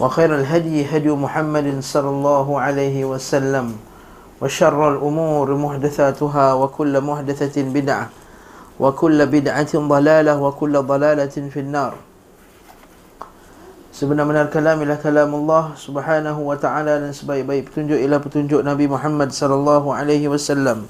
وخير 0.00 0.30
الهدي 0.34 0.88
هدي 0.88 1.10
محمد 1.12 1.84
صلى 1.84 2.08
الله 2.08 2.46
عليه 2.60 3.04
وسلم 3.04 3.66
وشر 4.40 4.80
الأمور 4.96 5.46
محدثاتها 5.54 6.46
وكل 6.54 6.94
محدثة 7.00 7.56
بدعة 7.62 8.06
وكل 8.80 9.18
بدعة 9.26 9.72
ضلالة 9.76 10.32
وكل 10.40 10.74
ضلالة 10.82 11.36
في 11.52 11.60
النار 11.60 11.94
Sebenar-benar 13.90 14.48
kalam 14.48 14.80
ialah 14.80 14.96
kalam 14.96 15.28
Allah 15.44 15.76
Subhanahu 15.76 16.48
wa 16.48 16.56
taala 16.56 17.04
dan 17.04 17.12
sebaik-baik 17.12 17.68
petunjuk 17.68 18.00
ialah 18.00 18.16
petunjuk 18.24 18.64
Nabi 18.64 18.88
Muhammad 18.88 19.28
sallallahu 19.28 19.92
alaihi 19.92 20.24
wasallam. 20.24 20.88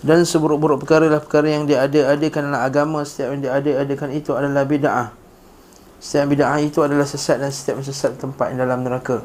Dan 0.00 0.24
seburuk-buruk 0.24 0.80
perkara 0.80 1.12
adalah 1.12 1.20
perkara 1.20 1.52
yang 1.52 1.68
diada-adakan 1.68 2.52
dalam 2.52 2.62
agama 2.62 3.04
Setiap 3.04 3.36
yang 3.36 3.42
diada-adakan 3.42 4.08
itu 4.12 4.32
adalah 4.32 4.64
bid'ah 4.64 5.19
Setiap 6.01 6.33
bid'ah 6.33 6.57
itu 6.57 6.81
adalah 6.81 7.05
sesat 7.05 7.37
dan 7.37 7.53
setiap 7.53 7.77
sesat 7.85 8.17
tempat 8.17 8.49
yang 8.49 8.65
dalam 8.65 8.81
neraka. 8.81 9.21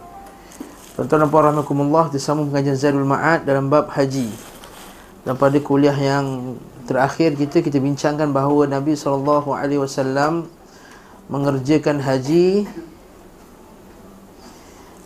Tuan-tuan 0.93 1.25
dan 1.25 1.29
puan 1.33 1.45
rahmatullah 1.49 2.13
Disambung 2.13 2.53
pengajian 2.53 2.77
Zadul 2.77 3.09
Ma'ad 3.09 3.49
dalam 3.49 3.73
bab 3.73 3.89
haji. 3.97 4.29
Dan 5.25 5.41
pada 5.41 5.57
kuliah 5.65 5.97
yang 5.97 6.57
terakhir 6.85 7.33
kita 7.35 7.65
Kita 7.65 7.81
bincangkan 7.81 8.29
bahawa 8.29 8.69
Nabi 8.69 8.93
SAW 8.93 9.41
Mengerjakan 11.33 11.97
haji. 12.05 12.69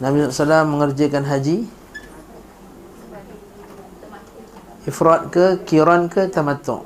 Nabi 0.02 0.26
SAW 0.26 0.64
mengerjakan 0.64 1.22
haji. 1.22 1.70
Ifrad 4.90 5.28
ke 5.28 5.60
kiran 5.68 6.08
ke 6.08 6.26
tamattu. 6.32 6.80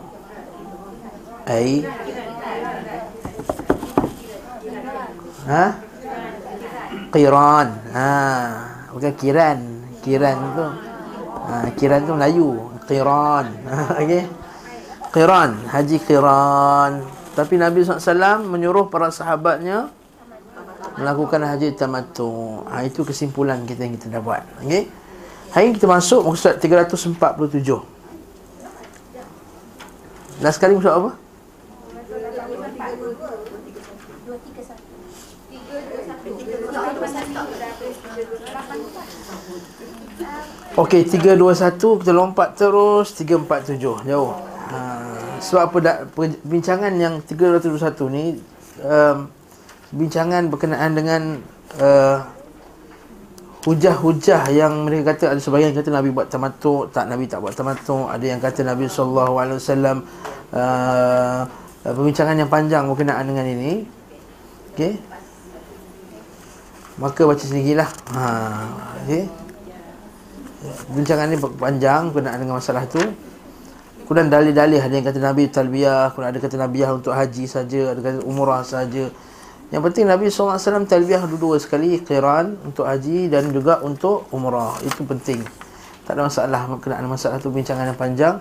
Ai 1.46 1.86
ha? 5.48 5.64
Qiran. 7.14 7.68
Ha. 7.94 8.10
Bukan 8.90 9.12
kiran. 9.14 9.58
Kiran 10.02 10.36
tu. 10.54 10.66
Ha 11.44 11.54
kiran 11.78 12.00
tu 12.04 12.12
Melayu. 12.18 12.48
Qiran. 12.84 13.46
Okey. 14.02 14.24
Qiran. 15.14 15.50
Haji 15.70 15.96
qiran. 16.02 16.92
Tapi 17.34 17.54
Nabi 17.58 17.82
SAW 17.82 18.46
menyuruh 18.46 18.86
para 18.90 19.10
sahabatnya 19.10 19.90
melakukan 20.98 21.42
haji 21.42 21.74
tamattu. 21.74 22.62
Ha 22.70 22.86
itu 22.86 23.02
kesimpulan 23.02 23.62
kita 23.66 23.86
yang 23.86 23.94
kita 23.98 24.08
dapat. 24.20 24.42
Okey. 24.62 24.86
Hari 25.54 25.70
kita 25.70 25.86
masuk 25.86 26.26
muka 26.26 26.50
surat 26.50 26.58
347 26.58 27.14
Last 30.42 30.58
kali 30.58 30.74
muka 30.74 30.90
apa? 30.90 31.10
Okey, 40.74 41.06
321 41.06 42.02
kita 42.02 42.10
lompat 42.10 42.58
terus. 42.58 43.14
347 43.14 43.78
jauh. 44.10 44.34
Ha, 44.74 44.78
sebab 45.38 45.62
apa 45.70 45.76
dak 45.78 45.98
perbincangan 46.18 46.90
yang 46.98 47.22
321 47.22 47.78
ni 48.10 48.42
um, 48.82 49.30
bincangan 49.94 50.50
berkenaan 50.50 50.90
dengan 50.98 51.22
uh, 51.78 52.18
hujah-hujah 53.62 54.50
yang 54.50 54.82
mereka 54.82 55.14
kata 55.14 55.36
ada 55.36 55.40
sebahagian 55.40 55.78
kata 55.78 55.94
Nabi 55.94 56.10
buat 56.10 56.26
tamattu 56.26 56.90
tak 56.90 57.06
Nabi 57.06 57.30
tak 57.30 57.38
buat 57.38 57.54
tamattu 57.54 58.10
ada 58.10 58.24
yang 58.24 58.42
kata 58.42 58.66
Nabi 58.66 58.90
wasallam 58.90 60.02
uh, 60.50 61.46
perbincangan 61.86 62.34
yang 62.34 62.50
panjang 62.50 62.90
berkenaan 62.90 63.30
dengan 63.30 63.46
ini. 63.46 63.72
Okey. 64.74 64.98
Maka 66.98 67.20
baca 67.30 67.44
sendirilah. 67.46 67.90
Ha 68.10 68.26
okey 69.06 69.43
bincangan 70.92 71.28
ni 71.28 71.36
panjang 71.38 72.10
berkenaan 72.12 72.38
dengan 72.40 72.56
masalah 72.58 72.84
tu. 72.88 73.00
Kemudian 74.04 74.28
dalil-dalil 74.28 74.84
ada 74.84 74.92
yang 74.92 75.06
kata 75.06 75.16
Nabi 75.16 75.48
talbiyah 75.48 76.12
kemudian 76.12 76.30
ada 76.36 76.40
kata 76.40 76.56
Nabi 76.60 76.84
untuk 76.92 77.16
haji 77.16 77.44
saja 77.48 77.96
ada 77.96 78.00
kata 78.04 78.18
umrah 78.28 78.60
saja. 78.60 79.08
Yang 79.72 79.82
penting 79.90 80.04
Nabi 80.04 80.28
SAW 80.28 80.60
talbiyah 80.84 81.24
dua-dua 81.24 81.56
sekali 81.56 81.96
Qiran 82.04 82.60
untuk 82.68 82.84
haji 82.84 83.32
dan 83.32 83.48
juga 83.48 83.80
untuk 83.80 84.28
umrah. 84.28 84.76
Itu 84.84 85.08
penting. 85.08 85.40
Tak 86.04 86.20
ada 86.20 86.28
masalah 86.28 86.68
Kenaan 86.84 87.08
masalah 87.08 87.40
tu 87.40 87.48
bincangan 87.48 87.88
yang 87.88 87.96
panjang. 87.96 88.36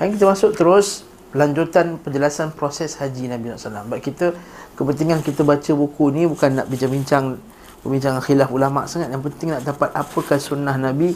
Hari 0.00 0.16
kita 0.16 0.32
masuk 0.32 0.56
terus 0.56 1.04
Lanjutan 1.32 1.96
penjelasan 2.00 2.52
proses 2.52 2.96
haji 3.00 3.28
Nabi 3.28 3.52
SAW 3.52 3.84
Sebab 3.84 4.00
kita 4.00 4.36
Kepentingan 4.76 5.20
kita 5.20 5.44
baca 5.44 5.72
buku 5.76 6.12
ni 6.12 6.24
Bukan 6.24 6.56
nak 6.56 6.68
bincang-bincang 6.72 7.36
Perbincangan 7.84 8.24
khilaf 8.24 8.48
ulama' 8.48 8.88
sangat. 8.88 9.12
Yang 9.12 9.32
penting 9.32 9.52
nak 9.52 9.64
dapat 9.64 9.92
Apakah 9.92 10.40
sunnah 10.40 10.76
Nabi 10.80 11.12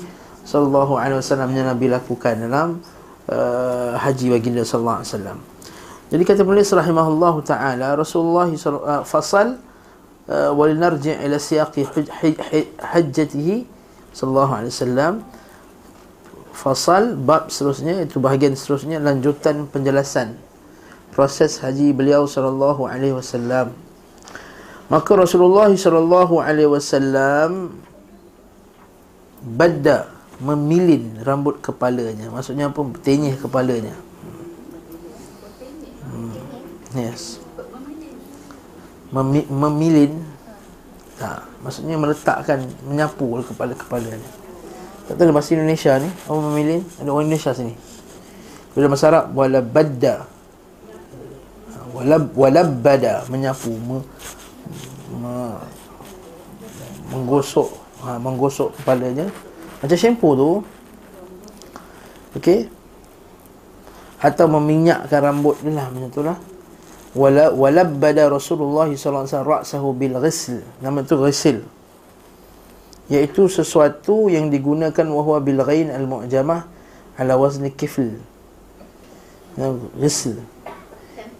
SAW 0.46 1.50
Yang 1.50 1.66
Nabi 1.66 1.86
lakukan 1.90 2.38
dalam 2.38 2.78
uh, 3.26 3.98
Haji 3.98 4.30
baginda 4.30 4.62
SAW 4.62 5.02
jadi 6.06 6.22
kata 6.22 6.46
penulis 6.46 6.70
rahimahullahu 6.70 7.42
taala 7.42 7.98
Rasulullah 7.98 8.46
uh, 8.46 9.02
fasal 9.02 9.58
uh, 10.30 10.54
walinarji' 10.54 11.18
ila 11.18 11.34
siyaqi 11.34 11.82
hajjatihi 12.78 13.66
sallallahu 14.14 14.52
alaihi 14.54 14.70
wasallam. 14.70 15.14
Fasal 16.56 17.18
bab 17.18 17.50
seterusnya 17.50 18.06
itu 18.06 18.22
bahagian 18.22 18.54
seterusnya 18.54 19.02
lanjutan 19.02 19.66
penjelasan 19.68 20.38
proses 21.10 21.58
haji 21.58 21.90
beliau 21.90 22.30
sallallahu 22.30 22.86
alaihi 22.86 23.12
wasallam. 23.12 23.74
Maka 24.86 25.10
Rasulullah 25.18 25.68
sallallahu 25.74 26.38
alaihi 26.38 26.70
wasallam 26.70 27.82
badda 29.42 30.15
memilin 30.40 31.20
rambut 31.24 31.60
kepalanya 31.64 32.28
maksudnya 32.28 32.68
apa 32.68 32.80
tenyih 33.00 33.36
kepalanya 33.40 33.96
Yes. 36.96 37.44
Mem- 39.12 39.48
memilin 39.52 40.24
tak, 41.20 41.44
maksudnya 41.60 42.00
meletakkan 42.00 42.64
menyapu 42.88 43.36
kepala 43.44 43.76
kepala 43.76 44.08
ni. 44.16 44.28
Tak 45.06 45.20
tahu 45.20 45.32
bahasa 45.32 45.54
Indonesia 45.54 45.92
ni, 46.00 46.08
apa 46.08 46.40
memilin? 46.40 46.82
Ada 46.98 47.08
orang 47.12 47.28
Indonesia 47.28 47.52
sini. 47.52 47.76
Bila 48.72 48.92
bahasa 48.92 49.12
Arab 49.12 49.24
wala 49.36 49.60
badda. 49.60 50.16
Walab 51.96 52.28
walabbada 52.36 53.24
menyapu 53.32 53.72
me, 53.72 54.04
me, 55.16 55.56
menggosok 57.08 57.72
ha, 58.04 58.20
menggosok 58.20 58.76
kepalanya 58.76 59.32
macam 59.82 59.96
shampoo 59.96 60.32
tu 60.34 60.50
okey? 62.40 62.68
Atau 64.16 64.48
meminyakkan 64.48 65.20
rambut 65.20 65.60
dia 65.60 65.76
lah 65.76 65.86
macam 65.92 66.10
tu 66.10 66.22
lah. 66.24 66.38
Wala 67.16 67.48
walabbada 67.48 68.28
Rasulullah 68.28 68.92
wasallam 68.92 69.24
ra'sahu 69.24 69.96
bil 69.96 70.20
ghusl 70.20 70.60
nama 70.84 71.00
tu 71.00 71.16
ghusl 71.16 71.64
iaitu 73.08 73.48
sesuatu 73.48 74.28
yang 74.28 74.52
digunakan 74.52 75.06
wahwa 75.08 75.40
bil 75.40 75.64
ghain 75.64 75.88
al 75.88 76.04
mu'jamah 76.04 76.68
ala 77.16 77.40
wazni 77.40 77.72
kifl. 77.72 78.20
Ghusl 79.56 80.44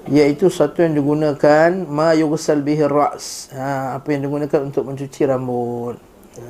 iaitu 0.09 0.49
sesuatu 0.49 0.81
yang 0.81 0.97
digunakan 0.97 1.73
ma 1.85 2.17
yughsal 2.17 2.63
bihi 2.65 2.87
ra's 2.89 3.53
ha, 3.53 3.99
apa 4.01 4.17
yang 4.17 4.25
digunakan 4.31 4.65
untuk 4.65 4.87
mencuci 4.87 5.29
rambut. 5.29 5.99
Ha, 6.39 6.43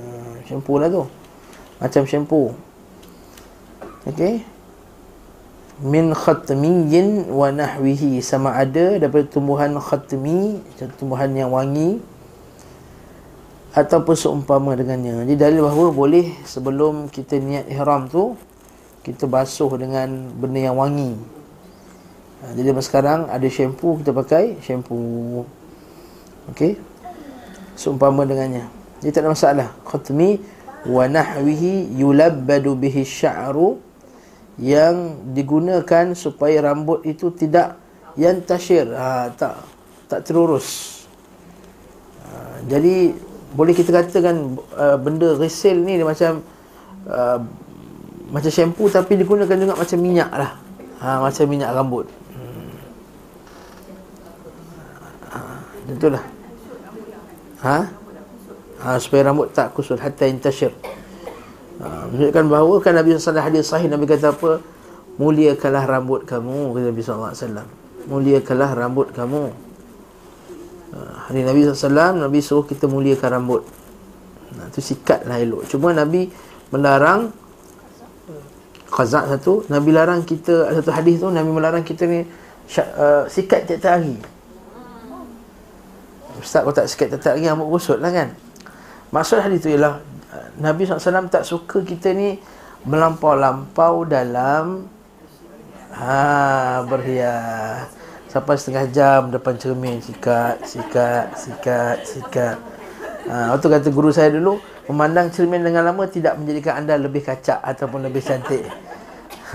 shampoo 0.47 0.79
lah 0.79 0.87
tu 0.87 1.03
macam 1.83 2.03
shampoo 2.09 2.55
okey 4.09 4.45
min 5.85 6.17
khatmiyin 6.17 7.29
wa 7.29 7.53
nahwihi 7.53 8.25
sama 8.25 8.57
ada 8.57 8.97
daripada 8.97 9.29
tumbuhan 9.29 9.77
khatmi 9.77 10.65
tumbuhan 10.97 11.37
yang 11.37 11.53
wangi 11.53 12.01
ataupun 13.77 14.17
seumpama 14.17 14.73
dengannya. 14.73 15.29
Jadi 15.29 15.37
dalil 15.37 15.69
bahawa 15.69 15.93
boleh 15.93 16.33
sebelum 16.49 17.13
kita 17.13 17.37
niat 17.37 17.69
ihram 17.69 18.09
tu 18.09 18.33
kita 19.05 19.29
basuh 19.29 19.69
dengan 19.77 20.33
benda 20.33 20.73
yang 20.73 20.81
wangi. 20.81 21.13
Ha, 22.41 22.57
jadi 22.57 22.73
sekarang 22.81 23.29
ada 23.29 23.45
shampoo 23.53 24.01
kita 24.01 24.17
pakai 24.17 24.57
shampoo. 24.65 25.45
Okey. 26.49 26.81
seumpama 27.77 28.25
dengannya 28.25 28.65
dia 29.05 29.13
tak 29.13 29.29
ada 29.29 29.37
masalah 29.37 29.69
khatmi 29.85 30.41
wa 30.87 31.05
nahwihi 31.11 31.99
yulabbadu 31.99 32.79
bihi 32.79 33.03
sya'ru 33.03 33.79
yang 34.57 35.27
digunakan 35.37 36.17
supaya 36.17 36.65
rambut 36.65 37.05
itu 37.05 37.29
tidak 37.35 37.77
yang 38.17 38.41
tashir 38.41 38.89
ha, 38.97 39.29
tak 39.37 39.61
tak 40.09 40.25
terurus. 40.25 41.03
Ha, 42.25 42.65
jadi 42.65 43.13
boleh 43.53 43.75
kita 43.77 43.93
katakan 43.93 44.57
uh, 44.77 44.97
benda 44.97 45.37
resil 45.37 45.77
ni 45.77 46.01
dia 46.01 46.07
macam 46.07 46.41
uh, 47.11 47.39
macam 48.33 48.51
shampoo 48.51 48.89
tapi 48.89 49.21
digunakan 49.21 49.57
juga 49.59 49.77
macam 49.77 49.99
minyak 50.01 50.31
lah. 50.33 50.57
Ha, 50.97 51.21
macam 51.21 51.45
minyak 51.45 51.71
rambut. 51.77 52.07
Hmm. 52.33 52.73
ha, 55.29 55.39
itulah 55.93 56.25
ha? 57.67 57.79
Ha, 58.87 59.03
supaya 59.03 59.27
rambut 59.27 59.51
tak 59.51 59.75
kusut 59.75 59.99
hatta 59.99 60.31
intashir. 60.31 60.71
Ha, 61.83 62.07
menunjukkan 62.07 62.47
bahawa 62.47 62.75
kan 62.79 62.95
Nabi 62.95 63.19
SAW 63.19 63.43
hadis 63.43 63.67
sahih 63.67 63.91
Nabi 63.91 64.07
kata 64.07 64.31
apa? 64.31 64.63
Muliakanlah 65.19 65.85
rambut 65.91 66.23
kamu 66.23 66.71
kata 66.71 66.85
Nabi 66.95 67.03
SAW 67.03 67.67
muliakanlah 68.07 68.71
rambut 68.79 69.11
kamu. 69.11 69.51
Ha, 70.95 70.99
hari 71.27 71.43
Nabi 71.43 71.67
SAW 71.67 72.15
Nabi 72.23 72.39
suruh 72.39 72.63
kita 72.63 72.87
muliakan 72.87 73.43
rambut. 73.43 73.67
Ha, 74.55 74.71
itu 74.71 74.95
sikatlah 74.95 75.43
elok. 75.43 75.67
Cuma 75.67 75.91
Nabi 75.91 76.31
melarang 76.71 77.35
Khazak 78.87 79.27
satu 79.27 79.67
Nabi 79.67 79.91
larang 79.91 80.23
kita 80.23 80.71
Satu 80.79 80.95
hadis 80.95 81.19
tu 81.19 81.27
Nabi 81.27 81.51
melarang 81.51 81.83
kita 81.83 82.07
ni 82.07 82.23
uh, 82.23 83.27
Sikat 83.27 83.67
tiap-tiap 83.67 83.99
hari. 83.99 84.15
Ustaz 86.39 86.63
kalau 86.63 86.73
tak 86.73 86.87
sikat 86.87 87.11
tiap-tiap 87.11 87.35
hari 87.35 87.51
Rambut 87.51 87.67
kusut 87.75 87.99
lah 87.99 88.15
kan 88.15 88.31
Maksud 89.17 89.41
hadis 89.41 89.65
tu 89.65 89.73
ialah 89.73 89.97
Nabi 90.61 90.85
SAW 90.85 91.33
tak 91.33 91.49
suka 91.49 91.81
kita 91.81 92.13
ni 92.13 92.37
Melampau-lampau 92.85 94.05
dalam 94.05 94.85
ha, 95.97 96.85
Berhias. 96.85 97.89
Sampai 98.29 98.61
setengah 98.61 98.85
jam 98.93 99.33
depan 99.33 99.57
cermin 99.57 100.05
Sikat, 100.05 100.61
sikat, 100.69 101.33
sikat, 101.33 101.97
sikat. 102.05 102.57
Ha, 103.33 103.57
Waktu 103.57 103.67
kata 103.73 103.89
guru 103.89 104.13
saya 104.13 104.37
dulu 104.37 104.61
Memandang 104.93 105.33
cermin 105.33 105.65
dengan 105.65 105.89
lama 105.89 106.05
Tidak 106.05 106.37
menjadikan 106.37 106.85
anda 106.85 107.01
lebih 107.01 107.25
kacak 107.25 107.57
Ataupun 107.65 108.05
lebih 108.05 108.21
cantik. 108.21 108.69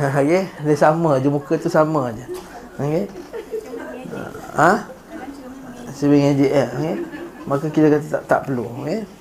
Okay 0.02 0.50
Dia 0.66 0.74
sama 0.74 1.22
je 1.22 1.30
Muka 1.30 1.62
tu 1.62 1.70
sama 1.70 2.10
je. 2.10 2.26
Okay 2.82 3.06
Ha? 4.58 4.90
Sebing 5.94 6.34
je 6.34 6.50
eh, 6.50 6.66
okay? 6.66 6.96
Maka 7.46 7.70
kita 7.70 7.88
kata 7.94 8.06
tak, 8.10 8.24
tak 8.26 8.40
perlu 8.50 8.66
Okay 8.82 9.21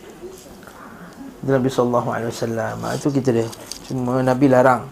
Nabi 1.41 1.69
sallallahu 1.73 2.09
alaihi 2.13 2.29
wasallam. 2.29 2.77
Ha, 2.85 2.89
itu 3.01 3.09
kita 3.09 3.31
dia. 3.33 3.49
Cuma 3.89 4.21
Nabi 4.21 4.47
larang. 4.53 4.85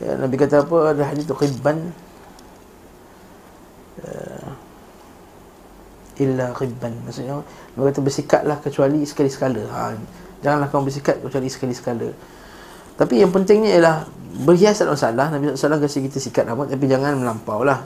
Ya, 0.00 0.16
Nabi 0.16 0.34
kata 0.40 0.64
apa? 0.64 0.96
Ada 0.96 1.02
hadis 1.04 1.28
tu 1.28 1.36
qibban. 1.36 1.92
Uh, 4.00 4.50
illa 6.24 6.56
qibban. 6.56 6.96
Maksudnya 7.04 7.44
Nabi 7.76 7.84
kata 7.92 8.00
bersikatlah 8.00 8.56
kecuali 8.64 9.04
sekali 9.04 9.28
sekala. 9.28 9.62
Ha, 9.68 9.92
janganlah 10.40 10.72
kamu 10.72 10.88
bersikat 10.88 11.20
kecuali 11.20 11.48
sekali 11.52 11.74
sekala. 11.76 12.08
Tapi 12.96 13.20
yang 13.20 13.32
pentingnya 13.32 13.76
ialah 13.76 13.96
berhias 14.48 14.80
tak 14.80 14.88
masalah. 14.88 15.28
Nabi 15.28 15.52
SAW 15.52 15.76
kasi 15.76 16.08
kita 16.08 16.16
sikat 16.16 16.48
rambut 16.48 16.72
tapi 16.72 16.88
jangan 16.88 17.20
melampau 17.20 17.60
lah. 17.68 17.84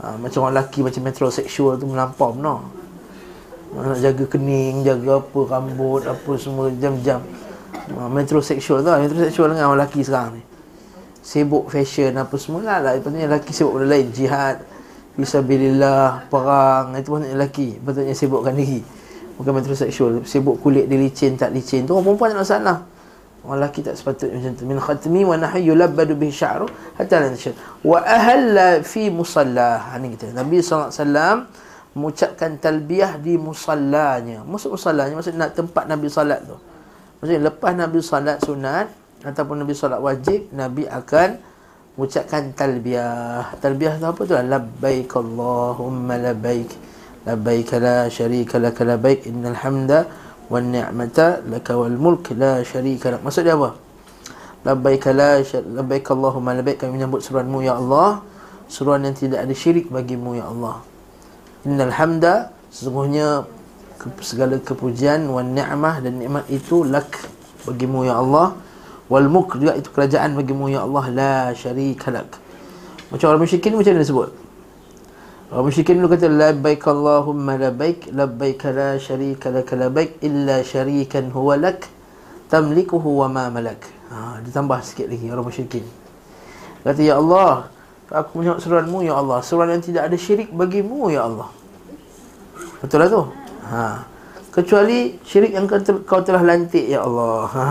Ha, 0.00 0.16
macam 0.16 0.46
orang 0.46 0.54
lelaki 0.62 0.86
macam 0.86 1.02
metrosexual 1.02 1.82
tu 1.82 1.90
melampau 1.90 2.30
no. 2.38 2.79
Nak 3.70 4.02
jaga 4.02 4.24
kening, 4.26 4.82
jaga 4.82 5.22
apa, 5.22 5.40
rambut, 5.46 6.02
apa 6.02 6.30
semua 6.34 6.74
jam-jam. 6.74 7.22
Ha, 7.70 8.10
metrosexual 8.10 8.82
tu, 8.82 8.90
metrosexual 8.90 9.54
dengan 9.54 9.70
orang 9.70 9.86
lelaki 9.86 10.02
sekarang 10.02 10.38
ni. 10.38 10.42
Sibuk 11.22 11.70
fashion 11.70 12.18
apa 12.18 12.34
semua 12.34 12.66
lah. 12.66 12.78
lah. 12.82 12.92
Patutnya 12.98 13.30
lelaki 13.30 13.54
sibuk 13.54 13.78
benda 13.78 13.94
lain. 13.94 14.10
Jihad, 14.10 14.58
Fisabilillah, 15.14 16.32
perang. 16.32 16.96
Itu 16.96 17.14
patutnya 17.14 17.36
lelaki. 17.36 17.78
Patutnya 17.78 18.14
sibukkan 18.16 18.54
diri. 18.56 18.80
Bukan 19.38 19.52
metrosexual. 19.54 20.24
Sibuk 20.26 20.58
kulit 20.64 20.90
dia 20.90 20.98
licin, 20.98 21.36
tak 21.36 21.54
licin. 21.54 21.86
Tu 21.86 21.92
orang 21.94 22.10
perempuan 22.10 22.34
tak 22.34 22.42
masalah. 22.42 22.78
Orang 23.44 23.56
lelaki 23.60 23.80
tak 23.84 23.94
sepatutnya 23.96 24.36
macam 24.36 24.52
tu. 24.56 24.62
Min 24.68 24.78
khatmi 24.80 25.20
wa 25.24 25.36
nahi 25.36 25.60
yulabbadu 25.64 26.12
bihi 26.16 26.32
sya'ru 26.32 26.68
hatta 26.96 27.20
la 27.20 27.26
nashad. 27.32 27.56
Wa 27.84 28.00
ahalla 28.04 28.84
fi 28.84 29.08
musalla. 29.12 29.80
Ha, 29.92 29.96
ni 30.00 30.16
kita. 30.16 30.32
Nabi 30.32 30.60
SAW 30.60 30.90
mengucapkan 31.94 32.54
talbiyah 32.58 33.18
di 33.18 33.34
musallanya. 33.34 34.46
Maksud 34.46 34.78
musallanya 34.78 35.14
maksud 35.18 35.34
nak 35.34 35.58
tempat 35.58 35.90
Nabi 35.90 36.06
salat 36.06 36.46
tu. 36.46 36.54
Maksudnya 37.18 37.50
lepas 37.50 37.72
Nabi 37.74 37.98
salat 38.00 38.38
sunat 38.46 38.86
ataupun 39.26 39.66
Nabi 39.66 39.74
salat 39.74 39.98
wajib, 39.98 40.48
Nabi 40.54 40.86
akan 40.86 41.28
mengucapkan 41.98 42.54
talbiyah. 42.54 43.58
Talbiyah 43.58 43.98
tu 43.98 44.06
apa 44.06 44.20
tu? 44.22 44.34
Labbaik 44.38 45.10
Allahumma 45.18 46.14
labbaik. 46.16 46.70
Labbaik 47.26 47.70
la 47.82 48.08
syarika 48.08 48.56
lak 48.56 48.80
labbaik 48.80 49.28
innal 49.28 49.58
hamda 49.60 50.08
wan 50.48 50.72
ni'mata 50.72 51.44
laka 51.44 51.76
wal 51.76 51.92
mulk 51.98 52.32
la 52.38 52.62
syarika 52.62 53.18
lak. 53.18 53.20
Maksud 53.26 53.42
dia 53.44 53.58
apa? 53.58 53.76
Labbaik 54.64 55.04
la 55.10 55.42
labbaik 55.76 56.06
Allahumma 56.06 56.54
labbaik 56.54 56.86
kami 56.86 56.96
menyambut 56.96 57.20
seruanmu 57.20 57.66
ya 57.66 57.76
Allah. 57.76 58.22
Seruan 58.70 59.02
yang 59.02 59.18
tidak 59.18 59.42
ada 59.42 59.50
syirik 59.50 59.90
bagimu 59.90 60.38
ya 60.38 60.46
Allah. 60.46 60.78
Innal 61.68 61.92
hamda 61.92 62.54
sesungguhnya 62.72 63.44
segala 64.24 64.56
kepujian 64.56 65.28
wan 65.28 65.52
ni'mah 65.52 66.00
dan 66.00 66.16
nikmat 66.16 66.48
itu 66.48 66.88
lak 66.88 67.20
bagimu 67.68 68.08
ya 68.08 68.16
Allah 68.16 68.56
wal 69.12 69.28
mulk 69.28 69.60
juga 69.60 69.76
itu 69.76 69.92
kerajaan 69.92 70.38
bagimu 70.40 70.72
ya 70.72 70.88
Allah 70.88 71.04
la 71.12 71.34
syarika 71.52 72.08
lak. 72.08 72.40
Macam 73.12 73.26
orang 73.34 73.42
musyrikin 73.44 73.76
macam 73.76 73.92
mana 73.92 74.00
disebut? 74.06 74.30
Orang 75.50 75.64
musyrikin 75.66 75.98
dulu 75.98 76.08
kata 76.14 76.30
labbaik 76.30 76.82
Allahumma 76.86 77.58
labbaik 77.58 78.08
labbaik 78.14 78.62
la 78.70 78.96
syarika 78.96 79.50
lak 79.50 79.68
labbaik 79.74 80.22
illa 80.22 80.62
syarikan 80.62 81.28
huwa 81.34 81.58
lak 81.58 81.90
tamlikuhu 82.48 83.20
wa 83.20 83.28
ma 83.28 83.44
malak. 83.50 83.82
Ha, 84.10 84.40
ditambah 84.42 84.78
sikit 84.80 85.10
lagi 85.10 85.26
orang 85.30 85.46
musyrikin. 85.46 85.84
Kata 86.80 87.02
ya 87.04 87.20
Allah, 87.20 87.68
Aku 88.10 88.42
menyebut 88.42 88.58
seruanmu 88.58 89.06
ya 89.06 89.14
Allah 89.14 89.38
Seruan 89.38 89.70
yang 89.70 89.78
tidak 89.78 90.10
ada 90.10 90.18
syirik 90.18 90.50
bagimu 90.50 91.14
ya 91.14 91.30
Allah 91.30 91.46
Betul 92.82 92.98
lah 92.98 93.06
tu 93.06 93.22
ha. 93.70 94.02
Kecuali 94.50 95.14
syirik 95.22 95.54
yang 95.54 95.70
kau 96.02 96.18
telah 96.26 96.42
lantik 96.42 96.90
ya 96.90 97.06
Allah 97.06 97.46
ha. 97.54 97.64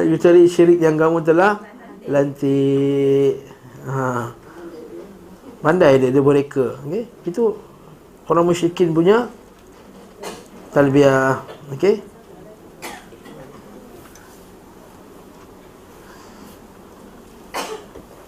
Kecuali 0.00 0.48
syirik 0.48 0.80
yang 0.80 0.96
kamu 0.96 1.20
telah 1.20 1.60
lantik 2.08 3.44
ha. 3.84 4.32
Pandai 5.60 6.00
dia, 6.00 6.08
dia 6.08 6.24
mereka 6.24 6.80
okay? 6.88 7.04
Itu 7.28 7.52
orang 8.32 8.48
musyrikin 8.48 8.96
punya 8.96 9.28
Talbiah 10.72 11.44
Okay 11.76 12.09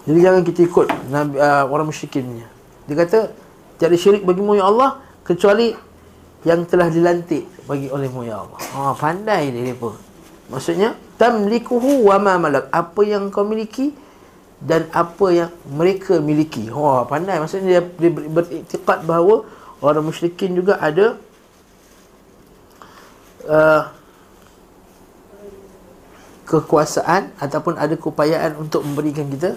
Jadi 0.03 0.19
jangan 0.19 0.41
kita 0.43 0.59
ikut 0.67 0.87
Nabi, 1.07 1.39
uh, 1.39 1.63
orang 1.71 1.87
musyrikin 1.87 2.27
punya. 2.27 2.47
Dia 2.91 2.95
kata, 2.99 3.19
tiada 3.79 3.95
syirik 3.95 4.27
bagimu 4.27 4.59
ya 4.59 4.67
Allah 4.67 4.99
kecuali 5.23 5.71
yang 6.43 6.67
telah 6.67 6.91
dilantik 6.91 7.47
bagi 7.63 7.87
olehmu 7.87 8.27
ya 8.27 8.43
Allah. 8.43 8.59
Ha, 8.59 8.91
pandai 8.99 9.55
dia 9.55 9.71
depa. 9.71 9.95
Maksudnya 10.51 10.99
tamlikuhu 11.15 12.03
wa 12.03 12.19
ma 12.19 12.35
malak. 12.35 12.67
Apa 12.67 13.01
yang 13.07 13.31
kau 13.31 13.47
miliki 13.47 13.95
dan 14.59 14.91
apa 14.91 15.27
yang 15.31 15.51
mereka 15.71 16.19
miliki. 16.19 16.67
Ha, 16.67 17.07
pandai. 17.07 17.39
Maksudnya 17.39 17.79
dia, 17.79 17.81
dia 17.87 18.11
beriktikad 18.11 19.07
bahawa 19.07 19.47
orang 19.79 20.03
musyrikin 20.03 20.51
juga 20.51 20.83
ada 20.83 21.15
uh, 23.47 23.87
kekuasaan 26.43 27.31
ataupun 27.39 27.79
ada 27.79 27.95
keupayaan 27.95 28.59
untuk 28.59 28.83
memberikan 28.83 29.31
kita 29.31 29.55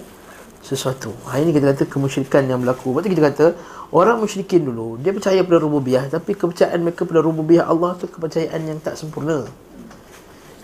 sesuatu. 0.67 1.15
Ha, 1.31 1.39
ini 1.39 1.55
kita 1.55 1.71
kata 1.71 1.87
kemusyrikan 1.87 2.43
yang 2.51 2.59
berlaku. 2.59 2.91
Berarti 2.91 3.15
kita 3.15 3.23
kata 3.31 3.47
orang 3.95 4.19
musyrikin 4.19 4.67
dulu 4.67 4.99
dia 4.99 5.15
percaya 5.15 5.39
pada 5.47 5.63
rububiyah 5.63 6.11
tapi 6.11 6.35
kepercayaan 6.35 6.83
mereka 6.83 7.07
pada 7.07 7.23
rububiyah 7.23 7.71
Allah 7.71 7.95
tu 7.95 8.11
kepercayaan 8.11 8.61
yang 8.67 8.83
tak 8.83 8.99
sempurna. 8.99 9.47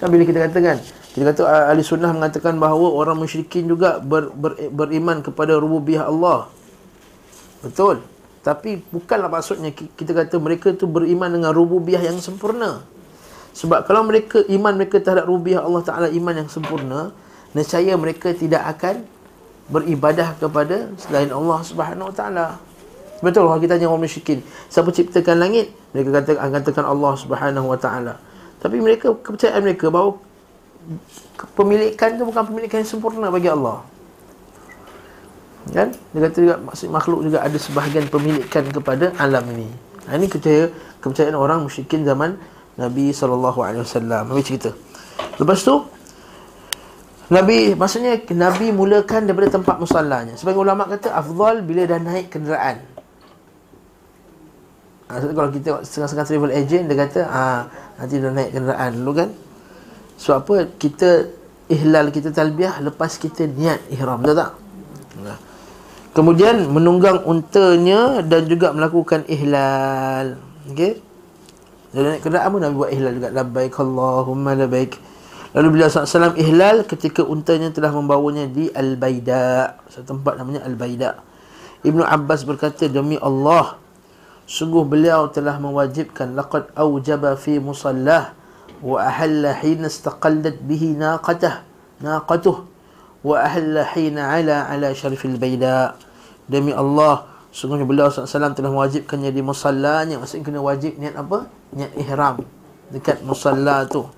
Kan 0.03 0.11
bila 0.11 0.27
kita 0.27 0.51
katakan 0.51 0.83
kita 1.15 1.23
kata 1.31 1.43
ahli 1.71 1.87
sunnah 1.87 2.11
mengatakan 2.11 2.59
bahawa 2.59 2.91
orang 2.99 3.23
musyrikin 3.23 3.71
juga 3.71 4.03
ber, 4.03 4.35
ber, 4.35 4.59
beriman 4.75 5.23
kepada 5.23 5.55
rububiyah 5.55 6.11
Allah. 6.11 6.51
Betul. 7.63 8.03
Tapi 8.43 8.83
bukanlah 8.91 9.31
maksudnya 9.31 9.71
kita 9.71 10.11
kata 10.19 10.43
mereka 10.43 10.75
tu 10.75 10.91
beriman 10.91 11.31
dengan 11.31 11.55
rububiyah 11.55 12.03
yang 12.03 12.19
sempurna. 12.19 12.83
Sebab 13.55 13.87
kalau 13.87 14.03
mereka 14.03 14.43
iman 14.51 14.75
mereka 14.75 14.99
terhadap 14.99 15.31
rububiyah 15.31 15.63
Allah 15.63 15.83
Taala 15.87 16.09
iman 16.11 16.35
yang 16.35 16.51
sempurna, 16.51 17.15
nescaya 17.55 17.95
mereka 17.95 18.35
tidak 18.35 18.67
akan 18.67 19.07
beribadah 19.73 20.37
kepada 20.37 20.93
selain 21.01 21.33
Allah 21.33 21.59
Subhanahu 21.65 22.13
Wa 22.13 22.15
Taala. 22.15 22.47
Betul 23.25 23.49
kalau 23.49 23.61
kita 23.63 23.81
tanya 23.81 23.89
orang 23.89 24.05
musyrikin, 24.05 24.45
siapa 24.69 24.93
ciptakan 24.93 25.41
langit? 25.41 25.73
Mereka 25.97 26.11
kata 26.13 26.33
katakan 26.37 26.85
Allah 26.85 27.13
Subhanahu 27.17 27.73
Wa 27.73 27.79
Taala. 27.81 28.15
Tapi 28.61 28.77
mereka 28.79 29.17
kepercayaan 29.17 29.65
mereka 29.65 29.89
bahawa 29.89 30.21
kepemilikan 31.41 32.21
itu 32.21 32.25
bukan 32.29 32.43
pemilikan 32.47 32.77
yang 32.85 32.91
sempurna 32.91 33.33
bagi 33.33 33.49
Allah. 33.49 33.81
Kan? 35.71 35.95
Dia 36.13 36.21
kata 36.29 36.37
juga 36.43 36.57
makhluk 36.91 37.21
juga 37.25 37.39
ada 37.41 37.55
sebahagian 37.55 38.11
pemilikan 38.11 38.67
kepada 38.69 39.15
alam 39.17 39.47
ini. 39.55 39.71
Ha, 40.11 40.19
ini 40.19 40.27
percaya 40.27 40.69
kepercayaan 40.99 41.39
orang 41.39 41.63
musyrikin 41.63 42.03
zaman 42.03 42.35
Nabi 42.75 43.15
wasallam. 43.15 44.23
Nabi 44.29 44.43
cerita. 44.43 44.75
Lepas 45.39 45.63
tu 45.63 45.87
Nabi 47.31 47.79
maksudnya 47.79 48.19
Nabi 48.35 48.75
mulakan 48.75 49.31
daripada 49.31 49.55
tempat 49.55 49.79
musallanya. 49.79 50.35
Sebagai 50.35 50.59
ulama 50.59 50.91
kata 50.91 51.15
afdal 51.15 51.63
bila 51.63 51.87
dah 51.87 52.01
naik 52.03 52.33
kenderaan. 52.33 52.83
Ha, 55.13 55.21
kalau 55.21 55.51
kita 55.53 55.85
setengah-setengah 55.85 56.27
travel 56.27 56.53
agent 56.57 56.85
dia 56.89 56.97
kata 56.97 57.21
ah 57.29 57.69
nanti 58.01 58.17
dah 58.19 58.33
naik 58.33 58.51
kenderaan 58.51 58.91
dulu 58.99 59.13
kan. 59.23 59.29
Sebab 60.19 60.37
apa? 60.43 60.57
Kita 60.81 61.11
ihlal 61.71 62.11
kita 62.11 62.35
talbiah 62.35 62.81
lepas 62.83 63.17
kita 63.21 63.47
niat 63.47 63.93
ihram, 63.93 64.19
betul 64.25 64.37
tak? 64.41 64.51
Nah. 65.23 65.39
Kemudian 66.13 66.69
menunggang 66.69 67.25
untanya 67.25 68.21
dan 68.21 68.45
juga 68.45 68.77
melakukan 68.77 69.25
ihlal. 69.25 70.37
Okey. 70.69 71.01
Dan 71.97 72.03
naik 72.05 72.21
kenderaan 72.21 72.49
pun 72.53 72.61
Nabi 72.61 72.75
buat 72.77 72.91
ihlal 72.93 73.13
juga. 73.17 73.29
Labbaik 73.33 73.75
Allahumma 73.81 74.53
labbaik. 74.53 75.12
Lalu 75.53 75.69
beliau 75.77 75.89
SAW 75.93 76.33
ihlal 76.41 76.89
ketika 76.89 77.21
untanya 77.21 77.69
telah 77.69 77.93
membawanya 77.93 78.49
di 78.49 78.73
Al-Baida. 78.73 79.77
Satu 79.93 80.17
tempat 80.17 80.41
namanya 80.41 80.65
Al-Baida. 80.65 81.21
Ibnu 81.85 82.01
Abbas 82.01 82.49
berkata, 82.49 82.89
Demi 82.89 83.21
Allah, 83.21 83.77
sungguh 84.49 84.81
beliau 84.89 85.29
telah 85.29 85.61
mewajibkan 85.61 86.33
laqad 86.33 86.73
awjaba 86.73 87.37
fi 87.37 87.61
musallah 87.61 88.33
wa 88.81 88.97
ahalla 89.05 89.53
hina 89.61 89.93
istaqallat 89.93 90.57
bihi 90.65 90.99
naqatah 90.99 91.63
naqatuh 92.03 92.65
wa 93.23 93.37
ahalla 93.39 93.85
hina 93.93 94.33
ala 94.33 94.73
ala 94.73 94.97
syarifil 94.97 95.37
baida. 95.37 96.01
Demi 96.49 96.73
Allah 96.73 97.29
sungguhnya 97.53 97.85
beliau 97.85 98.09
SAW 98.09 98.57
telah 98.57 98.73
mewajibkannya 98.73 99.29
di 99.29 99.45
musallanya 99.45 100.17
maksudnya 100.17 100.49
kena 100.49 100.65
wajib 100.65 100.97
niat 100.97 101.13
apa? 101.13 101.45
Niat 101.77 101.93
ihram. 102.01 102.41
Dekat 102.89 103.21
musalla 103.21 103.85
tu 103.85 104.09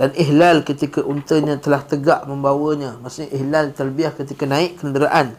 dan 0.00 0.16
ihlal 0.16 0.64
ketika 0.64 1.04
untanya 1.04 1.60
telah 1.60 1.84
tegak 1.84 2.24
membawanya. 2.24 2.96
Maksudnya 3.04 3.36
ihlal 3.36 3.76
talbiyah 3.76 4.16
ketika 4.16 4.48
naik 4.48 4.80
kenderaan. 4.80 5.36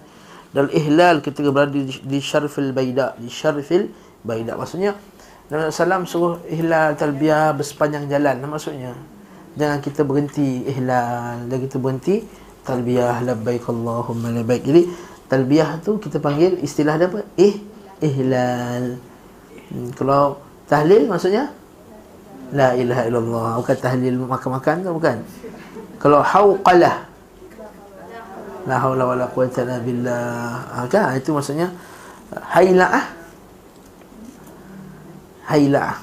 Dan 0.54 0.70
ihlal 0.70 1.26
ketika 1.26 1.50
berada 1.50 1.74
di, 1.74 1.90
di 1.90 2.20
syarfil 2.22 2.70
baida 2.70 3.18
di 3.18 3.26
syarfil 3.26 3.90
baida 4.22 4.54
maksudnya 4.60 4.94
Nabi 5.48 5.72
SAW 5.74 6.06
suruh 6.06 6.36
ihlal 6.46 6.94
talbiyah 6.94 7.58
bersepanjang 7.58 8.06
jalan. 8.06 8.38
Maksudnya 8.46 8.94
jangan 9.58 9.82
kita 9.82 10.06
berhenti 10.06 10.62
ihlal. 10.70 11.50
Dan 11.50 11.58
kita 11.58 11.82
berhenti 11.82 12.22
talbiyah. 12.62 13.18
Labbaik 13.26 13.66
Allahumma 13.66 14.30
labbaik. 14.30 14.62
Jadi 14.62 14.82
talbiyah 15.26 15.82
tu 15.82 15.98
kita 15.98 16.22
panggil 16.22 16.62
istilah 16.62 17.02
dia 17.02 17.10
apa? 17.10 17.26
Eh 17.34 17.58
ihlal. 17.98 19.02
Hmm, 19.74 19.90
kalau 19.98 20.38
tahlil 20.70 21.10
maksudnya 21.10 21.50
La 22.52 22.76
ilaha 22.76 23.08
illallah. 23.08 23.50
Bukan 23.64 23.78
tahlil 23.80 24.16
makan-makan 24.28 24.76
tu 24.84 24.92
bukan? 24.92 25.18
Kalau 26.02 26.20
hawqalah 26.20 27.12
La 28.70 28.78
hawla 28.78 29.10
wa 29.10 29.16
la 29.18 29.26
quwata 29.26 29.66
la 29.66 29.82
billah. 29.82 30.62
Ha, 30.70 30.86
kan? 30.86 31.18
Itu 31.18 31.34
maksudnya 31.34 31.74
Haila'ah. 32.30 33.06
Haila'ah. 35.50 35.98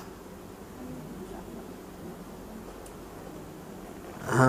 Ha, 4.28 4.44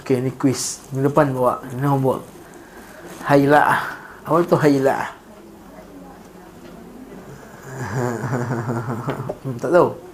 Okay 0.00 0.24
ni 0.24 0.32
quiz. 0.32 0.80
Ni 0.96 1.04
depan 1.04 1.36
bawa. 1.36 1.60
Ni 1.76 1.84
homework 1.84 2.24
Haila'ah. 3.28 3.80
Apa 4.24 4.44
tu 4.48 4.56
haila'ah. 4.56 5.10
Tak 9.62 9.70
tahu 9.72 10.07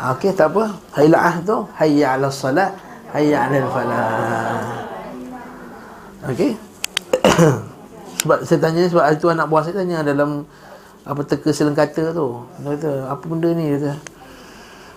Okey, 0.00 0.32
tak 0.32 0.56
apa. 0.56 0.72
Haila'ah 0.96 1.34
tu, 1.44 1.68
hayya 1.76 2.16
'ala 2.16 2.32
salat, 2.32 2.72
hayya 3.12 3.44
'ala 3.44 3.58
falah. 3.68 4.92
Okey. 6.32 6.56
sebab 8.22 8.38
saya 8.46 8.58
tanya 8.62 8.86
sebab 8.86 9.04
itu 9.10 9.26
anak 9.28 9.46
buah 9.50 9.62
saya 9.66 9.82
tanya 9.82 10.06
dalam 10.06 10.46
apa 11.02 11.20
teka 11.26 11.50
silang 11.52 11.76
kata 11.76 12.14
tu. 12.14 12.40
Dia 12.62 12.78
kata, 12.78 12.90
apa 13.10 13.24
benda 13.26 13.50
ni 13.52 13.74
dia 13.74 13.78
kata. 13.78 13.92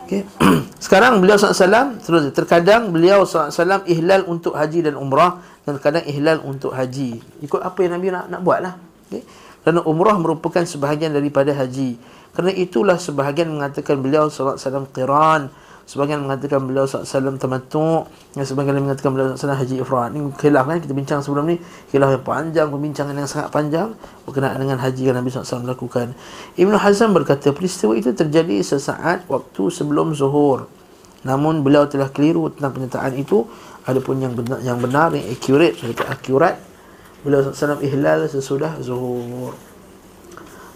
Okey. 0.05 0.21
Sekarang 0.85 1.19
beliau 1.19 1.35
SAW 1.35 1.99
terus 1.99 2.29
terkadang 2.31 2.93
beliau 2.93 3.25
SAW 3.25 3.83
ihlal 3.89 4.23
untuk 4.29 4.53
haji 4.53 4.85
dan 4.85 4.95
umrah 4.95 5.41
dan 5.65 5.81
kadang 5.81 6.05
ihlal 6.05 6.39
untuk 6.45 6.71
haji. 6.71 7.19
Ikut 7.43 7.59
apa 7.59 7.77
yang 7.83 7.99
Nabi 7.99 8.13
nak 8.13 8.31
nak 8.31 8.41
buatlah. 8.45 8.73
Okey. 9.11 9.25
Kerana 9.65 9.81
umrah 9.81 10.15
merupakan 10.21 10.61
sebahagian 10.61 11.09
daripada 11.09 11.49
haji. 11.51 11.97
Kerana 12.35 12.51
itulah 12.51 12.99
sebahagian 12.99 13.47
mengatakan 13.47 14.03
beliau 14.03 14.27
alaihi 14.27 14.59
wasallam 14.59 14.85
qiran, 14.91 15.47
sebahagian 15.87 16.19
mengatakan 16.19 16.67
beliau 16.67 16.83
alaihi 16.83 17.07
wasallam 17.07 17.35
tamattu, 17.39 18.03
dan 18.35 18.43
sebahagian 18.43 18.83
mengatakan 18.83 19.15
beliau 19.15 19.25
alaihi 19.31 19.39
wasallam 19.39 19.59
haji 19.63 19.75
ifrad. 19.79 20.09
Ini 20.11 20.19
khilaf 20.35 20.63
kan 20.67 20.77
kita 20.83 20.93
bincang 20.93 21.19
sebelum 21.23 21.47
ni, 21.47 21.55
khilaf 21.95 22.11
yang 22.11 22.25
panjang, 22.27 22.67
pembincangan 22.67 23.15
yang 23.15 23.29
sangat 23.31 23.55
panjang 23.55 23.95
berkenaan 24.27 24.59
dengan 24.59 24.83
haji 24.83 25.01
yang 25.07 25.15
Nabi 25.15 25.31
wasallam 25.31 25.63
lakukan. 25.63 26.11
Ibnu 26.59 26.75
Hazm 26.75 27.15
berkata 27.15 27.55
peristiwa 27.55 27.95
itu 27.95 28.11
terjadi 28.11 28.59
sesaat 28.59 29.31
waktu 29.31 29.63
sebelum 29.71 30.11
zuhur. 30.11 30.67
Namun 31.23 31.63
beliau 31.63 31.87
telah 31.87 32.11
keliru 32.11 32.51
tentang 32.51 32.75
penyataan 32.75 33.15
itu. 33.15 33.47
Adapun 33.85 34.17
yang 34.17 34.33
benar 34.33 34.59
yang 34.65 34.81
benar 34.81 35.13
yang 35.13 35.29
accurate, 35.29 35.77
accurate 36.09 36.57
beliau 37.21 37.41
sallallahu 37.53 37.85
ihlal 37.85 38.25
sesudah 38.25 38.81
zuhur. 38.81 39.53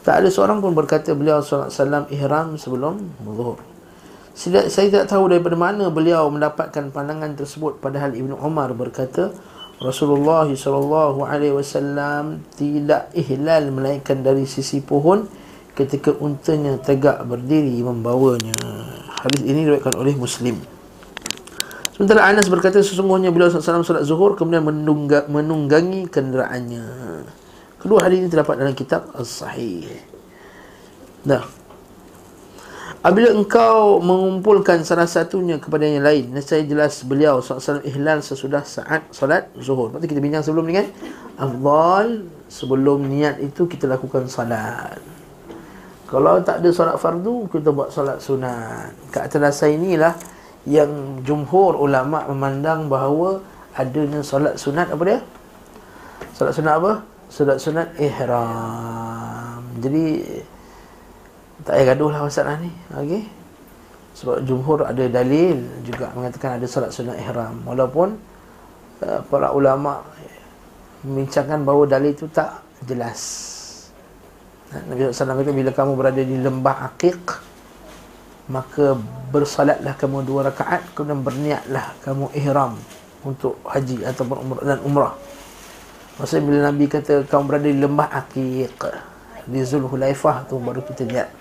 Tak 0.03 0.23
ada 0.23 0.29
seorang 0.31 0.63
pun 0.63 0.71
berkata 0.71 1.11
beliau 1.11 1.43
SAW 1.43 2.07
ihram 2.09 2.55
sebelum 2.55 3.03
zuhur. 3.23 3.59
Saya, 4.31 4.71
saya 4.71 4.87
tidak 4.87 5.11
tahu 5.11 5.27
daripada 5.27 5.59
mana 5.59 5.91
beliau 5.91 6.31
mendapatkan 6.31 6.95
pandangan 6.95 7.35
tersebut 7.35 7.83
padahal 7.83 8.15
Ibnu 8.15 8.39
Umar 8.39 8.71
berkata 8.71 9.35
Rasulullah 9.79 10.47
SAW 10.47 12.39
tidak 12.55 13.11
ihlal 13.15 13.63
melainkan 13.71 14.23
dari 14.23 14.47
sisi 14.47 14.79
pohon 14.79 15.27
ketika 15.75 16.11
untanya 16.19 16.75
tegak 16.79 17.23
berdiri 17.23 17.79
membawanya. 17.79 18.55
Hadis 19.23 19.43
ini 19.43 19.67
diriwayatkan 19.67 19.95
oleh 19.95 20.15
Muslim. 20.15 20.59
Sementara 21.95 22.31
Anas 22.31 22.47
berkata 22.47 22.79
sesungguhnya 22.79 23.31
beliau 23.31 23.51
SAW 23.51 23.83
solat 23.83 24.07
zuhur 24.07 24.39
kemudian 24.39 24.63
menungga, 24.63 25.27
menunggangi 25.27 26.07
kenderaannya. 26.07 26.87
Kedua 27.79 28.03
hadis 28.03 28.19
ini 28.19 28.27
terdapat 28.27 28.59
dalam 28.59 28.75
kitab 28.75 29.07
As-Sahih. 29.15 29.87
Dah. 31.23 31.47
Apabila 32.99 33.31
engkau 33.31 34.03
mengumpulkan 34.03 34.83
salah 34.83 35.07
satunya 35.07 35.55
kepada 35.55 35.87
yang 35.87 36.03
lain, 36.03 36.35
saya 36.43 36.67
jelas 36.67 36.99
beliau 37.07 37.39
SAW 37.39 37.79
ihlal 37.87 38.19
sesudah 38.19 38.67
saat 38.67 39.07
solat 39.15 39.47
zuhur. 39.55 39.95
Lepas 39.95 40.03
kita 40.03 40.19
bincang 40.19 40.43
sebelum 40.43 40.67
ni 40.67 40.75
kan. 40.83 40.87
Afdal 41.39 42.27
sebelum 42.51 43.07
niat 43.07 43.39
itu 43.39 43.71
kita 43.71 43.87
lakukan 43.87 44.27
salat. 44.27 44.99
Kalau 46.11 46.43
tak 46.43 46.59
ada 46.59 46.69
solat 46.75 46.99
fardu, 46.99 47.47
kita 47.47 47.71
buat 47.71 47.87
solat 47.95 48.19
sunat. 48.19 48.91
Kat 49.15 49.31
atas 49.31 49.63
inilah 49.63 50.19
yang 50.67 51.23
jumhur 51.23 51.79
ulama 51.79 52.27
memandang 52.27 52.91
bahawa 52.91 53.39
adanya 53.79 54.19
solat 54.19 54.59
sunat 54.59 54.91
apa 54.91 55.03
dia? 55.07 55.19
Solat 56.35 56.51
sunat 56.51 56.73
apa? 56.83 57.18
Sunat-sunat 57.29 57.95
ihram. 58.01 59.61
Jadi 59.79 60.05
tak 61.63 61.73
payah 61.77 61.85
gaduh 61.93 62.09
lah 62.09 62.21
masalah 62.25 62.57
ni. 62.57 62.71
Okey. 62.93 63.23
Sebab 64.17 64.43
jumhur 64.43 64.83
ada 64.83 65.05
dalil 65.07 65.63
juga 65.85 66.11
mengatakan 66.17 66.59
ada 66.59 66.65
solat 66.65 66.91
sunat 66.91 67.15
ihram. 67.21 67.61
Walaupun 67.63 68.17
uh, 69.05 69.21
para 69.29 69.53
ulama 69.53 70.03
membincangkan 71.05 71.63
bahawa 71.63 71.87
dalil 71.87 72.11
itu 72.11 72.27
tak 72.27 72.59
jelas. 72.83 73.21
Nabi 74.69 75.09
SAW 75.09 75.39
kata 75.41 75.49
bila 75.49 75.71
kamu 75.73 75.91
berada 75.97 76.21
di 76.21 76.37
lembah 76.37 76.93
Aqiq 76.93 77.49
maka 78.49 78.97
bersalatlah 79.29 79.93
kamu 79.97 80.25
dua 80.25 80.49
rakaat 80.49 80.81
kemudian 80.97 81.21
berniatlah 81.21 81.93
kamu 82.01 82.33
ihram 82.33 82.77
untuk 83.21 83.61
haji 83.65 84.01
ataupun 84.05 84.37
umrah 84.41 84.63
dan 84.65 84.79
umrah. 84.81 85.13
Maksudnya 86.19 86.43
bila 86.43 86.59
Nabi 86.67 86.85
kata 86.91 87.23
kamu 87.31 87.43
berada 87.47 87.67
di 87.71 87.79
lembah 87.79 88.11
Aqiq 88.11 88.79
di 89.47 89.59
Zulhulaifah 89.63 90.51
tu 90.51 90.59
baru 90.59 90.83
kita 90.83 91.07
lihat. 91.07 91.31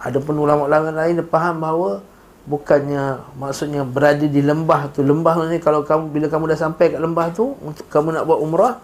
Ada 0.00 0.24
pun 0.24 0.40
ulama-ulama 0.40 0.88
lain 0.88 1.20
faham 1.28 1.60
bahawa 1.60 2.00
bukannya 2.48 3.20
maksudnya 3.36 3.84
berada 3.84 4.24
di 4.24 4.40
lembah 4.40 4.88
tu. 4.88 5.04
Lembah 5.04 5.36
ni 5.52 5.60
kalau 5.60 5.84
kamu 5.84 6.08
bila 6.08 6.26
kamu 6.32 6.56
dah 6.56 6.58
sampai 6.64 6.96
kat 6.96 7.00
lembah 7.00 7.28
tu 7.36 7.52
untuk 7.60 7.84
kamu 7.92 8.16
nak 8.16 8.24
buat 8.24 8.40
umrah 8.40 8.74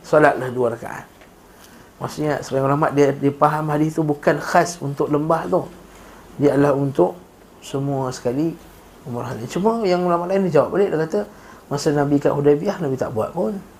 solatlah 0.00 0.48
dua 0.48 0.72
rakaat. 0.72 1.04
Maksudnya 2.00 2.40
sebagai 2.40 2.72
ulama 2.72 2.88
dia 2.92 3.12
faham 3.36 3.68
hadis 3.72 3.92
tu 3.92 4.04
bukan 4.04 4.40
khas 4.40 4.80
untuk 4.80 5.12
lembah 5.12 5.44
tu. 5.52 5.68
Dia 6.40 6.56
adalah 6.56 6.72
untuk 6.72 7.12
semua 7.60 8.08
sekali 8.08 8.56
umrah 9.04 9.36
ni. 9.36 9.44
Cuma 9.52 9.84
yang 9.84 10.00
ulama 10.00 10.24
lain 10.24 10.48
dia 10.48 10.64
jawab 10.64 10.80
balik 10.80 10.96
dia 10.96 11.04
kata 11.04 11.20
masa 11.68 11.92
Nabi 11.92 12.16
kat 12.16 12.32
Hudaybiyah 12.32 12.80
Nabi 12.80 12.96
tak 12.96 13.12
buat 13.12 13.36
pun. 13.36 13.75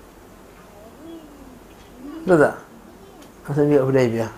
Betul 2.27 2.43
tak? 2.43 2.55
Masa 3.47 3.63
Nabi 3.63 3.79
kat 3.79 3.85
Hudaybiyah. 3.87 4.31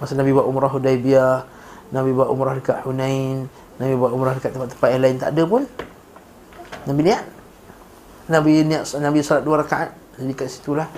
Masa 0.00 0.12
Nabi 0.16 0.30
buat 0.32 0.46
umrah 0.48 0.72
Hudaybiyah, 0.72 1.34
Nabi 1.92 2.10
buat 2.16 2.32
umrah 2.32 2.56
dekat 2.56 2.80
Hunain, 2.88 3.44
Nabi 3.76 3.92
buat 3.92 4.08
umrah 4.16 4.32
dekat 4.32 4.56
tempat-tempat 4.56 4.88
yang 4.88 5.02
lain 5.04 5.16
tak 5.20 5.36
ada 5.36 5.42
pun. 5.44 5.68
Nabi 6.88 7.00
niat. 7.04 7.24
Nabi 8.32 8.64
niat 8.64 8.88
Nabi 9.04 9.20
solat 9.20 9.44
dua 9.44 9.60
rakaat. 9.60 9.92
Jadi 10.16 10.32
kat 10.32 10.48
situlah 10.48 10.88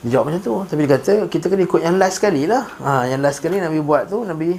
dia 0.00 0.16
jawab 0.16 0.32
macam 0.32 0.40
tu 0.40 0.54
Tapi 0.64 0.80
dia 0.88 0.96
kata 0.96 1.14
Kita 1.28 1.44
kena 1.52 1.62
ikut 1.68 1.80
yang 1.84 1.96
last 2.00 2.20
sekali 2.20 2.48
lah 2.48 2.64
ha, 2.80 3.04
Yang 3.04 3.20
last 3.20 3.36
sekali 3.40 3.60
Nabi 3.60 3.84
buat 3.84 4.08
tu 4.08 4.24
Nabi 4.24 4.56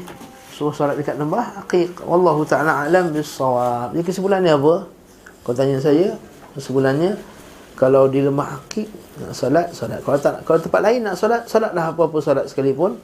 Suruh 0.54 0.74
solat 0.74 0.94
dekat 1.02 1.18
lembah 1.18 1.66
Aqiq 1.66 2.06
Wallahu 2.06 2.46
ta'ala 2.46 2.86
alam 2.86 3.10
bisawab 3.10 3.90
Jadi 3.98 4.06
kesimpulannya 4.06 4.54
apa? 4.54 4.86
Kau 5.42 5.54
tanya 5.58 5.82
saya 5.82 6.14
Kesimpulannya 6.54 7.18
Kalau 7.74 8.06
di 8.06 8.22
lembah 8.22 8.62
Aqiq 8.62 9.01
Nak 9.22 9.36
solat 9.38 9.68
Solat. 9.72 10.00
Kalau 10.02 10.18
tak 10.18 10.42
Kalau 10.42 10.60
tempat 10.60 10.82
lain 10.82 11.00
nak 11.06 11.16
solat 11.16 11.46
Solatlah 11.46 11.94
apa-apa 11.94 12.18
solat 12.20 12.46
sekalipun. 12.50 12.98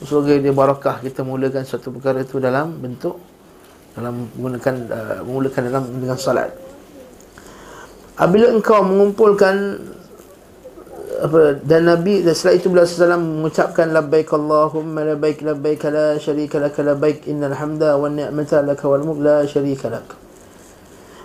Semoga 0.00 0.32
dia 0.38 0.52
barakah 0.54 1.02
Kita 1.02 1.26
mulakan 1.26 1.66
suatu 1.66 1.90
perkara 1.90 2.22
itu 2.22 2.38
Dalam 2.38 2.78
bentuk 2.78 3.18
Dalam 3.98 4.30
menggunakan 4.38 4.74
uh, 4.90 5.18
Memulakan 5.26 5.62
dalam 5.66 5.84
Dengan 5.98 6.18
solat. 6.18 6.50
Apabila 8.20 8.52
engkau 8.52 8.84
mengumpulkan 8.84 9.80
apa 11.20 11.60
dan 11.60 11.84
Nabi 11.84 12.24
dan 12.24 12.32
setelah 12.32 12.56
itu 12.56 12.66
beliau 12.72 12.88
sallallahu 12.88 13.44
mengucapkan 13.44 13.92
labbaik 13.92 14.32
Allahumma 14.32 15.04
labbaik 15.04 15.44
labbaik 15.44 15.84
la 15.92 16.16
syarika 16.16 16.56
lak 16.56 16.76
labbaik 16.80 17.28
innal 17.28 17.52
hamda 17.52 18.00
wan 18.00 18.16
ni'mata 18.16 18.64
lak 18.64 18.80
wal 18.80 19.04
mulk 19.04 19.20
la 19.20 19.36
syarika 19.44 19.92
lak 19.92 20.16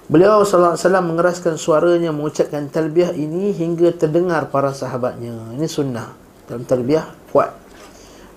Beliau 0.06 0.46
wasallam 0.46 1.18
mengeraskan 1.18 1.58
suaranya 1.58 2.14
mengucapkan 2.14 2.70
talbiyah 2.70 3.18
ini 3.18 3.50
hingga 3.50 3.90
terdengar 3.90 4.54
para 4.54 4.70
sahabatnya. 4.70 5.58
Ini 5.58 5.66
sunnah 5.66 6.14
dalam 6.46 6.62
talbiyah 6.62 7.34
kuat. 7.34 7.50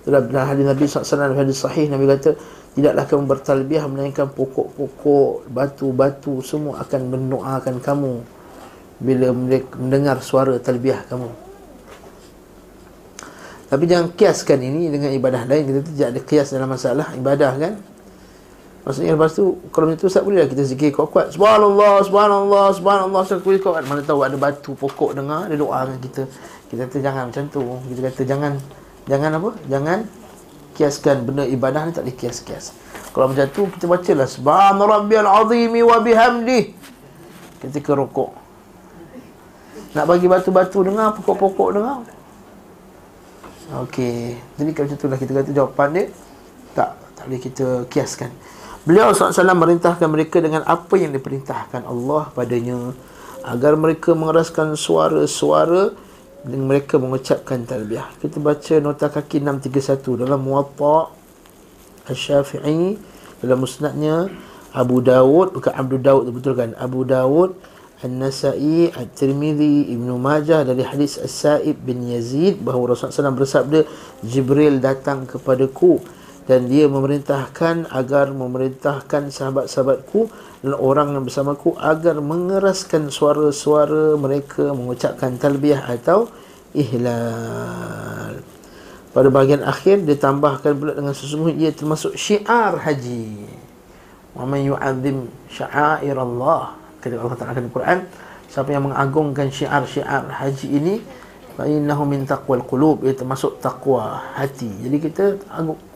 Dalam 0.01 0.33
hadis 0.33 0.65
Nabi 0.65 0.89
sallallahu 0.89 1.37
alaihi 1.37 1.41
hadis 1.45 1.57
sahih 1.61 1.85
Nabi 1.85 2.09
kata 2.09 2.33
tidaklah 2.73 3.05
kamu 3.05 3.23
bertalbiyah 3.29 3.85
melainkan 3.85 4.33
pokok-pokok, 4.33 5.45
batu-batu 5.53 6.41
semua 6.41 6.81
akan 6.81 7.01
mendoakan 7.13 7.75
kamu 7.77 8.13
bila 8.97 9.27
mendengar 9.77 10.17
suara 10.25 10.57
talbiyah 10.57 11.05
kamu. 11.05 11.29
Tapi 13.69 13.83
jangan 13.85 14.09
kiaskan 14.17 14.65
ini 14.65 14.89
dengan 14.89 15.13
ibadah 15.13 15.45
lain 15.45 15.69
Kita 15.69 15.79
tidak 15.85 16.07
ada 16.09 16.21
kias 16.25 16.49
dalam 16.49 16.73
masalah 16.73 17.13
ibadah 17.13 17.53
kan 17.53 17.73
Maksudnya 18.89 19.13
lepas 19.13 19.37
tu 19.37 19.61
Kalau 19.69 19.85
macam 19.85 20.01
tu 20.01 20.09
Ustaz 20.09 20.25
boleh 20.25 20.41
lah 20.41 20.49
kita 20.49 20.65
zikir 20.65 20.89
kuat-kuat. 20.89 21.37
Subhanallah, 21.37 22.01
Subhanallah, 22.01 22.73
Subhanallah 22.73 23.21
Ustaz 23.21 23.37
kuih 23.45 23.61
kuat 23.61 23.85
Mana 23.85 24.01
tahu 24.01 24.25
ada 24.25 24.33
batu 24.33 24.73
pokok 24.73 25.13
dengar 25.13 25.45
Dia 25.45 25.61
doa 25.61 25.85
dengan 25.85 26.01
kita. 26.01 26.25
Kita 26.73 26.81
kata 26.89 26.97
jangan 26.97 27.23
macam 27.29 27.43
tu. 27.53 27.61
Kita 27.61 27.99
kata 28.09 28.21
jangan 28.25 28.53
Jangan 29.05 29.29
apa? 29.37 29.49
Jangan 29.69 29.99
Kiaskan 30.73 31.17
benda 31.21 31.45
ibadah 31.45 31.85
ni 31.85 31.91
tak 31.93 32.07
boleh 32.07 32.17
kias-kias. 32.17 32.73
Kalau 33.13 33.29
macam 33.29 33.45
tu 33.53 33.69
kita 33.77 33.85
baca 33.85 34.11
lah 34.17 34.25
Subhana 34.25 34.81
Rabbiyal 34.89 35.29
Azimi 35.29 35.85
wa 35.85 36.01
bihamdi 36.01 36.73
Ketika 37.61 37.93
rokok. 37.93 38.33
Nak 39.93 40.05
bagi 40.09 40.25
batu-batu 40.25 40.81
dengar 40.81 41.13
Pokok-pokok 41.13 41.69
dengar. 41.77 42.01
Okey. 43.85 44.33
Jadi 44.57 44.69
kalau 44.73 44.85
macam 44.89 44.97
itulah 44.97 45.17
kita 45.21 45.31
kata 45.37 45.51
jawapan 45.53 45.87
dia 45.93 46.05
tak 46.73 46.89
tak 47.19 47.27
boleh 47.27 47.41
kita 47.43 47.65
kiaskan. 47.91 48.31
Beliau 48.87 49.11
SAW 49.11 49.43
merintahkan 49.59 50.07
mereka 50.07 50.39
dengan 50.39 50.63
apa 50.63 50.95
yang 50.95 51.11
diperintahkan 51.11 51.83
Allah 51.83 52.31
padanya 52.31 52.95
agar 53.43 53.75
mereka 53.75 54.15
mengeraskan 54.15 54.79
suara-suara 54.79 55.91
dan 56.47 56.59
mereka 56.63 56.95
mengucapkan 56.95 57.67
talbiyah. 57.67 58.07
Kita 58.23 58.39
baca 58.39 58.73
nota 58.79 59.11
kaki 59.11 59.43
631 59.43 60.23
dalam 60.23 60.39
Muwatta 60.39 61.11
Asy-Syafi'i 62.07 62.95
dalam 63.43 63.59
musnadnya 63.59 64.31
Abu 64.71 65.03
Dawud 65.03 65.59
bukan 65.59 65.73
Abdul 65.75 65.99
Dawud 65.99 66.23
betul 66.31 66.55
kan? 66.55 66.71
Abu 66.79 67.03
Dawud 67.03 67.59
An-Nasai, 67.99 68.95
At-Tirmidhi, 68.95 69.91
Ibnu 69.91 70.15
Majah 70.15 70.63
dari 70.63 70.87
hadis 70.87 71.19
As-Sa'ib 71.19 71.83
bin 71.83 72.07
Yazid 72.07 72.63
bahawa 72.63 72.95
Rasulullah 72.95 73.27
SAW 73.27 73.35
bersabda 73.35 73.79
Jibril 74.23 74.79
datang 74.79 75.27
kepadaku 75.27 75.99
dan 76.49 76.65
dia 76.65 76.89
memerintahkan 76.89 77.93
agar 77.93 78.33
memerintahkan 78.33 79.29
sahabat-sahabatku 79.29 80.33
dan 80.65 80.73
orang 80.73 81.13
yang 81.13 81.21
bersamaku 81.21 81.77
agar 81.77 82.17
mengeraskan 82.17 83.13
suara-suara 83.13 84.17
mereka 84.17 84.73
mengucapkan 84.73 85.37
talbiyah 85.37 85.85
atau 85.85 86.25
ihlal. 86.73 88.41
Pada 89.13 89.27
bahagian 89.29 89.61
akhir 89.61 90.09
ditambahkan 90.09 90.73
pula 90.73 90.97
dengan 90.97 91.13
sesungguhnya 91.13 91.69
ia 91.69 91.71
termasuk 91.71 92.17
syiar 92.17 92.81
haji. 92.81 93.45
Wa 94.33 94.49
man 94.49 94.65
yu'azzim 94.65 95.29
sya'air 95.53 96.17
Allah 96.17 96.73
kata 96.97 97.13
Allah 97.13 97.37
Taala 97.37 97.53
dalam 97.53 97.69
Quran 97.69 97.99
siapa 98.49 98.73
yang 98.73 98.89
mengagungkan 98.89 99.53
syiar-syiar 99.53 100.33
haji 100.33 100.67
ini 100.67 100.95
innahu 101.65 102.05
min 102.05 102.23
taqwal 102.23 102.63
qulub. 102.63 103.03
Ia 103.03 103.17
termasuk 103.17 103.59
takwa 103.59 104.21
hati. 104.37 104.69
Jadi 104.85 104.97
kita 105.01 105.25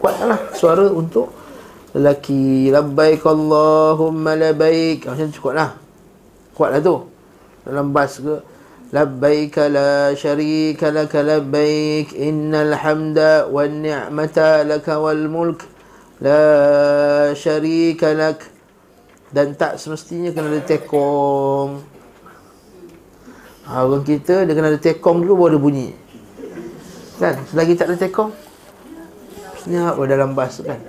kuatlah 0.02 0.52
suara 0.58 0.90
untuk 0.90 1.32
lelaki. 1.96 2.74
Labbaik 2.74 3.24
Allahumma 3.24 4.36
labbaik. 4.36 5.08
Macam 5.08 5.30
cukuplah. 5.32 5.72
Kuatlah 6.58 6.82
tu. 6.82 6.96
Dalam 7.64 7.96
bas 7.96 8.20
ke 8.20 8.36
labbaik 8.92 9.56
la 9.72 10.12
syarika 10.18 10.92
lak 10.92 11.14
labbaik. 11.16 12.12
Innal 12.18 12.76
hamda 12.76 13.48
wan 13.48 13.86
ni'mata 13.86 14.66
lak 14.68 14.90
wal 14.90 15.30
mulk. 15.32 15.64
La 16.20 16.42
syarika 17.38 18.12
lak. 18.12 18.42
Dan 19.34 19.56
tak 19.56 19.82
semestinya 19.82 20.30
kena 20.30 20.50
ada 20.54 20.62
tekong 20.62 21.93
ha, 23.68 23.84
orang 23.86 24.04
kita 24.04 24.44
dia 24.44 24.54
kena 24.56 24.74
ada 24.74 24.82
tekong 24.82 25.24
dulu 25.24 25.46
baru 25.46 25.56
ada 25.56 25.60
bunyi. 25.60 25.88
Kan? 27.22 27.40
Selagi 27.48 27.74
tak 27.78 27.94
ada 27.94 27.98
tekong 28.00 28.32
senyap 29.64 29.96
dalam 30.04 30.36
bas 30.36 30.60
kan. 30.60 30.80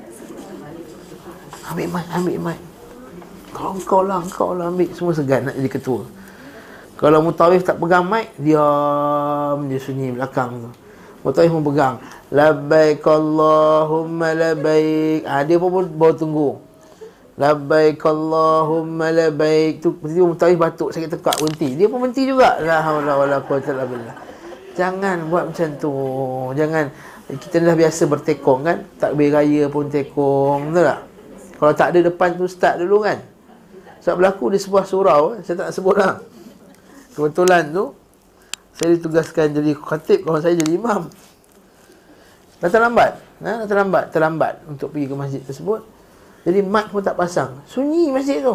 Ambil 1.70 1.87
mic 1.92 2.06
ambil 2.10 2.38
mic. 2.50 2.60
Kau 3.54 3.78
kau 3.87 4.02
lah 4.02 4.22
kau 4.26 4.56
lah 4.56 4.72
ambil. 4.72 4.90
Semua 4.96 5.14
segan 5.14 5.46
nak 5.46 5.54
jadi 5.54 5.70
ketua. 5.70 6.02
Kalau 6.98 7.22
mutawif 7.22 7.62
tak 7.62 7.78
pegang 7.78 8.08
mic 8.08 8.34
diam. 8.40 9.68
Dia 9.70 9.78
sunyi 9.78 10.10
belakang. 10.10 10.64
Tu 10.64 10.70
mutawif 11.22 11.50
pun 11.54 11.64
pegang. 11.70 11.94
Labbaik 12.34 13.06
Allahumma 13.06 14.34
labbaik. 14.34 15.22
Ha, 15.28 15.46
dia 15.46 15.56
pun 15.60 15.70
baru 15.87 16.14
tunggu 16.18 16.63
Labbaik 17.34 17.98
Allahumma 18.06 19.10
labbaik 19.10 19.82
tu 19.82 19.98
mesti 19.98 20.22
mutawif 20.22 20.54
batuk 20.54 20.94
sakit 20.94 21.18
tekak 21.18 21.34
berhenti. 21.42 21.74
Dia 21.74 21.90
pun 21.90 21.98
berhenti 21.98 22.30
juga. 22.30 22.62
La 22.62 22.78
haula 22.78 23.18
wala 23.18 23.42
quwata 23.42 23.74
illa 23.74 23.82
billah. 23.82 24.16
Jangan 24.78 25.26
buat 25.26 25.50
macam 25.50 25.68
tu. 25.74 25.92
Jangan 26.54 26.94
kita 27.34 27.58
dah 27.58 27.74
biasa 27.74 28.02
bertekong 28.06 28.60
kan. 28.62 28.78
Takbir 29.02 29.34
raya 29.34 29.66
pun 29.66 29.90
tekong, 29.90 30.70
betul 30.70 30.86
tak? 30.86 31.00
Kalau 31.58 31.72
tak 31.74 31.88
ada 31.94 31.98
depan 32.06 32.28
tu 32.38 32.46
start 32.46 32.78
dulu 32.78 33.02
kan. 33.02 33.18
Sebab 34.04 34.14
berlaku 34.20 34.54
di 34.54 34.58
sebuah 34.62 34.84
surau, 34.86 35.40
saya 35.42 35.66
tak 35.66 35.74
sebut 35.74 35.96
lah. 35.96 36.22
Kebetulan 37.18 37.70
tu 37.74 37.94
saya 38.74 38.94
ditugaskan 38.94 39.54
jadi 39.54 39.72
khatib 39.74 40.26
kalau 40.26 40.38
saya 40.38 40.54
jadi 40.54 40.74
imam. 40.74 41.10
Dah 42.62 42.70
terlambat. 42.70 43.10
Ha? 43.42 43.50
Dah 43.64 43.68
terlambat, 43.70 44.04
terlambat 44.14 44.54
untuk 44.70 44.94
pergi 44.94 45.06
ke 45.10 45.14
masjid 45.18 45.42
tersebut. 45.42 45.93
Jadi 46.44 46.61
mic 46.61 46.92
pun 46.92 47.00
tak 47.00 47.16
pasang. 47.16 47.57
Sunyi 47.64 48.12
masjid 48.12 48.44
tu. 48.44 48.52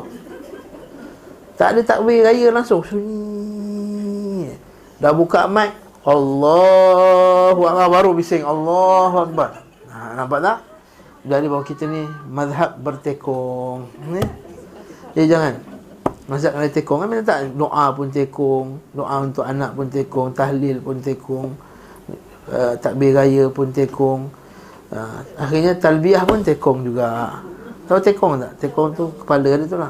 Tak 1.58 1.73
ada 1.75 1.82
takbir 1.82 2.21
raya 2.21 2.54
langsung. 2.54 2.86
Sunyi. 2.86 4.54
Dah 5.02 5.10
buka 5.10 5.49
mic. 5.49 5.73
Allahu 6.06 7.62
Akbar. 7.65 7.89
Baru 7.89 8.13
bising. 8.13 8.45
Allahu 8.45 9.25
Akbar. 9.25 9.65
Ha, 9.89 10.13
nampak 10.15 10.39
tak? 10.39 10.58
Jadi 11.25 11.45
bahawa 11.52 11.65
kita 11.65 11.84
ni 11.89 12.06
mazhab 12.30 12.78
bertekong. 12.80 13.89
Ni. 14.13 14.23
Jadi 15.17 15.28
jangan. 15.28 15.54
Mazhab 16.30 16.56
kena 16.56 16.69
tekong. 16.69 16.99
Kan 17.04 17.25
tak? 17.25 17.39
Doa 17.58 17.86
pun 17.91 18.08
tekong. 18.13 18.67
Doa 18.93 19.15
untuk 19.25 19.43
anak 19.43 19.73
pun 19.73 19.89
tekong. 19.89 20.30
Tahlil 20.38 20.78
pun 20.78 21.02
tekong. 21.02 21.58
Uh, 22.49 22.73
takbir 22.78 23.17
raya 23.17 23.49
pun 23.49 23.73
tekong. 23.73 24.30
Uh, 24.93 25.19
akhirnya 25.41 25.73
talbiah 25.73 26.21
pun 26.21 26.45
tekong 26.45 26.86
juga. 26.86 27.41
Tahu 27.89 27.99
tekong 28.06 28.38
tak? 28.38 28.52
Tekong 28.62 28.93
tu 28.93 29.10
kepala 29.17 29.49
dia 29.49 29.65
tu 29.65 29.82
lah. 29.82 29.89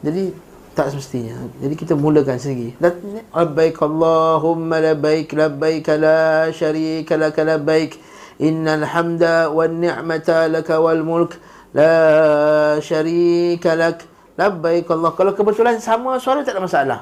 Jadi 0.00 0.32
Tak 0.78 0.94
semestinya. 0.94 1.34
Jadi 1.58 1.74
kita 1.74 1.98
mulakan 1.98 2.38
sendiri. 2.38 2.78
Labbaik 2.78 3.82
Allahumma 3.82 4.78
labbaik 4.78 5.34
labbaik 5.34 5.90
la 5.98 6.54
syarika 6.54 7.18
lak 7.18 7.34
labbaik 7.34 7.98
innal 8.38 8.86
hamda 8.86 9.50
wan 9.50 9.82
ni'mata 9.82 10.46
lak 10.46 10.70
wal 10.78 11.02
mulk 11.02 11.34
la 11.74 12.78
syarika 12.78 13.74
lak 13.74 14.06
labbaik 14.38 14.86
Allah. 14.86 15.10
Kalau 15.18 15.34
kebetulan 15.34 15.82
sama 15.82 16.22
suara 16.22 16.46
tak 16.46 16.54
ada 16.54 16.62
masalah. 16.62 17.00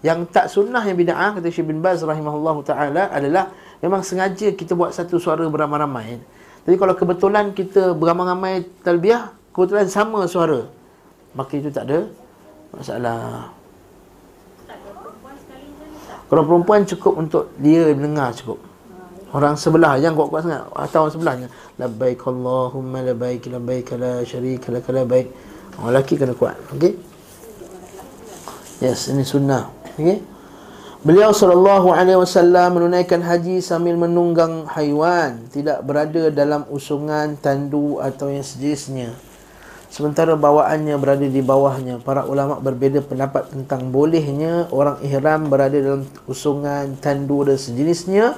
Yang 0.00 0.32
tak 0.32 0.48
sunnah 0.48 0.80
yang 0.80 0.96
bid'ah 0.96 1.36
kata 1.36 1.52
Syekh 1.52 1.68
bin 1.68 1.84
Baz 1.84 2.00
rahimahullahu 2.00 2.64
taala 2.64 3.12
adalah 3.12 3.52
memang 3.84 4.00
sengaja 4.00 4.56
kita 4.56 4.72
buat 4.72 4.96
satu 4.96 5.20
suara 5.20 5.44
beramai-ramai. 5.44 6.16
Jadi 6.64 6.76
kalau 6.80 6.96
kebetulan 6.96 7.52
kita 7.52 7.92
beramai-ramai 7.92 8.64
talbiyah, 8.80 9.35
kebetulan 9.56 9.88
sama 9.88 10.28
suara, 10.28 10.68
maka 11.32 11.56
itu 11.56 11.72
tak 11.72 11.88
ada 11.88 12.04
masalah. 12.76 13.48
Kalau 16.28 16.42
perempuan 16.44 16.84
cukup 16.84 17.12
untuk 17.16 17.44
dia 17.56 17.88
dengar 17.96 18.36
cukup. 18.36 18.60
Orang 19.32 19.56
sebelah 19.56 19.96
yang 19.96 20.12
kuat-kuat 20.12 20.44
sangat 20.44 20.62
atau 20.68 20.98
orang 21.06 21.14
sebelahnya. 21.14 21.48
Labbaik 21.80 22.20
Allahumma 22.28 23.00
labbaik 23.00 23.48
labbaik 23.48 23.96
la 23.96 24.20
syarika 24.28 24.68
lak 24.74 24.86
labbaik. 24.92 25.32
Orang 25.80 25.96
lelaki 25.96 26.14
kena 26.20 26.36
kuat. 26.36 26.56
Okey. 26.76 26.98
Yes, 28.84 29.08
ini 29.08 29.24
sunnah. 29.24 29.72
Okey. 29.96 30.20
Beliau 31.06 31.30
sallallahu 31.30 31.94
alaihi 31.94 32.18
wasallam 32.18 32.82
menunaikan 32.82 33.22
haji 33.22 33.62
sambil 33.62 33.94
menunggang 33.94 34.66
haiwan, 34.66 35.38
tidak 35.54 35.78
berada 35.86 36.34
dalam 36.34 36.66
usungan, 36.66 37.38
tandu 37.38 38.02
atau 38.02 38.26
yang 38.26 38.42
sejenisnya. 38.42 39.14
Sementara 39.86 40.34
bawaannya 40.34 40.98
berada 40.98 41.24
di 41.24 41.40
bawahnya. 41.40 42.02
Para 42.02 42.26
ulama 42.26 42.58
berbeza 42.58 43.00
pendapat 43.00 43.48
tentang 43.48 43.88
bolehnya 43.94 44.66
orang 44.74 45.00
ihram 45.06 45.48
berada 45.48 45.78
dalam 45.78 46.04
usungan, 46.26 46.98
tandu 46.98 47.46
dan 47.46 47.56
sejenisnya 47.56 48.34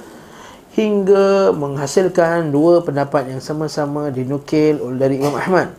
hingga 0.77 1.51
menghasilkan 1.51 2.53
dua 2.53 2.85
pendapat 2.85 3.33
yang 3.33 3.41
sama-sama 3.41 4.13
dinukil 4.13 4.79
oleh 4.79 4.97
dari 5.01 5.15
Imam 5.17 5.35
Ahmad. 5.35 5.73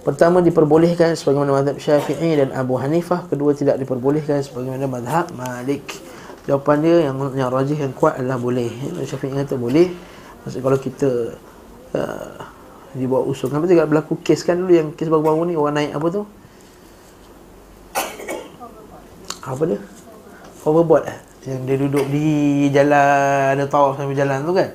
Pertama 0.00 0.40
diperbolehkan 0.40 1.12
sebagaimana 1.12 1.60
mazhab 1.60 1.76
Syafi'i 1.76 2.40
dan 2.40 2.56
Abu 2.56 2.80
Hanifah, 2.80 3.28
kedua 3.28 3.52
tidak 3.52 3.76
diperbolehkan 3.76 4.40
sebagaimana 4.40 4.88
mazhab 4.88 5.28
Malik. 5.36 5.84
Jawapan 6.48 6.76
dia 6.80 6.96
yang 7.12 7.16
yang 7.36 7.52
rajih 7.52 7.76
yang 7.76 7.92
kuat 7.92 8.16
adalah 8.16 8.40
boleh. 8.40 8.72
Syafi'i 9.04 9.36
kata 9.36 9.60
boleh. 9.60 9.92
Maksud 10.40 10.64
kalau 10.64 10.78
kita 10.80 11.36
uh, 11.92 12.32
dibawa 12.94 13.22
usul. 13.26 13.50
Kenapa 13.50 13.70
tidak 13.70 13.86
berlaku 13.90 14.18
kes 14.22 14.42
kan 14.42 14.58
dulu 14.58 14.72
yang 14.72 14.88
kes 14.94 15.06
baru-baru 15.06 15.50
ni 15.50 15.54
orang 15.54 15.74
naik 15.78 15.92
apa 15.94 16.06
tu? 16.10 16.22
Apa 19.40 19.62
dia? 19.66 19.80
Hoverboard 20.66 21.04
eh? 21.08 21.18
Yang 21.48 21.60
dia 21.64 21.76
duduk 21.80 22.04
di 22.12 22.26
jalan 22.68 23.56
ada 23.56 23.64
tawaf 23.64 23.96
sambil 23.96 24.16
jalan 24.18 24.44
tu 24.44 24.52
kan? 24.52 24.68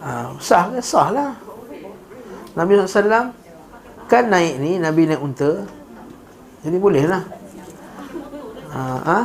Ha, 0.00 0.10
sah 0.42 0.64
kan? 0.72 0.82
Sah 0.82 1.08
lah. 1.14 1.30
Nabi 2.58 2.74
SAW 2.82 3.30
kan 4.10 4.24
naik 4.26 4.58
ni, 4.58 4.82
Nabi 4.82 5.06
naik 5.06 5.22
unta. 5.22 5.62
Jadi 6.66 6.76
boleh 6.76 7.04
lah. 7.06 7.22
Ha, 8.74 8.80
ha? 9.06 9.18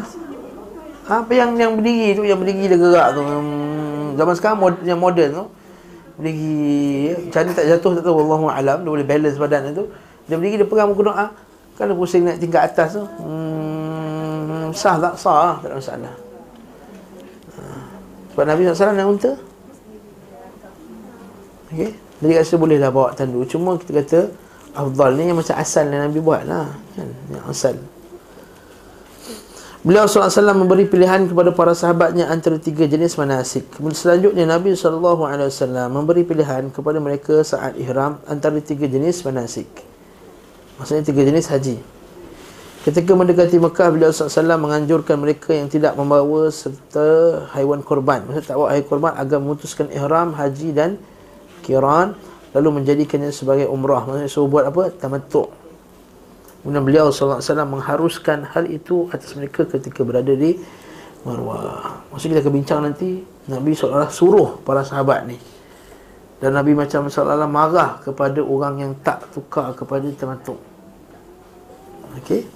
Apa 1.06 1.32
yang 1.34 1.58
yang 1.58 1.78
berdiri 1.78 2.18
tu, 2.18 2.22
yang 2.26 2.38
berdiri 2.38 2.70
dia 2.70 2.78
gerak 2.78 3.18
tu. 3.18 3.22
Hmm, 3.22 4.14
zaman 4.18 4.34
sekarang 4.38 4.58
mod, 4.62 4.76
yang 4.86 5.02
moden 5.02 5.30
tu. 5.34 5.46
Berdiri, 6.16 7.12
macam 7.28 7.52
tak 7.52 7.66
jatuh 7.68 7.92
tak 8.00 8.04
tahu. 8.08 8.18
Allahu'alam, 8.24 8.56
alam 8.56 8.78
dia 8.84 8.92
boleh 8.96 9.08
balance 9.08 9.38
badan 9.40 9.76
tu. 9.76 9.86
Dia 10.32 10.36
berdiri, 10.40 10.64
dia 10.64 10.68
pegang 10.68 10.88
muka 10.92 11.04
doa. 11.12 11.28
Kan 11.76 11.92
dia 11.92 11.96
pusing 11.96 12.24
naik 12.24 12.40
tingkat 12.40 12.72
atas 12.72 12.96
tu. 12.96 13.04
Hmm, 13.20 14.72
sah 14.72 14.96
tak? 14.96 15.14
Sah 15.20 15.36
lah, 15.36 15.56
tak 15.60 15.70
ada 15.70 15.76
masalah. 15.76 16.16
Ha. 17.60 17.64
Sebab 18.32 18.44
Nabi 18.48 18.62
SAW 18.64 18.96
naik 18.96 19.10
unta. 19.12 19.32
Okay. 21.76 21.92
Jadi 22.24 22.32
kat 22.32 22.44
situ 22.48 22.56
boleh 22.56 22.80
lah 22.80 22.96
bawa 22.96 23.12
tandu. 23.12 23.44
Cuma 23.44 23.76
kita 23.76 23.92
kata, 24.00 24.20
Afdal 24.76 25.16
ni 25.16 25.32
yang 25.32 25.40
macam 25.40 25.56
asal 25.56 25.88
yang 25.88 26.04
Nabi 26.04 26.20
buat 26.20 26.44
lah. 26.44 26.68
Kan? 27.00 27.08
Yang 27.32 27.44
asal. 27.48 27.76
Beliau 29.86 30.10
SAW 30.10 30.34
memberi 30.58 30.90
pilihan 30.90 31.30
kepada 31.30 31.54
para 31.54 31.78
sahabatnya 31.78 32.26
antara 32.26 32.58
tiga 32.58 32.90
jenis 32.90 33.22
manasik. 33.22 33.70
Kemudian 33.70 33.94
selanjutnya 33.94 34.50
Nabi 34.50 34.74
SAW 34.74 35.30
memberi 35.94 36.26
pilihan 36.26 36.74
kepada 36.74 36.98
mereka 36.98 37.46
saat 37.46 37.78
ihram 37.78 38.18
antara 38.26 38.58
tiga 38.66 38.90
jenis 38.90 39.22
manasik. 39.22 39.70
Maksudnya 40.82 41.06
tiga 41.06 41.22
jenis 41.22 41.46
haji. 41.54 41.78
Ketika 42.82 43.14
mendekati 43.14 43.62
Mekah, 43.62 43.94
beliau 43.94 44.10
SAW 44.10 44.58
menganjurkan 44.58 45.22
mereka 45.22 45.54
yang 45.54 45.70
tidak 45.70 45.94
membawa 45.94 46.50
serta 46.50 47.46
haiwan 47.54 47.86
korban. 47.86 48.26
Maksudnya 48.26 48.42
tak 48.42 48.58
bawa 48.58 48.74
haiwan 48.74 48.90
korban 48.90 49.14
agar 49.22 49.38
memutuskan 49.38 49.94
ihram, 49.94 50.34
haji 50.34 50.74
dan 50.74 50.98
kiran 51.62 52.18
lalu 52.58 52.82
menjadikannya 52.82 53.30
sebagai 53.30 53.70
umrah. 53.70 54.02
Maksudnya 54.02 54.34
suruh 54.34 54.50
buat 54.50 54.66
apa? 54.66 54.90
Tamatuk. 54.98 55.65
Kemudian 56.66 56.82
beliau 56.82 57.14
SAW 57.14 57.46
mengharuskan 57.70 58.42
hal 58.50 58.66
itu 58.66 59.06
atas 59.14 59.38
mereka 59.38 59.70
ketika 59.70 60.02
berada 60.02 60.34
di 60.34 60.58
Marwah. 61.22 62.10
Maksudnya 62.10 62.42
kita 62.42 62.50
akan 62.50 62.54
bincang 62.58 62.80
nanti 62.82 63.22
Nabi 63.46 63.78
SAW 63.78 64.10
suruh 64.10 64.58
para 64.66 64.82
sahabat 64.82 65.30
ni. 65.30 65.38
Dan 66.42 66.58
Nabi 66.58 66.74
macam 66.74 67.06
SAW 67.06 67.46
marah 67.46 68.02
kepada 68.02 68.42
orang 68.42 68.82
yang 68.82 68.92
tak 68.98 69.30
tukar 69.30 69.78
kepada 69.78 70.10
tematuk. 70.10 70.58
Okey. 72.18 72.50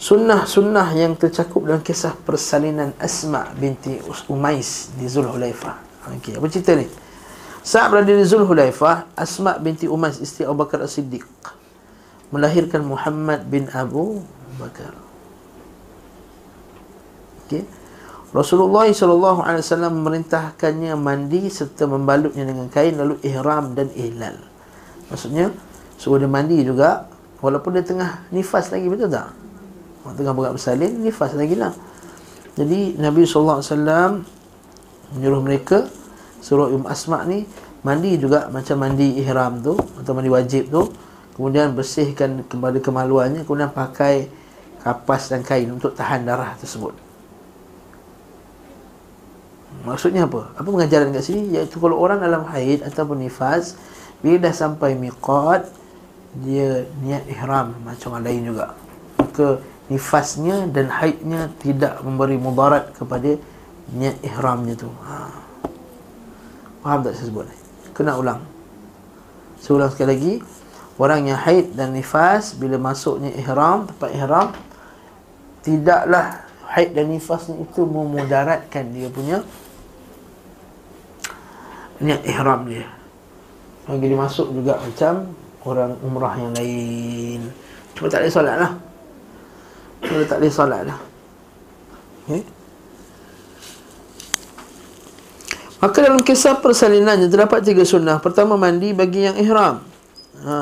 Sunnah-sunnah 0.00 0.96
yang 0.96 1.12
tercakup 1.20 1.60
dalam 1.68 1.84
kisah 1.84 2.16
persalinan 2.16 2.96
Asma 2.96 3.52
binti 3.52 4.00
Umais 4.32 4.96
di 4.96 5.12
Zulhulaifah. 5.12 6.08
Okey, 6.16 6.40
apa 6.40 6.46
cerita 6.48 6.72
ni? 6.72 6.88
Saat 7.60 7.92
berada 7.92 8.16
di 8.16 8.24
Zulhulaifah, 8.24 9.12
Asma 9.12 9.60
binti 9.60 9.84
Umais 9.84 10.24
isteri 10.24 10.48
Abu 10.48 10.64
Bakar 10.64 10.80
As-Siddiq 10.80 11.28
melahirkan 12.34 12.82
Muhammad 12.82 13.46
bin 13.46 13.70
Abu 13.70 14.22
Bakar. 14.58 14.94
Okay. 17.46 17.62
Rasulullah 18.34 18.90
sallallahu 18.90 19.40
alaihi 19.46 19.62
wasallam 19.62 20.02
memerintahkannya 20.02 20.92
mandi 20.98 21.46
serta 21.46 21.86
membalutnya 21.86 22.42
dengan 22.42 22.66
kain 22.66 22.98
lalu 22.98 23.16
ihram 23.22 23.72
dan 23.72 23.88
ihlal. 23.94 24.36
Maksudnya 25.08 25.54
suruh 25.96 26.18
dia 26.18 26.28
mandi 26.28 26.60
juga 26.66 27.06
walaupun 27.38 27.78
dia 27.78 27.86
tengah 27.86 28.26
nifas 28.34 28.74
lagi 28.74 28.90
betul 28.90 29.08
tak? 29.08 29.30
Waktu 30.02 30.18
tengah 30.20 30.34
berat 30.34 30.52
bersalin 30.58 30.92
nifas 31.00 31.32
lagi 31.38 31.54
lah. 31.54 31.72
Jadi 32.58 32.98
Nabi 32.98 33.22
sallallahu 33.22 33.58
alaihi 33.62 33.72
wasallam 33.72 34.10
menyuruh 35.14 35.42
mereka 35.46 35.78
suruh 36.42 36.68
Umm 36.74 36.84
Asma 36.90 37.22
ni 37.24 37.46
mandi 37.86 38.18
juga 38.18 38.50
macam 38.50 38.82
mandi 38.82 39.22
ihram 39.22 39.62
tu 39.62 39.78
atau 39.78 40.12
mandi 40.12 40.28
wajib 40.28 40.66
tu 40.68 40.82
kemudian 41.36 41.76
bersihkan 41.76 42.48
kembali 42.48 42.80
kemaluannya 42.80 43.44
kemudian 43.44 43.68
pakai 43.68 44.32
kapas 44.80 45.28
dan 45.28 45.44
kain 45.44 45.68
untuk 45.68 45.92
tahan 45.92 46.24
darah 46.24 46.56
tersebut. 46.56 46.96
Maksudnya 49.84 50.24
apa? 50.24 50.50
Apa 50.56 50.66
pengajaran 50.66 51.12
kat 51.12 51.22
sini? 51.28 51.52
Iaitu 51.52 51.76
kalau 51.76 52.00
orang 52.00 52.24
dalam 52.24 52.48
haid 52.48 52.80
ataupun 52.82 53.20
nifas 53.20 53.76
bila 54.24 54.48
dah 54.48 54.54
sampai 54.56 54.96
miqat 54.96 55.68
dia 56.40 56.88
niat 57.04 57.28
ihram 57.28 57.76
macam 57.84 58.16
orang 58.16 58.24
lain 58.24 58.40
juga. 58.50 58.72
Maka 59.20 59.60
nifasnya 59.92 60.66
dan 60.72 60.88
haidnya 60.88 61.52
tidak 61.60 62.00
memberi 62.00 62.40
mudarat 62.40 62.96
kepada 62.96 63.36
niat 63.92 64.16
ihramnya 64.24 64.74
tu. 64.74 64.88
Ha. 65.04 65.30
faham 66.80 67.04
tak 67.04 67.14
saya 67.18 67.28
sebut? 67.28 67.44
Ni 67.44 67.56
kena 67.92 68.16
ulang. 68.16 68.40
Saya 69.58 69.82
ulang 69.82 69.90
sekali 69.90 70.08
lagi 70.14 70.32
Orang 70.96 71.28
yang 71.28 71.36
haid 71.36 71.76
dan 71.76 71.92
nifas 71.92 72.56
bila 72.56 72.80
masuknya 72.80 73.28
ihram, 73.36 73.84
tempat 73.84 74.10
ihram 74.16 74.48
tidaklah 75.60 76.40
haid 76.72 76.96
dan 76.96 77.12
nifasnya 77.12 77.60
itu 77.60 77.84
memudaratkan 77.84 78.84
dia 78.96 79.08
punya 79.12 79.44
niat 82.00 82.24
ihram 82.24 82.64
dia. 82.64 82.88
Bagi 83.84 84.08
dia 84.08 84.18
masuk 84.18 84.50
juga 84.56 84.80
macam 84.80 85.30
orang 85.68 85.92
umrah 86.00 86.34
yang 86.40 86.52
lain. 86.56 87.40
Cuma 87.92 88.08
tak 88.08 88.24
boleh 88.24 88.32
solat 88.32 88.56
lah. 88.56 88.72
Cuma 90.00 90.22
tak 90.24 90.38
boleh 90.40 90.52
solat 90.52 90.82
lah. 90.88 90.98
Okay. 92.26 92.42
Maka 95.76 95.98
dalam 96.02 96.20
kisah 96.24 96.58
persalinan 96.58 97.20
terdapat 97.30 97.62
tiga 97.62 97.84
sunnah. 97.84 98.18
Pertama 98.18 98.56
mandi 98.58 98.90
bagi 98.90 99.28
yang 99.28 99.36
ihram. 99.38 99.95
Ha. 100.44 100.60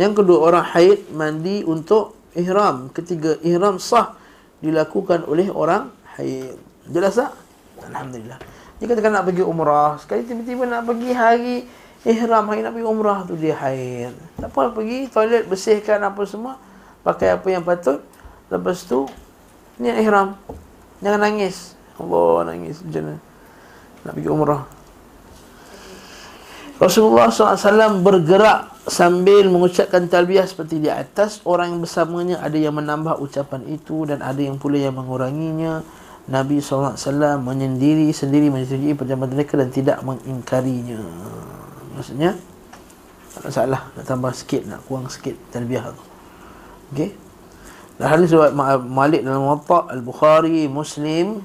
Yang 0.00 0.12
kedua 0.24 0.38
orang 0.50 0.64
haid 0.72 1.12
mandi 1.12 1.62
untuk 1.62 2.16
ihram. 2.34 2.88
Ketiga 2.90 3.36
ihram 3.44 3.76
sah 3.76 4.16
dilakukan 4.64 5.28
oleh 5.28 5.52
orang 5.52 5.92
haid. 6.16 6.56
Jelas 6.88 7.20
tak? 7.20 7.36
Alhamdulillah. 7.86 8.38
Jika 8.82 8.98
kita 8.98 9.08
nak 9.14 9.30
pergi 9.30 9.46
umrah, 9.46 9.94
sekali 10.02 10.26
tiba-tiba 10.26 10.66
nak 10.66 10.82
pergi 10.88 11.10
hari 11.14 11.56
ihram, 12.02 12.50
hari 12.50 12.66
nak 12.66 12.74
pergi 12.74 12.88
umrah 12.88 13.18
tu 13.22 13.38
dia 13.38 13.54
haid. 13.54 14.10
Tak 14.42 14.50
apa 14.50 14.74
pergi 14.74 15.06
toilet 15.06 15.46
bersihkan 15.46 16.02
apa 16.02 16.22
semua, 16.26 16.58
pakai 17.06 17.30
apa 17.30 17.46
yang 17.46 17.62
patut. 17.62 18.02
Lepas 18.50 18.82
tu 18.82 19.06
niat 19.78 20.02
ihram. 20.02 20.34
Jangan 20.98 21.20
nangis. 21.22 21.78
Allah 22.00 22.50
nangis 22.50 22.82
macam 22.82 23.02
mana? 23.06 23.18
Nak 24.02 24.12
pergi 24.18 24.28
umrah. 24.30 24.62
Rasulullah 26.82 27.30
SAW 27.30 28.02
bergerak 28.02 28.74
sambil 28.90 29.46
mengucapkan 29.46 30.10
talbiyah 30.10 30.42
seperti 30.50 30.82
di 30.82 30.90
atas. 30.90 31.38
Orang 31.46 31.78
yang 31.78 31.80
bersamanya 31.86 32.42
ada 32.42 32.58
yang 32.58 32.74
menambah 32.74 33.22
ucapan 33.22 33.62
itu 33.70 34.02
dan 34.02 34.18
ada 34.18 34.42
yang 34.42 34.58
pula 34.58 34.82
yang 34.82 34.98
menguranginya. 34.98 35.86
Nabi 36.26 36.58
SAW 36.58 36.98
menyendiri 37.38 38.10
sendiri 38.10 38.50
menyendiri 38.50 38.98
perjalanan 38.98 39.30
mereka 39.30 39.54
dan 39.54 39.70
tidak 39.70 40.02
mengingkarinya. 40.02 40.98
Maksudnya 41.94 42.34
tak 43.38 43.42
masalah. 43.46 43.80
Nak 43.94 44.02
tambah 44.02 44.32
sikit 44.34 44.66
nak 44.66 44.82
kurang 44.90 45.06
sikit 45.06 45.38
talbiyah 45.54 45.86
tu. 45.94 46.04
Ok 46.90 47.00
dan 48.02 48.18
hadis 48.18 48.34
Malik 48.88 49.22
dalam 49.22 49.44
Muwatta 49.44 49.86
Al-Bukhari 49.92 50.66
Muslim 50.66 51.44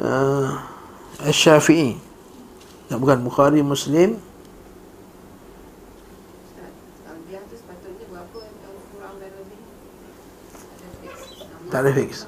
uh, 0.00 0.56
Al-Syafi'i 1.22 2.10
tak 2.90 2.98
bukan 2.98 3.22
Bukhari 3.22 3.62
Muslim. 3.62 4.18
Tak 11.70 11.86
ada 11.86 11.90
fix. 11.94 12.26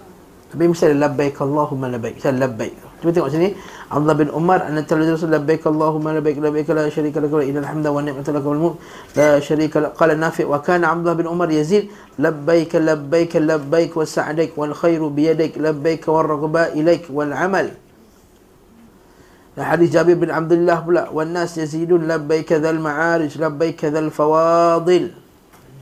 Tapi 0.55 0.71
mesti 0.71 0.87
ada 0.87 1.11
labbaik 1.11 1.35
Allahumma 1.43 1.91
labbaik. 1.91 2.23
Saya 2.23 2.39
labbaik 2.39 2.92
cuba 3.03 3.11
tengok 3.11 3.31
sini 3.35 3.49
Abdullah 3.91 4.15
bin 4.15 4.31
Umar 4.31 4.63
anna 4.63 4.87
talabiyah 4.87 5.19
rasul 5.19 5.35
labbaik 5.35 5.67
Allahumma 5.67 6.15
labbaik 6.15 6.39
labbaik 6.39 6.69
la 6.71 6.87
syarika 6.87 7.19
lak 7.19 7.33
wa 7.35 7.43
innal 7.43 7.67
hamda 7.67 7.91
wa 7.91 7.99
ni'mata 7.99 8.31
lak 8.31 8.45
wal 8.47 8.63
mulk 8.63 8.77
la 9.19 9.43
syarika 9.43 9.83
lak 9.83 9.99
qala 9.99 10.15
nafi 10.15 10.47
wa 10.47 10.63
kana 10.63 10.95
Abdullah 10.95 11.19
bin 11.19 11.27
Umar 11.27 11.51
yazid 11.51 11.91
labbaik 12.19 12.79
labbaik 12.79 13.35
labbaik 13.43 13.91
wa 13.99 14.07
sa'daik 14.07 14.55
wal 14.55 14.71
khairu 14.73 15.11
bi 15.11 15.27
yadik 15.27 15.59
labbaik 15.59 16.07
wa 16.07 16.23
ragba 16.23 16.71
ilaik 16.79 17.11
wal 17.11 17.35
amal 17.35 17.75
hadis 19.59 19.91
Jabir 19.93 20.17
bin 20.17 20.31
Abdullah 20.31 20.81
pula 20.81 21.03
wan 21.11 21.35
nas 21.35 21.59
yazidun 21.59 22.07
labbaik 22.07 22.49
dzal 22.49 22.79
ma'arij 22.79 23.37
labbaik 23.37 23.83
dzal 23.83 24.09
fawadil 24.09 25.13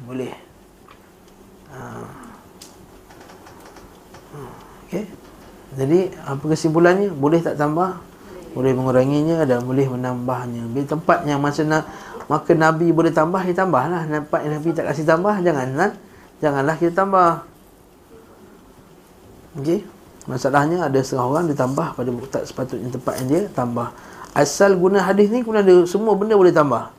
boleh 0.08 0.34
ha. 1.70 2.19
Jadi 5.70 6.10
apa 6.26 6.42
kesimpulannya? 6.50 7.14
Boleh 7.14 7.38
tak 7.38 7.54
tambah? 7.54 8.02
Boleh 8.50 8.74
menguranginya 8.74 9.46
dan 9.46 9.62
boleh 9.62 9.86
menambahnya. 9.86 10.66
Bila 10.66 10.86
tempat 10.86 11.22
yang 11.22 11.38
masa 11.38 11.62
nak 11.62 11.86
maka 12.26 12.54
nabi 12.54 12.90
boleh 12.90 13.14
tambah 13.14 13.42
dia 13.46 13.54
tambahlah. 13.54 14.06
Tempat 14.06 14.40
yang 14.42 14.52
nabi 14.58 14.68
tak 14.74 14.90
kasih 14.90 15.06
tambah 15.06 15.34
janganlah. 15.38 15.94
Janganlah 16.42 16.74
kita 16.74 16.92
tambah. 16.94 17.46
Okey? 19.62 19.86
Masalahnya 20.26 20.86
ada 20.86 20.98
setengah 21.02 21.26
orang 21.26 21.44
dia 21.50 21.58
tambah 21.58 21.88
pada 21.94 22.10
tak 22.30 22.44
sepatutnya 22.50 22.90
tempat 22.90 23.14
yang 23.22 23.28
dia 23.30 23.42
tambah. 23.54 23.88
Asal 24.30 24.78
guna 24.78 25.02
hadis 25.02 25.30
ni 25.30 25.42
guna 25.42 25.62
ada 25.62 25.86
semua 25.86 26.14
benda 26.14 26.38
boleh 26.38 26.54
tambah. 26.54 26.90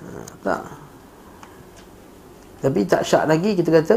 Ha, 0.00 0.08
tak. 0.40 0.62
Tapi 2.64 2.80
tak 2.88 3.04
syak 3.04 3.28
lagi 3.28 3.56
kita 3.56 3.68
kata 3.68 3.96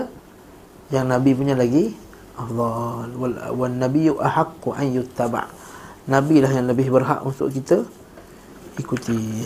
yang 0.92 1.08
Nabi 1.08 1.32
punya 1.36 1.56
lagi 1.56 1.96
Allah 2.38 3.10
wal, 3.18 3.34
wal 3.58 3.74
nabiyyu 3.74 4.22
ahaqqu 4.22 4.70
an 4.78 4.88
yuttaba. 4.94 5.50
Nabi 6.08 6.40
lah 6.40 6.54
yang 6.54 6.70
lebih 6.70 6.88
berhak 6.94 7.26
untuk 7.26 7.52
kita 7.52 7.84
ikuti. 8.78 9.44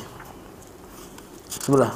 Sebelah. 1.48 1.96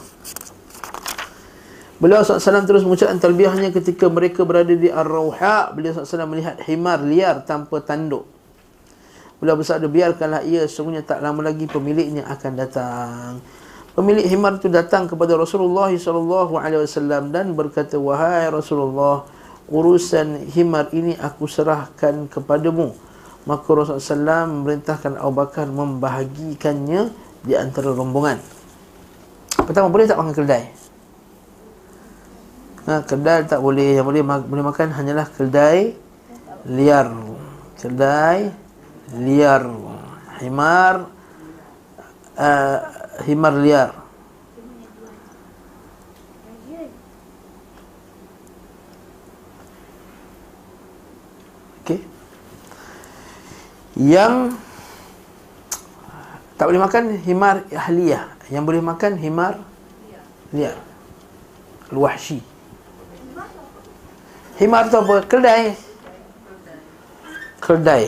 Beliau 1.96 2.28
SAW 2.28 2.68
terus 2.68 2.84
mengucapkan 2.84 3.16
talbiyahnya 3.24 3.72
ketika 3.72 4.12
mereka 4.12 4.44
berada 4.44 4.72
di 4.72 4.92
Ar-Rawha. 4.92 5.72
Beliau 5.72 5.96
SAW 5.96 6.28
melihat 6.28 6.60
himar 6.68 7.00
liar 7.04 7.44
tanpa 7.48 7.80
tanduk. 7.80 8.28
Beliau 9.40 9.60
bersabda, 9.60 9.88
biarkanlah 9.92 10.42
ia 10.48 10.64
sesungguhnya 10.64 11.04
tak 11.04 11.20
lama 11.20 11.44
lagi 11.44 11.68
pemiliknya 11.68 12.24
akan 12.28 12.52
datang. 12.56 13.30
Pemilik 13.96 14.28
himar 14.28 14.60
itu 14.60 14.68
datang 14.68 15.08
kepada 15.08 15.40
Rasulullah 15.40 15.88
SAW 15.96 17.32
dan 17.32 17.56
berkata, 17.56 17.96
Wahai 17.96 18.52
Rasulullah, 18.52 19.24
urusan 19.72 20.50
himar 20.54 20.90
ini 20.94 21.18
aku 21.18 21.50
serahkan 21.50 22.30
kepadamu. 22.30 22.94
Maka 23.46 23.68
Rasulullah 23.70 24.46
SAW 24.46 24.54
memerintahkan 24.62 25.22
Abu 25.22 25.34
Bakar 25.38 25.70
membahagikannya 25.70 27.14
di 27.46 27.54
antara 27.54 27.94
rombongan. 27.94 28.42
Pertama, 29.54 29.94
boleh 29.94 30.10
tak 30.10 30.18
makan 30.18 30.34
keledai? 30.34 30.86
ha, 32.86 33.02
kedai 33.02 33.46
tak 33.50 33.60
boleh 33.62 33.98
yang 34.00 34.06
boleh 34.06 34.22
boleh 34.24 34.64
makan 34.64 34.94
hanyalah 34.94 35.28
kedai 35.34 35.98
liar 36.70 37.10
kedai 37.78 38.54
liar 39.18 39.64
himar 40.42 41.10
uh, 42.38 42.78
himar 43.26 43.54
liar 43.58 43.90
yang 53.96 54.56
tak 56.56 56.72
boleh 56.72 56.84
makan 56.84 57.04
himar 57.24 57.64
ahliyah. 57.72 58.32
Yang 58.54 58.64
boleh 58.64 58.82
makan 58.86 59.18
himar 59.18 59.58
liar 60.54 60.78
al-wahshi 61.90 62.40
Himar 64.56 64.88
tu 64.88 64.96
apa? 64.96 65.26
Keldai 65.28 65.76
Keldai 67.60 68.04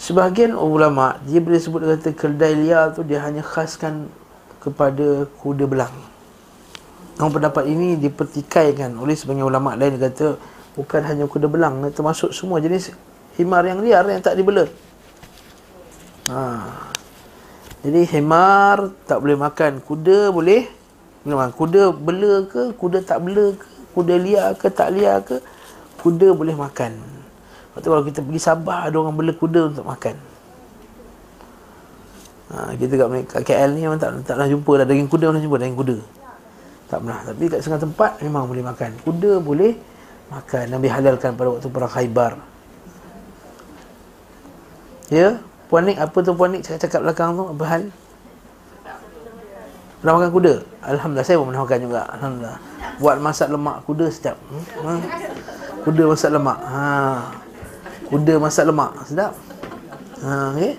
Sebahagian 0.00 0.58
ulama 0.58 1.18
Dia 1.26 1.38
boleh 1.38 1.60
sebut 1.62 1.82
kata 1.82 2.10
keldai 2.16 2.58
liar 2.58 2.90
tu 2.96 3.06
Dia 3.06 3.22
hanya 3.22 3.42
khaskan 3.44 4.10
kepada 4.58 5.30
kuda 5.38 5.62
belang. 5.70 5.94
Namun 7.22 7.38
pendapat 7.38 7.70
ini 7.70 7.94
dipertikaikan 7.94 8.98
oleh 8.98 9.14
sebagian 9.14 9.46
ulama 9.46 9.78
lain 9.78 9.94
kata 9.94 10.34
bukan 10.74 11.02
hanya 11.06 11.30
kuda 11.30 11.46
belang 11.46 11.78
Termasuk 11.94 12.34
semua 12.34 12.58
jenis 12.58 12.90
himar 13.36 13.62
yang 13.68 13.80
liar 13.84 14.04
yang 14.08 14.24
tak 14.24 14.36
dibela. 14.36 14.64
Ha. 16.26 16.42
Jadi 17.86 18.02
himar 18.18 18.90
tak 19.06 19.22
boleh 19.22 19.38
makan 19.38 19.78
Kuda 19.78 20.34
boleh? 20.34 20.66
Kuda 21.54 21.94
bela 21.94 22.42
ke 22.50 22.74
Kuda 22.74 22.98
tak 23.06 23.22
bela 23.22 23.54
ke 23.54 23.66
kuda 23.96 24.14
liar 24.20 24.52
ke 24.60 24.68
tak 24.68 24.92
liar 24.92 25.24
ke 25.24 25.40
kuda 26.04 26.36
boleh 26.36 26.52
makan. 26.52 27.00
Lepas 27.00 27.80
tu 27.80 27.88
kalau 27.88 28.04
kita 28.04 28.20
pergi 28.20 28.40
Sabah 28.44 28.92
ada 28.92 28.96
orang 29.00 29.16
bela 29.16 29.32
kuda 29.32 29.72
untuk 29.72 29.88
makan. 29.88 30.20
Ha, 32.52 32.76
kita 32.76 32.92
kat, 32.94 33.08
kat 33.24 33.42
KL 33.42 33.70
ni 33.72 33.88
memang 33.88 33.96
tak, 33.96 34.12
tak 34.28 34.36
pernah 34.36 34.52
jumpa 34.52 34.72
lah. 34.76 34.84
Daging 34.84 35.08
kuda 35.08 35.32
mana 35.32 35.40
jumpa 35.40 35.56
daging 35.56 35.80
kuda. 35.80 35.96
Tak 36.92 36.98
pernah. 37.02 37.18
Tapi 37.24 37.42
kat 37.48 37.58
setengah 37.64 37.82
tempat 37.88 38.10
memang 38.20 38.44
boleh 38.44 38.62
makan. 38.68 38.90
Kuda 39.00 39.32
boleh 39.40 39.72
makan. 40.28 40.64
Nabi 40.76 40.86
halalkan 40.92 41.32
pada 41.34 41.48
waktu 41.56 41.68
perang 41.72 41.90
Khaybar 41.90 42.32
ya 45.10 45.38
Puan 45.66 45.82
Nik 45.86 45.98
apa 45.98 46.16
tu 46.22 46.30
Puan 46.34 46.54
Nik 46.54 46.62
cakap-cakap 46.62 47.00
belakang 47.02 47.34
tu 47.34 47.44
apa 47.50 47.64
hal 47.66 47.82
Pernah 49.96 50.12
makan 50.22 50.30
kuda? 50.30 50.54
Alhamdulillah 50.86 51.26
saya 51.26 51.40
pun 51.40 51.46
pernah 51.50 51.62
makan 51.66 51.78
juga 51.82 52.00
Alhamdulillah 52.14 52.58
buat 52.96 53.16
masak 53.20 53.52
lemak 53.52 53.84
kuda 53.84 54.06
sedap. 54.08 54.36
Ha? 54.80 54.92
Kuda 55.84 56.02
masak 56.08 56.30
lemak. 56.32 56.58
Ha. 56.64 56.84
Kuda 58.08 58.34
masak 58.40 58.64
lemak 58.68 58.90
sedap. 59.04 59.32
Ha, 60.24 60.56
okey. 60.56 60.72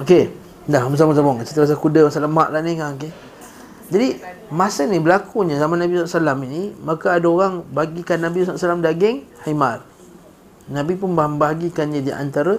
Okey. 0.00 0.24
Dah 0.70 0.86
bersama-sama 0.86 1.42
cerita 1.44 1.66
pasal 1.66 1.78
kuda 1.78 2.00
masak 2.08 2.22
lemak 2.24 2.48
lah 2.48 2.60
ni 2.64 2.72
kan 2.78 2.96
okey. 2.96 3.12
Jadi 3.90 4.08
masa 4.54 4.86
ni 4.86 5.02
berlakunya 5.02 5.58
zaman 5.58 5.82
Nabi 5.82 5.98
SAW 6.06 6.46
ini 6.46 6.70
Maka 6.78 7.18
ada 7.18 7.26
orang 7.26 7.66
bagikan 7.74 8.22
Nabi 8.22 8.46
SAW 8.46 8.78
daging 8.78 9.26
Himar 9.42 9.82
Nabi 10.70 10.94
pun 10.94 11.10
membahagikannya 11.12 12.00
di 12.00 12.14
antara 12.14 12.54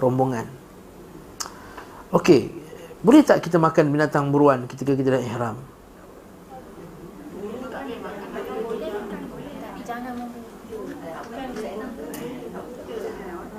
rombongan 0.00 0.48
Okey 2.16 2.48
Boleh 3.04 3.20
tak 3.20 3.44
kita 3.44 3.60
makan 3.60 3.92
binatang 3.92 4.32
buruan 4.32 4.64
ketika 4.64 4.96
kita 4.96 5.16
dah 5.16 5.22
ihram? 5.22 5.56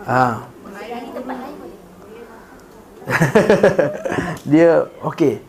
Ha. 0.01 0.43
dia 4.51 4.83
okey. 5.13 5.39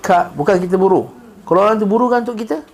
Kak, 0.00 0.32
bukan 0.32 0.56
kita 0.62 0.80
buru. 0.80 1.10
Kalau 1.44 1.60
orang 1.66 1.76
tu 1.76 1.84
buru 1.84 2.08
kan 2.08 2.24
untuk 2.24 2.38
kita? 2.38 2.64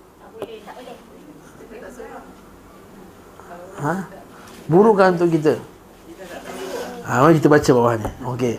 Ha? 3.80 4.23
Buru 4.64 4.96
kan 4.96 5.16
untuk 5.16 5.28
kita? 5.28 5.60
Ha, 7.04 7.20
mari 7.20 7.36
kita 7.36 7.52
baca 7.52 7.70
bawah 7.76 7.94
ni. 8.00 8.08
Okey. 8.32 8.54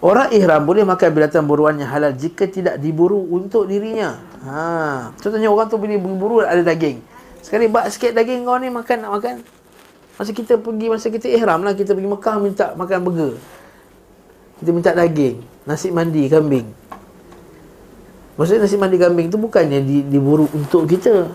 Orang 0.00 0.32
ihram 0.32 0.64
boleh 0.64 0.80
makan 0.88 1.08
binatang 1.12 1.44
buruan 1.44 1.76
yang 1.76 1.92
halal 1.92 2.16
jika 2.16 2.48
tidak 2.48 2.80
diburu 2.80 3.20
untuk 3.28 3.68
dirinya. 3.68 4.16
Ha, 4.40 5.12
contohnya 5.20 5.52
orang 5.52 5.68
tu 5.68 5.76
boleh 5.76 6.00
berburu 6.00 6.40
ada 6.40 6.64
daging. 6.64 7.04
Sekali 7.44 7.68
bak 7.68 7.92
sikit 7.92 8.16
daging 8.16 8.48
kau 8.48 8.56
ni 8.56 8.72
makan 8.72 9.04
nak 9.04 9.12
makan. 9.20 9.34
Masa 10.16 10.32
kita 10.32 10.56
pergi 10.56 10.86
masa 10.88 11.12
kita 11.12 11.28
ihram 11.28 11.60
lah 11.60 11.76
kita 11.76 11.92
pergi 11.92 12.08
Mekah 12.08 12.36
minta 12.40 12.66
makan 12.72 12.98
burger. 13.04 13.32
Kita 14.60 14.70
minta 14.72 14.90
daging, 14.96 15.44
nasi 15.68 15.92
mandi 15.92 16.24
kambing. 16.32 16.64
Maksudnya 18.40 18.64
nasi 18.64 18.76
mandi 18.80 18.96
kambing 18.96 19.28
tu 19.28 19.36
bukannya 19.36 19.84
di, 19.84 20.08
diburu 20.08 20.48
untuk 20.56 20.88
kita. 20.88 21.28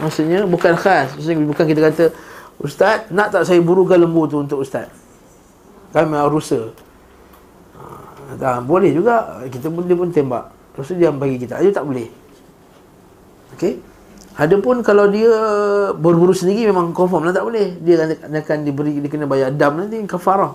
Maksudnya 0.00 0.48
bukan 0.48 0.72
khas. 0.72 1.12
Maksudnya 1.20 1.44
bukan 1.44 1.64
kita 1.68 1.80
kata 1.92 2.04
Ustaz, 2.58 3.06
nak 3.14 3.30
tak 3.30 3.46
saya 3.46 3.62
burukan 3.62 3.94
lembu 3.94 4.26
tu 4.26 4.42
untuk 4.42 4.66
Ustaz? 4.66 4.90
Kami 5.94 6.18
rusa. 6.26 6.74
Ha, 8.38 8.60
boleh 8.60 8.90
juga. 8.92 9.46
Kita 9.46 9.70
dia 9.70 9.96
pun 9.96 10.10
tembak. 10.10 10.50
Lepas 10.74 10.84
tu 10.90 10.94
dia 10.98 11.14
bagi 11.14 11.38
kita. 11.38 11.62
Dia 11.62 11.72
tak 11.72 11.86
boleh. 11.86 12.10
Okey. 13.56 13.78
Adapun 14.38 14.86
kalau 14.86 15.10
dia 15.10 15.34
berburu 15.98 16.30
sendiri 16.30 16.70
memang 16.70 16.94
confirm 16.94 17.26
lah 17.26 17.34
tak 17.34 17.42
boleh. 17.42 17.78
Dia 17.82 18.06
akan, 18.06 18.38
akan 18.38 18.58
diberi, 18.62 19.02
dia 19.02 19.10
kena 19.10 19.26
bayar 19.26 19.50
dam 19.50 19.78
nanti, 19.78 19.98
kafarah. 20.06 20.54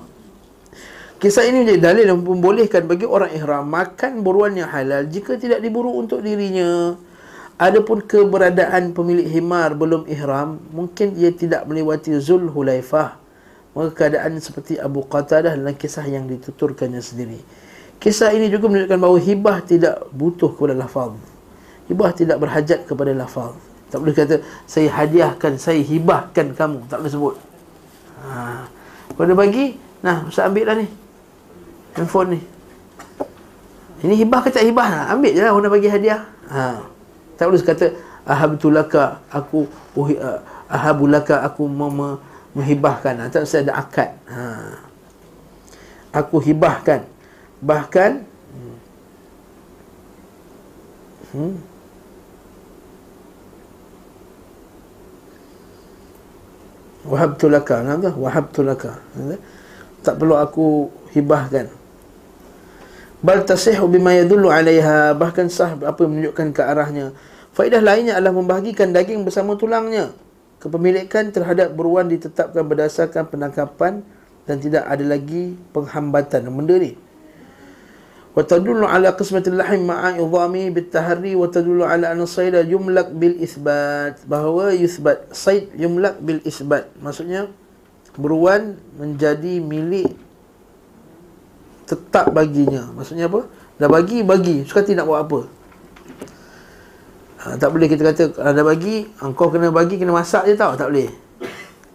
Kisah 1.20 1.48
ini 1.48 1.64
menjadi 1.64 1.82
dalil 1.92 2.06
yang 2.12 2.20
membolehkan 2.20 2.84
bagi 2.84 3.08
orang 3.08 3.32
ihram 3.32 3.64
makan 3.68 4.24
buruan 4.24 4.60
yang 4.60 4.68
halal 4.68 5.08
jika 5.08 5.40
tidak 5.40 5.64
diburu 5.64 5.96
untuk 5.96 6.20
dirinya. 6.20 7.00
Adapun 7.64 8.04
keberadaan 8.04 8.92
pemilik 8.92 9.24
himar 9.24 9.72
belum 9.72 10.04
ihram, 10.12 10.60
mungkin 10.76 11.16
ia 11.16 11.32
tidak 11.32 11.64
melewati 11.64 12.12
Zul 12.20 12.52
Hulaifah. 12.52 13.16
Maka 13.72 13.90
keadaan 13.96 14.36
seperti 14.44 14.76
Abu 14.76 15.08
Qatadah 15.08 15.56
dalam 15.56 15.72
kisah 15.72 16.04
yang 16.04 16.28
dituturkannya 16.28 17.00
sendiri. 17.00 17.40
Kisah 18.04 18.36
ini 18.36 18.52
juga 18.52 18.68
menunjukkan 18.68 19.00
bahawa 19.00 19.16
hibah 19.16 19.58
tidak 19.64 19.96
butuh 20.12 20.52
kepada 20.52 20.76
lafaz. 20.76 21.16
Hibah 21.88 22.12
tidak 22.12 22.44
berhajat 22.44 22.84
kepada 22.84 23.16
lafaz. 23.16 23.56
Tak 23.88 23.98
boleh 24.04 24.12
kata, 24.12 24.44
saya 24.68 24.92
hadiahkan, 24.92 25.56
saya 25.56 25.80
hibahkan 25.80 26.52
kamu. 26.60 26.84
Tak 26.92 27.00
boleh 27.00 27.14
sebut. 27.16 27.36
Ha. 28.28 28.68
Kalau 29.16 29.26
dia 29.32 29.38
bagi, 29.40 29.66
nah, 30.04 30.28
Ustaz 30.28 30.52
ambil 30.52 30.68
lah 30.68 30.76
ni. 30.84 30.88
Handphone 31.96 32.28
ni. 32.36 32.40
Ini 34.04 34.20
hibah 34.20 34.44
ke 34.44 34.52
tak 34.52 34.68
hibah? 34.68 35.16
Ambil 35.16 35.32
je 35.32 35.40
lah 35.40 35.56
orang 35.56 35.72
bagi 35.72 35.88
hadiah. 35.88 36.28
Haa. 36.52 36.93
Boleh 37.50 37.64
kata 37.64 37.96
ahabtulaka 38.24 39.20
aku 39.28 39.68
uh, 40.00 40.40
ahabulaka 40.72 41.44
aku 41.44 41.68
mem- 41.68 42.20
menghibahkan. 42.54 43.18
Ha, 43.20 43.30
tak 43.30 43.50
ada 43.50 43.74
akad. 43.78 44.10
Ha. 44.30 44.44
Aku 46.14 46.38
hibahkan. 46.38 47.10
Bahkan 47.64 48.12
hmm. 51.34 51.56
Wahabtulaka. 57.04 57.84
Nampak? 57.84 58.16
Wahabtulaka. 58.16 58.96
Tak 60.08 60.16
perlu 60.16 60.40
aku 60.40 60.88
hibahkan. 61.12 61.68
Bal 63.20 63.44
tasihu 63.44 63.92
bima 63.92 64.16
yadullu 64.16 64.48
alaiha. 64.48 65.12
Bahkan 65.12 65.52
sah 65.52 65.76
apa 65.76 66.00
menunjukkan 66.08 66.56
ke 66.56 66.62
arahnya. 66.64 67.12
Faedah 67.54 67.86
lainnya 67.86 68.18
adalah 68.18 68.34
membahagikan 68.34 68.90
daging 68.90 69.22
bersama 69.22 69.54
tulangnya. 69.54 70.10
Kepemilikan 70.58 71.30
terhadap 71.30 71.78
beruan 71.78 72.10
ditetapkan 72.10 72.66
berdasarkan 72.66 73.30
penangkapan 73.30 74.02
dan 74.50 74.58
tidak 74.58 74.90
ada 74.90 75.06
lagi 75.06 75.54
penghambatan. 75.70 76.50
Benda 76.50 76.82
ni. 76.82 76.98
Wa 78.34 78.42
tadullu 78.42 78.90
ala 78.90 79.14
qismatil 79.14 79.62
lahim 79.62 79.86
ma'a 79.86 80.18
idhami 80.18 80.74
bit 80.74 80.90
tahri 80.90 81.38
wa 81.38 81.46
tadullu 81.46 81.86
ala 81.86 82.18
anna 82.18 82.26
sayda 82.26 82.66
yumlak 82.66 83.14
bil 83.14 83.38
isbat. 83.38 84.18
Bahawa 84.26 84.74
yusbat 84.74 85.30
sayd 85.30 85.70
yumlak 85.78 86.18
bil 86.26 86.42
isbat. 86.42 86.90
Maksudnya 86.98 87.54
beruan 88.18 88.82
menjadi 88.98 89.62
milik 89.62 90.10
tetap 91.86 92.34
baginya. 92.34 92.90
Maksudnya 92.98 93.30
apa? 93.30 93.46
Dah 93.78 93.90
bagi 93.94 94.26
bagi. 94.26 94.66
Suka 94.66 94.82
tidak 94.82 95.06
buat 95.06 95.22
apa 95.30 95.63
ha, 97.44 97.56
tak 97.60 97.70
boleh 97.76 97.92
kita 97.92 98.02
kata 98.08 98.24
kalau 98.32 98.52
dah 98.56 98.66
bagi 98.66 99.06
engkau 99.20 99.52
kena 99.52 99.68
bagi 99.70 100.00
kena 100.00 100.16
masak 100.16 100.48
je 100.48 100.56
tau. 100.56 100.74
Tak 100.80 100.88
boleh. 100.90 101.12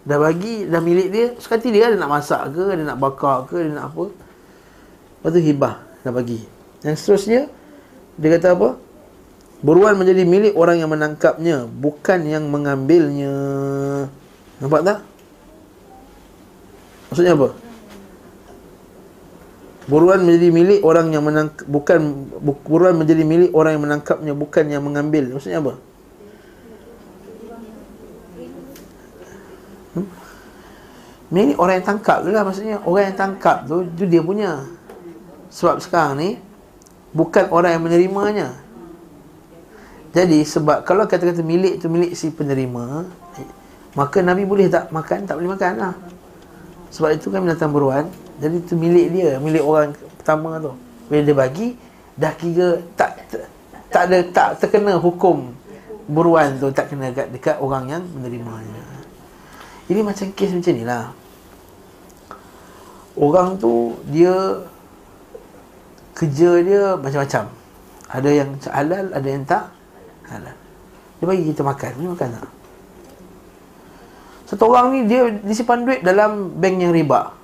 Dah 0.05 0.17
bagi 0.21 0.69
dah 0.69 0.81
milik 0.81 1.09
dia 1.09 1.25
sekali 1.41 1.73
dia 1.73 1.93
ada 1.93 1.97
nak 1.97 2.13
masak 2.13 2.53
ke 2.53 2.65
dia 2.77 2.85
nak 2.85 3.01
bakar 3.01 3.49
ke 3.49 3.57
dia 3.65 3.73
nak 3.73 3.93
apa. 3.93 4.05
Lepas 5.19 5.31
tu 5.33 5.41
hibah 5.43 5.75
dah 6.05 6.13
bagi. 6.13 6.41
Yang 6.85 6.97
seterusnya 7.03 7.41
dia 8.21 8.29
kata 8.37 8.55
apa? 8.55 8.69
Buruan 9.59 9.99
menjadi 9.99 10.23
milik 10.23 10.55
orang 10.55 10.79
yang 10.79 10.93
menangkapnya 10.95 11.67
bukan 11.67 12.23
yang 12.29 12.47
mengambilnya. 12.47 13.35
Nampak 14.63 14.81
tak? 14.87 14.99
Maksudnya 17.11 17.35
apa 17.35 17.68
Buruan 19.89 20.21
menjadi 20.21 20.53
milik 20.53 20.81
orang 20.85 21.09
yang 21.17 21.25
menangkap 21.25 21.65
bukan 21.65 22.29
buruan 22.61 22.93
menjadi 22.93 23.25
milik 23.25 23.57
orang 23.57 23.81
yang 23.81 23.85
menangkapnya 23.89 24.33
bukan 24.37 24.65
yang 24.69 24.85
mengambil. 24.85 25.33
Maksudnya 25.33 25.65
apa? 25.65 25.81
Hmm? 29.97 30.07
Milik 31.33 31.57
orang 31.57 31.81
yang 31.81 31.87
tangkap 31.89 32.21
lah 32.21 32.45
maksudnya 32.45 32.77
orang 32.85 33.05
yang 33.09 33.17
tangkap 33.17 33.65
tu 33.65 33.89
tu 33.97 34.05
dia 34.05 34.21
punya. 34.21 34.69
Sebab 35.49 35.81
sekarang 35.81 36.21
ni 36.21 36.31
bukan 37.17 37.49
orang 37.49 37.81
yang 37.81 37.83
menerimanya. 37.89 38.49
Jadi 40.13 40.45
sebab 40.45 40.85
kalau 40.85 41.09
kata-kata 41.09 41.41
milik 41.41 41.81
tu 41.81 41.89
milik 41.89 42.13
si 42.13 42.29
penerima, 42.29 43.09
maka 43.97 44.21
Nabi 44.21 44.45
boleh 44.45 44.69
tak 44.69 44.93
makan? 44.93 45.25
Tak 45.25 45.33
boleh 45.41 45.57
makan 45.57 45.73
lah. 45.81 45.95
Sebab 46.93 47.17
itu 47.17 47.33
kan 47.33 47.41
binatang 47.41 47.73
buruan 47.73 48.28
jadi 48.39 48.57
itu 48.63 48.75
milik 48.79 49.07
dia, 49.11 49.31
milik 49.43 49.63
orang 49.67 49.91
pertama 50.23 50.63
tu. 50.63 50.73
Bila 51.11 51.21
dia 51.27 51.37
bagi, 51.37 51.69
dah 52.15 52.33
kira 52.39 52.83
tak 52.95 53.19
tak 53.89 54.03
ada 54.11 54.19
tak 54.31 54.49
terkena 54.63 55.01
hukum 55.01 55.51
buruan 56.09 56.57
tu 56.57 56.73
tak 56.73 56.93
kena 56.93 57.13
dekat, 57.13 57.29
dekat 57.35 57.57
orang 57.61 57.85
yang 57.91 58.03
menerimanya. 58.17 58.85
Ini 59.89 60.01
macam 60.05 60.29
kes 60.33 60.53
macam 60.53 60.73
ni 60.73 60.85
lah. 60.85 61.13
Orang 63.19 63.57
tu 63.57 63.97
dia 64.09 64.63
kerja 66.15 66.51
dia 66.61 66.83
macam-macam. 66.95 67.45
Ada 68.09 68.31
yang 68.33 68.51
halal, 68.69 69.07
ada 69.13 69.29
yang 69.29 69.45
tak 69.45 69.65
halal. 70.29 70.57
Dia 71.19 71.25
bagi 71.27 71.45
kita 71.51 71.63
makan, 71.67 71.91
ni 71.99 72.07
makan 72.09 72.29
tak? 72.37 72.51
Satu 74.49 74.65
orang 74.73 74.97
ni 74.97 75.01
dia 75.05 75.29
disimpan 75.45 75.85
duit 75.85 76.01
dalam 76.01 76.57
bank 76.57 76.77
yang 76.81 76.93
riba. 76.93 77.38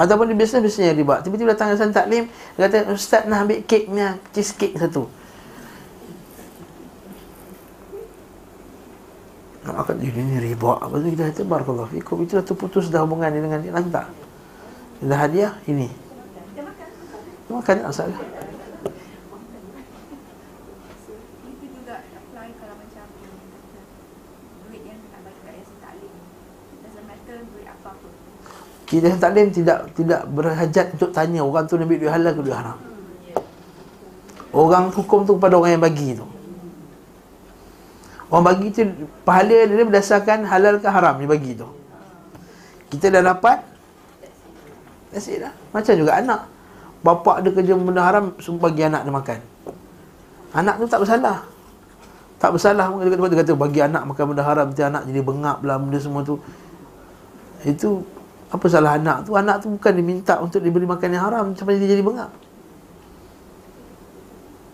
Ataupun 0.00 0.32
dia 0.32 0.36
biasa-biasanya 0.40 0.96
riba 0.96 1.20
Tiba-tiba 1.20 1.52
datang 1.52 1.76
Hasan 1.76 1.92
Taklim 1.92 2.24
Dia 2.56 2.60
kata 2.72 2.88
Ustaz 2.88 3.28
nak 3.28 3.44
ambil 3.44 3.60
kek 3.68 3.84
ni 3.92 4.00
Cheesecake 4.32 4.80
satu. 4.80 5.04
Nak 9.68 9.74
makan 9.76 10.00
Ini 10.00 10.20
ni 10.24 10.36
riba 10.40 10.80
Lepas 10.80 10.98
tu? 11.04 11.08
Kita 11.12 11.22
kata 11.28 11.42
Barakallah 11.44 11.86
Fikum. 11.92 12.16
Itu 12.24 12.40
dah 12.40 12.44
terputus 12.48 12.88
dah 12.88 13.04
hubungan 13.04 13.28
dia 13.28 13.44
dengan 13.44 13.60
dia 13.60 13.76
Lantak. 13.76 14.08
Dah 15.04 15.18
hadiah 15.20 15.52
Ini. 15.68 15.92
Makan. 16.56 16.88
Makan 17.52 17.74
tak 17.84 17.88
masalah 17.92 18.40
kita 28.90 29.06
yang 29.06 29.22
taklim 29.22 29.54
tidak 29.54 29.86
tidak 29.94 30.26
berhajat 30.34 30.98
untuk 30.98 31.14
tanya 31.14 31.46
orang 31.46 31.62
tu 31.70 31.78
ambil 31.78 31.94
duit 31.94 32.10
halal 32.10 32.34
ke 32.34 32.40
duit 32.42 32.58
haram. 32.58 32.78
Orang 34.50 34.90
hukum 34.90 35.22
tu 35.22 35.38
kepada 35.38 35.54
orang 35.54 35.78
yang 35.78 35.84
bagi 35.86 36.18
tu. 36.18 36.26
Orang 38.34 38.50
bagi 38.50 38.74
tu 38.74 38.82
pahala 39.22 39.62
dia 39.70 39.86
berdasarkan 39.86 40.42
halal 40.42 40.82
ke 40.82 40.90
haram 40.90 41.22
dia 41.22 41.30
bagi 41.30 41.54
tu. 41.54 41.70
Kita 42.90 43.14
dah 43.14 43.22
dapat 43.30 43.62
it 45.14 45.38
lah. 45.38 45.54
Macam 45.70 45.94
juga 45.94 46.18
anak. 46.18 46.40
Bapak 47.06 47.46
dia 47.46 47.50
kerja 47.54 47.78
benda 47.78 48.02
haram 48.02 48.34
suruh 48.42 48.58
bagi 48.58 48.82
anak 48.82 49.06
dia 49.06 49.14
makan. 49.14 49.38
Anak 50.50 50.82
tu 50.82 50.86
tak 50.90 50.98
bersalah. 50.98 51.46
Tak 52.42 52.50
bersalah 52.58 52.90
kata, 52.90 53.14
dia 53.14 53.38
kata 53.38 53.52
bagi 53.54 53.80
anak 53.86 54.02
makan 54.02 54.34
benda 54.34 54.42
haram 54.42 54.66
nanti 54.74 54.82
anak 54.82 55.06
jadi 55.06 55.22
bengap 55.22 55.62
lah 55.62 55.78
benda 55.78 55.98
semua 56.02 56.26
tu. 56.26 56.42
Itu 57.62 58.02
apa 58.50 58.66
salah 58.66 58.98
anak 58.98 59.22
tu? 59.22 59.38
Anak 59.38 59.62
tu 59.62 59.70
bukan 59.70 59.92
diminta 59.94 60.42
untuk 60.42 60.58
diberi 60.58 60.82
makan 60.82 61.14
yang 61.14 61.24
haram 61.30 61.46
sampai 61.54 61.78
dia 61.78 61.94
jadi 61.94 62.02
bengap. 62.02 62.34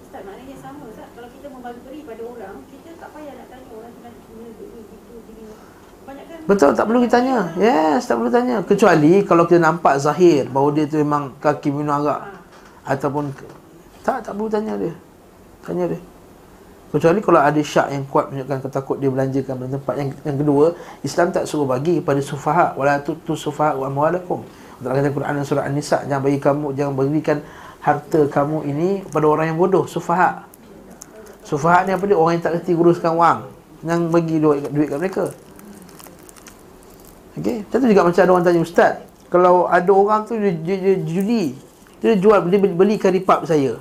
Ustaz, 0.01 0.25
maknanya 0.25 0.57
sama 0.65 0.89
Ustaz. 0.89 1.09
Kalau 1.13 1.29
kita 1.29 1.47
membagi 1.53 2.01
pada 2.09 2.23
orang, 2.25 2.57
kita 2.73 2.91
tak 2.97 3.09
payah 3.13 3.37
nak 3.37 3.47
tanya 3.53 3.71
orang 3.77 3.93
tu 3.93 4.01
nak 4.01 4.13
duit 4.33 4.53
gini. 4.57 5.45
Betul, 6.49 6.71
tak 6.73 6.85
perlu 6.89 7.01
kita 7.05 7.13
tanya. 7.21 7.39
Yes, 7.61 8.09
tak 8.09 8.17
perlu 8.17 8.31
tanya. 8.33 8.57
Kecuali 8.65 9.13
kalau 9.29 9.45
kita 9.45 9.61
nampak 9.61 10.01
zahir 10.01 10.49
bahawa 10.49 10.73
dia 10.73 10.89
tu 10.89 10.97
memang 10.97 11.37
kaki 11.37 11.69
minum 11.69 12.01
arak. 12.01 12.33
Ataupun, 12.89 13.29
tak, 14.01 14.25
tak 14.25 14.33
perlu 14.33 14.49
tanya 14.49 14.79
dia. 14.81 14.95
Tanya 15.61 15.85
dia. 15.93 16.01
Kecuali 16.97 17.21
kalau 17.21 17.45
ada 17.45 17.61
syak 17.61 17.93
yang 17.93 18.09
kuat 18.09 18.33
menunjukkan 18.33 18.59
ketakut 18.65 18.97
dia 18.97 19.13
belanjakan 19.13 19.53
pada 19.61 19.71
tempat. 19.77 19.95
Yang, 20.01 20.09
yang 20.25 20.37
kedua, 20.41 20.65
Islam 21.05 21.27
tak 21.29 21.45
suruh 21.45 21.69
bagi 21.69 22.01
kepada 22.01 22.25
sufaha. 22.25 22.73
Wala 22.73 23.05
tu, 23.05 23.21
tu 23.21 23.37
sufaha 23.37 23.77
wa 23.77 23.93
amwalakum. 23.93 24.41
Untuk 24.81 24.89
kata 24.97 25.13
Quran 25.13 25.45
surah 25.45 25.69
An-Nisa, 25.69 26.09
jangan 26.09 26.25
bagi 26.25 26.41
kamu, 26.41 26.73
jangan 26.73 26.93
berikan 26.97 27.45
harta 27.85 28.21
kamu 28.33 28.65
ini 28.65 28.89
pada 29.13 29.29
orang 29.29 29.53
yang 29.53 29.61
bodoh. 29.61 29.85
Sufaha. 29.85 30.49
Sufaha 31.45 31.85
ni 31.85 31.93
apa 31.93 32.05
dia? 32.09 32.17
Orang 32.17 32.41
yang 32.41 32.45
tak 32.49 32.65
kerti 32.65 32.73
uruskan 32.73 33.13
wang. 33.13 33.45
Yang 33.85 34.01
bagi 34.09 34.37
duit, 34.41 34.65
duit 34.73 34.89
kat 34.89 34.97
mereka. 34.97 35.25
Okey, 37.37 37.69
tentu 37.69 37.93
juga 37.93 38.09
macam 38.09 38.23
ada 38.25 38.33
orang 38.33 38.47
tanya 38.49 38.61
ustaz, 38.65 39.05
kalau 39.29 39.69
ada 39.69 39.93
orang 39.93 40.25
tu 40.25 40.41
dia, 40.41 40.57
dia, 40.57 40.77
dia 40.81 40.95
judi, 41.05 41.53
dia 42.01 42.17
jual 42.17 42.41
dia 42.49 42.57
beli, 42.57 42.73
beli 42.73 42.97
kari 42.97 43.21
pap 43.21 43.45
saya. 43.45 43.77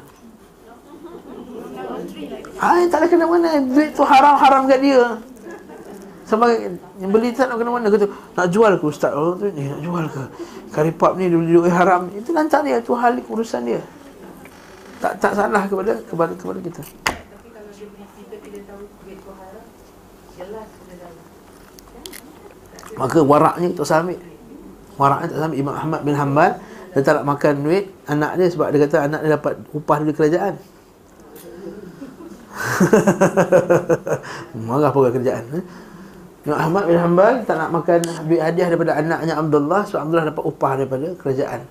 Ah, 2.56 2.80
tak 2.88 3.04
ada 3.04 3.08
kena 3.12 3.26
mana. 3.28 3.60
Duit 3.68 3.92
tu 3.92 4.04
haram-haram 4.08 4.64
kat 4.68 4.80
dia. 4.80 5.20
Sebab 6.26 6.48
yang 6.98 7.12
beli 7.12 7.36
tak 7.36 7.52
nak 7.52 7.60
kena 7.60 7.72
mana. 7.76 7.88
Kata 7.92 8.08
nak 8.08 8.48
jual 8.48 8.72
ke 8.80 8.86
ustaz? 8.88 9.12
Orang 9.12 9.38
tu 9.38 9.52
ni 9.52 9.68
nak 9.68 9.82
jual 9.84 10.06
ke? 10.08 10.24
Kari 10.72 10.92
pap 10.96 11.20
ni 11.20 11.28
beli 11.28 11.52
duit 11.52 11.72
haram. 11.72 12.08
Itu 12.16 12.32
lancar 12.32 12.64
dia. 12.64 12.80
Tu 12.80 12.96
hal 12.96 13.20
urusan 13.20 13.62
dia. 13.68 13.84
Tak 15.04 15.20
tak 15.20 15.36
salah 15.36 15.68
kepada 15.68 16.00
kepada 16.08 16.34
kepada 16.34 16.60
kita. 16.64 16.82
Maka 22.96 23.20
waraknya 23.20 23.68
tak 23.76 23.84
usah 23.84 24.00
ambil 24.08 24.20
Waraknya 24.96 25.28
tak 25.28 25.36
usah 25.36 25.48
ambil 25.52 25.60
Imam 25.60 25.76
Ahmad 25.76 26.00
bin 26.08 26.16
Hanbal 26.16 26.52
Dia 26.96 27.04
tak 27.04 27.14
nak 27.20 27.26
makan 27.28 27.54
duit 27.60 27.92
anak 28.08 28.40
dia 28.40 28.48
Sebab 28.48 28.68
dia 28.72 28.80
kata 28.88 28.98
anak 29.04 29.20
dia 29.20 29.36
dapat 29.36 29.54
upah 29.76 29.98
dari 30.00 30.16
kerajaan 30.16 30.54
Marah 34.68 34.92
pun 34.92 35.12
kerajaan 35.12 35.44
eh? 35.60 35.64
Imam 36.46 36.58
Ahmad 36.62 36.84
bin 36.86 36.98
Hanbal 36.98 37.34
tak 37.44 37.58
nak 37.58 37.70
makan 37.74 38.00
duit 38.30 38.40
hadiah 38.40 38.70
daripada 38.70 39.02
anaknya 39.02 39.34
Abdullah 39.34 39.82
Sebab 39.90 40.00
Abdullah 40.06 40.26
dapat 40.30 40.44
upah 40.46 40.72
daripada 40.78 41.08
kerajaan 41.18 41.62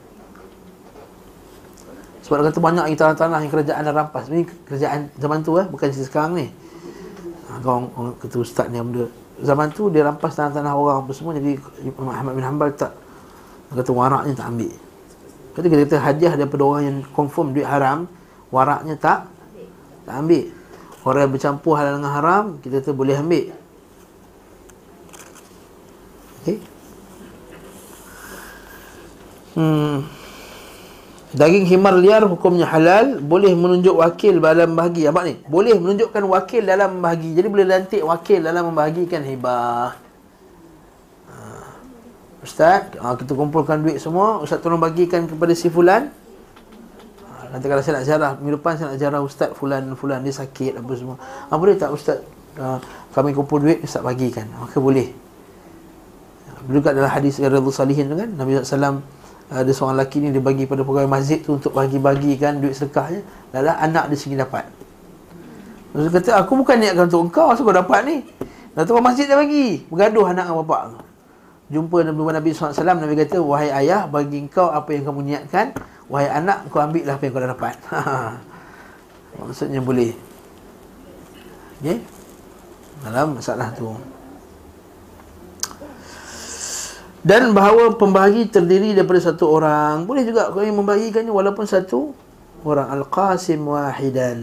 sebab 2.24 2.40
dia 2.40 2.48
kata 2.48 2.60
banyak 2.64 2.84
lagi 2.88 2.96
tanah-tanah 2.96 3.38
yang 3.44 3.52
kerajaan 3.52 3.80
dah 3.84 3.92
rampas. 3.92 4.24
Ini 4.32 4.48
kerajaan 4.64 5.12
zaman 5.20 5.44
tu 5.44 5.60
eh, 5.60 5.66
bukan 5.68 5.92
sekarang 5.92 6.32
ni. 6.40 6.48
Ha, 7.52 7.60
kau 7.60 7.84
orang 7.84 8.16
kata 8.16 8.36
ustaz 8.40 8.72
ni 8.72 8.80
benda. 8.80 9.12
Zaman 9.44 9.68
tu 9.76 9.92
dia 9.92 10.08
rampas 10.08 10.32
tanah-tanah 10.32 10.72
orang 10.72 11.04
apa 11.04 11.12
semua 11.12 11.36
jadi 11.36 11.60
Imam 11.84 12.08
Ahmad 12.08 12.32
bin 12.32 12.40
Hanbal 12.40 12.72
tak 12.72 12.96
dia 13.68 13.76
kata 13.76 13.92
waraknya 13.92 14.32
tak 14.40 14.56
ambil. 14.56 14.72
Kata 15.52 15.66
kita 15.68 15.80
kata 15.84 15.96
hadiah 16.00 16.32
daripada 16.40 16.62
orang 16.64 16.82
yang 16.88 16.96
confirm 17.12 17.52
duit 17.52 17.68
haram, 17.68 18.08
waraknya 18.48 18.96
tak 18.96 19.28
tak 20.08 20.24
ambil. 20.24 20.48
Orang 21.04 21.28
yang 21.28 21.32
bercampur 21.36 21.76
halal 21.76 22.00
dengan 22.00 22.12
haram, 22.16 22.44
kita 22.64 22.80
kata 22.80 22.96
boleh 22.96 23.20
ambil. 23.20 23.52
Okey. 26.40 26.56
Hmm. 29.54 30.08
Daging 31.34 31.66
himar 31.66 31.98
liar 31.98 32.22
hukumnya 32.26 32.62
halal 32.66 33.18
Boleh 33.18 33.50
menunjuk 33.58 33.98
wakil 33.98 34.38
dalam 34.38 34.78
bahagi 34.78 35.10
Apa 35.10 35.26
ni? 35.26 35.34
Boleh 35.50 35.74
menunjukkan 35.74 36.22
wakil 36.30 36.62
dalam 36.62 37.02
bahagi 37.02 37.34
Jadi 37.34 37.46
boleh 37.50 37.66
lantik 37.66 38.02
wakil 38.06 38.38
dalam 38.38 38.70
membahagikan 38.70 39.22
hibah 39.26 39.98
ha. 41.26 41.34
Ustaz 42.38 42.94
ha, 43.02 43.18
Kita 43.18 43.34
kumpulkan 43.34 43.82
duit 43.82 43.98
semua 43.98 44.38
Ustaz 44.42 44.62
tolong 44.62 44.78
bagikan 44.78 45.26
kepada 45.26 45.54
si 45.58 45.66
Fulan 45.66 46.10
Nanti 47.54 47.70
kalau 47.70 47.82
saya 47.86 48.02
nak 48.02 48.06
jarah 48.10 48.32
Minggu 48.42 48.58
depan 48.58 48.74
saya 48.74 48.86
nak 48.90 48.98
jarah 48.98 49.20
Ustaz 49.22 49.54
Fulan 49.54 49.94
Fulan 49.94 50.26
Dia 50.26 50.34
sakit 50.34 50.82
apa 50.82 50.90
semua. 50.98 51.14
Ha, 51.22 51.54
Boleh 51.54 51.78
tak 51.78 51.94
Ustaz? 51.94 52.18
Ha, 52.58 52.82
Kami 53.14 53.30
kumpul 53.30 53.62
duit 53.62 53.78
Ustaz 53.86 54.02
bagikan. 54.02 54.50
Maka 54.58 54.82
boleh. 54.82 55.14
Juga 56.66 56.90
dalam 56.90 57.06
hadis 57.06 57.38
Radul 57.38 57.70
Salihin 57.70 58.10
tu 58.10 58.18
kan 58.18 58.26
Nabi 58.26 58.58
SAW 58.58 58.98
ada 59.52 59.68
seorang 59.70 60.00
lelaki 60.00 60.24
ni 60.24 60.32
dia 60.32 60.40
bagi 60.40 60.64
pada 60.64 60.80
pegawai 60.80 61.04
masjid 61.04 61.36
tu 61.36 61.60
untuk 61.60 61.76
bagi-bagikan 61.76 62.64
duit 62.64 62.72
sedekahnya 62.72 63.20
lala 63.52 63.76
anak 63.76 64.08
dia 64.08 64.16
sendiri 64.16 64.40
dapat. 64.40 64.64
Dia 65.92 66.08
kata 66.08 66.40
aku 66.40 66.64
bukan 66.64 66.80
niatkan 66.80 67.06
untuk 67.12 67.28
engkau 67.28 67.52
asal 67.52 67.68
kau 67.68 67.76
dapat 67.76 68.00
ni. 68.08 68.16
Dah 68.72 68.88
tuan 68.88 69.04
masjid 69.04 69.28
dia 69.28 69.36
bagi. 69.36 69.84
Bergaduh 69.92 70.32
anak 70.32 70.48
dengan 70.48 70.64
bapak. 70.64 70.82
Tu 70.96 71.00
jumpa 71.76 71.96
Nabi 72.04 72.50
SAW 72.52 72.76
Nabi 72.76 73.14
kata 73.16 73.40
wahai 73.40 73.72
ayah 73.84 74.04
bagi 74.04 74.36
engkau 74.36 74.68
apa 74.68 74.92
yang 74.92 75.08
kamu 75.08 75.20
niatkan 75.24 75.72
wahai 76.08 76.28
anak 76.28 76.68
kau 76.68 76.84
ambil 76.84 77.04
lah 77.08 77.16
apa 77.16 77.22
yang 77.24 77.32
kau 77.32 77.42
dah 77.42 77.52
dapat. 77.52 77.76
Maksudnya 79.40 79.80
boleh. 79.82 80.12
Okay? 81.80 81.98
dalam 83.04 83.36
masalah 83.36 83.68
tu. 83.76 83.92
Dan 87.24 87.56
bahawa 87.56 87.96
pembahagi 87.96 88.52
terdiri 88.52 88.92
daripada 88.96 89.20
satu 89.20 89.48
orang. 89.48 90.04
Boleh 90.08 90.24
juga 90.28 90.52
kau 90.52 90.64
yang 90.64 90.76
membahagikannya 90.76 91.32
walaupun 91.32 91.64
satu 91.68 92.12
orang. 92.64 92.88
Al-qasim 92.88 93.64
wahidan. 93.64 94.40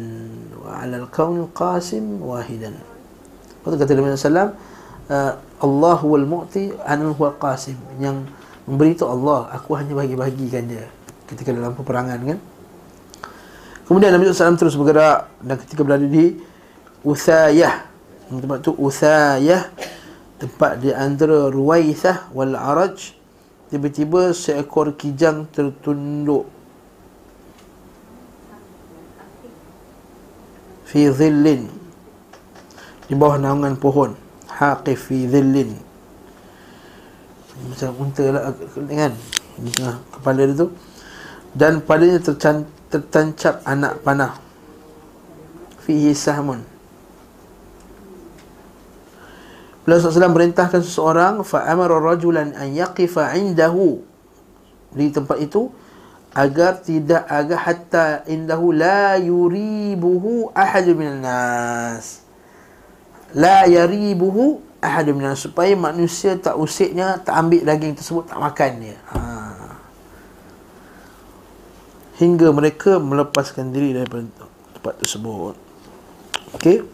Wa 0.61 0.81
'ala 0.81 1.05
al-kaun 1.05 1.49
qasim 1.53 2.21
wahidan. 2.21 2.77
Kata 3.61 3.77
kata 3.77 3.93
Nabi 3.93 4.17
sallallahu 4.17 4.53
uh, 5.13 5.33
Allah 5.61 5.99
wal 6.01 6.25
mu'ti 6.25 6.73
anu 6.85 7.13
huwa 7.13 7.33
qasim. 7.37 7.77
Yang 8.01 8.29
memberi 8.65 8.97
itu 8.97 9.05
Allah 9.05 9.49
aku 9.53 9.77
hanya 9.77 9.93
bagi-bagikan 9.97 10.65
dia 10.69 10.85
ketika 11.31 11.55
dalam 11.55 11.73
peperangan 11.73 12.19
kan? 12.19 12.39
Kemudian 13.87 14.15
Nabi 14.15 14.31
sallallahu 14.31 14.61
terus 14.61 14.75
bergerak 14.79 15.27
dan 15.43 15.55
ketika 15.59 15.81
berada 15.83 16.07
di 16.07 16.39
Uthayah 17.01 17.87
tempat 18.29 18.59
tu 18.63 18.71
Uthayah 18.77 19.67
tempat 20.39 20.79
di 20.79 20.95
antara 20.95 21.51
Ruwaisah 21.51 22.31
wal 22.31 22.55
Araj 22.55 23.11
tiba-tiba 23.67 24.31
seekor 24.31 24.95
kijang 24.95 25.47
tertunduk 25.51 26.47
fi 30.87 31.07
dhillin 31.11 31.67
di 33.07 33.13
bawah 33.15 33.39
naungan 33.39 33.75
pohon. 33.75 34.15
Haqif 34.51 35.09
fi 35.09 35.25
dhillin 35.25 35.73
macam 37.61 37.93
unta 38.01 38.25
lah 38.33 38.53
kan? 38.89 39.13
Kepala 40.15 40.41
dia 40.49 40.55
tu 40.57 40.67
dan 41.51 41.83
padanya 41.83 42.23
tercan, 42.23 42.63
tertancap 42.87 43.59
anak 43.67 43.99
panah. 44.03 44.39
Fihi 45.83 46.15
sahmun. 46.15 46.63
Beliau 49.81 49.97
SAW 49.97 50.29
merintahkan 50.29 50.85
seseorang 50.85 51.41
fa'amara 51.41 51.97
rajulan 51.97 52.53
an 52.53 52.69
yaqifa 52.69 53.33
indahu. 53.33 54.05
Di 54.93 55.09
tempat 55.09 55.41
itu 55.41 55.73
agar 56.31 56.79
tidak 56.79 57.27
agar 57.27 57.59
hatta 57.59 58.05
indahu 58.29 58.71
la 58.71 59.19
yuribuhu 59.19 60.53
ahad 60.55 60.87
minan 60.95 61.25
nas. 61.25 62.23
La 63.35 63.67
yaribuhu 63.67 64.63
ahad 64.79 65.11
minan 65.11 65.35
supaya 65.35 65.75
manusia 65.75 66.39
tak 66.39 66.55
usiknya 66.55 67.19
tak 67.19 67.35
ambil 67.35 67.65
daging 67.67 67.97
tersebut 67.97 68.29
tak 68.29 68.39
makan 68.39 68.71
dia. 68.79 68.97
Ha. 69.11 69.50
Hingga 72.21 72.53
mereka 72.53 73.01
melepaskan 73.01 73.73
diri 73.73 73.97
daripada 73.97 74.29
tempat 74.77 75.01
tersebut 75.01 75.57
okey 76.53 76.85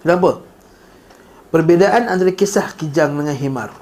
kenapa 0.00 0.40
Perbezaan 1.52 2.08
antara 2.08 2.32
kisah 2.32 2.72
kijang 2.72 3.12
dengan 3.12 3.36
himar. 3.36 3.76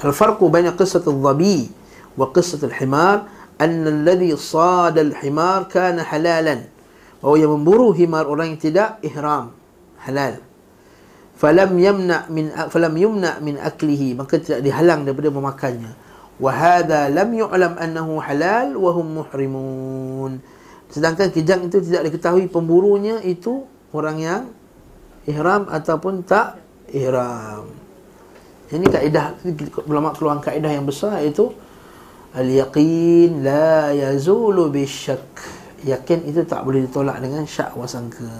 Al-farqu 0.00 0.48
baina 0.48 0.72
qissat 0.72 1.04
al-dhabi 1.04 1.68
wa 2.16 2.32
qissat 2.32 2.64
al-himar 2.64 3.28
anna 3.60 3.92
alladhi 3.92 4.32
sada 4.40 5.04
al-himar 5.04 5.68
kana 5.68 6.08
halalan. 6.08 6.72
Bahawa 7.20 7.36
yang 7.36 7.52
memburu 7.52 7.92
himar 7.92 8.24
orang 8.24 8.56
yang 8.56 8.60
tidak 8.64 8.96
ihram 9.04 9.52
halal. 10.08 10.40
Falam 11.36 11.76
yamna 11.76 12.24
min 12.32 12.48
falam 12.72 12.96
yumna 12.96 13.36
min 13.44 13.60
aklihi 13.60 14.16
maka 14.16 14.40
tidak 14.40 14.64
dihalang 14.64 15.04
daripada 15.04 15.28
memakannya. 15.28 15.92
Lam 16.42 17.30
yu'lam 17.30 17.78
annahu 17.78 18.18
halal 18.18 18.74
wa 18.74 18.90
hum 18.90 19.22
muhrimun. 19.22 20.32
Sedangkan 20.90 21.30
kijang 21.30 21.70
itu 21.70 21.78
tidak 21.78 22.10
diketahui 22.10 22.50
pemburunya 22.50 23.22
itu 23.22 23.62
orang 23.94 24.18
yang 24.18 24.42
ihram 25.30 25.70
ataupun 25.70 26.26
tak 26.26 26.58
ihram. 26.90 27.70
Ini 28.72 28.88
kaedah 28.88 29.38
ulama 29.86 30.10
keluar 30.16 30.40
kaedah 30.42 30.72
yang 30.72 30.88
besar 30.88 31.22
iaitu 31.22 31.52
al-yaqin 32.34 33.44
la 33.44 33.94
yazulu 33.94 34.72
bisyak. 34.72 35.22
Yakin 35.82 36.30
itu 36.30 36.46
tak 36.46 36.62
boleh 36.62 36.86
ditolak 36.86 37.18
dengan 37.18 37.42
syak 37.42 37.74
wasangka. 37.74 38.30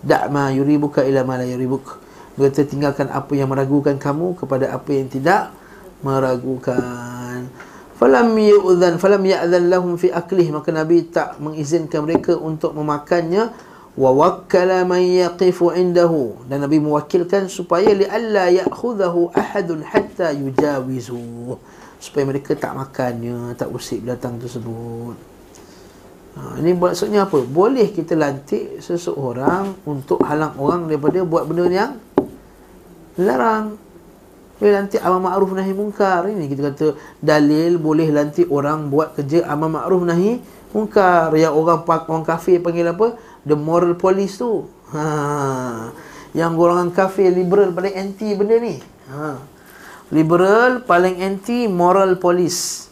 Da' 0.00 0.26
ma 0.32 0.48
yuribuka 0.50 1.04
ila 1.04 1.20
ma 1.22 1.36
la 1.36 1.44
yuribuk. 1.44 2.00
Berkata 2.32 2.64
tinggalkan 2.64 3.12
apa 3.12 3.32
yang 3.36 3.52
meragukan 3.52 4.00
kamu 4.00 4.40
kepada 4.40 4.72
apa 4.72 4.88
yang 4.88 5.06
tidak 5.12 5.52
meragukan. 6.00 7.21
Falam 8.02 8.34
yu'dhan 8.34 8.98
falam 8.98 9.22
ya'dhan 9.22 9.70
lahum 9.70 9.94
fi 9.94 10.10
aklih. 10.10 10.50
Maka 10.50 10.74
Nabi 10.74 11.06
tak 11.06 11.38
mengizinkan 11.38 12.02
mereka 12.02 12.34
untuk 12.34 12.74
memakannya. 12.74 13.54
Wa 13.94 14.10
wakkala 14.10 14.82
man 14.82 15.06
yaqifu 15.06 15.70
indahu. 15.70 16.34
Dan 16.50 16.66
Nabi 16.66 16.82
mewakilkan 16.82 17.46
supaya 17.46 17.94
li 17.94 18.02
alla 18.02 18.50
ya'khudhahu 18.50 19.30
ahadun 19.38 19.86
hatta 19.86 20.34
yujawizu. 20.34 21.54
Supaya 22.02 22.26
mereka 22.26 22.58
tak 22.58 22.74
makannya 22.74 23.54
tak 23.54 23.70
usik 23.70 24.02
binatang 24.02 24.42
tersebut. 24.42 25.14
Ha, 26.34 26.58
ini 26.58 26.74
maksudnya 26.74 27.30
apa? 27.30 27.38
Boleh 27.46 27.86
kita 27.94 28.18
lantik 28.18 28.82
seseorang 28.82 29.78
untuk 29.86 30.26
halang 30.26 30.58
orang 30.58 30.90
daripada 30.90 31.22
buat 31.22 31.46
benda 31.46 31.70
yang 31.70 31.94
larang 33.14 33.78
boleh 34.62 34.78
lantik 34.78 35.02
amal 35.02 35.18
ma'ruf 35.18 35.50
nahi 35.58 35.74
mungkar. 35.74 36.30
Ini 36.30 36.46
kita 36.46 36.70
kata 36.70 36.86
dalil 37.18 37.82
boleh 37.82 38.06
lantik 38.14 38.46
orang 38.46 38.94
buat 38.94 39.18
kerja 39.18 39.42
amal 39.50 39.66
ma'ruf 39.66 40.06
nahi 40.06 40.38
mungkar. 40.70 41.34
Yang 41.34 41.58
orang 41.58 41.82
orang 42.06 42.22
kafir 42.22 42.62
panggil 42.62 42.86
apa? 42.94 43.18
The 43.42 43.58
moral 43.58 43.98
police 43.98 44.38
tu. 44.38 44.70
Ha. 44.94 45.90
Yang 46.30 46.52
golongan 46.54 46.94
kafir 46.94 47.34
liberal 47.34 47.74
paling 47.74 47.90
anti 47.90 48.38
benda 48.38 48.62
ni. 48.62 48.78
Ha. 49.10 49.42
Liberal 50.14 50.86
paling 50.86 51.18
anti 51.18 51.66
moral 51.66 52.22
police. 52.22 52.86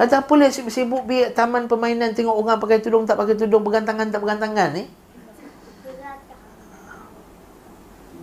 Kata 0.00 0.24
apa 0.24 0.32
lah 0.32 0.48
sibuk-sibuk 0.48 1.04
biar 1.04 1.36
taman 1.36 1.68
permainan 1.68 2.16
tengok 2.16 2.40
orang 2.40 2.56
pakai 2.56 2.80
tudung 2.80 3.04
tak 3.04 3.20
pakai 3.20 3.36
tudung, 3.36 3.60
pegang 3.68 3.84
tangan 3.84 4.08
tak 4.08 4.24
pegang 4.24 4.40
tangan 4.40 4.72
ni. 4.72 4.84
Eh? 4.84 4.88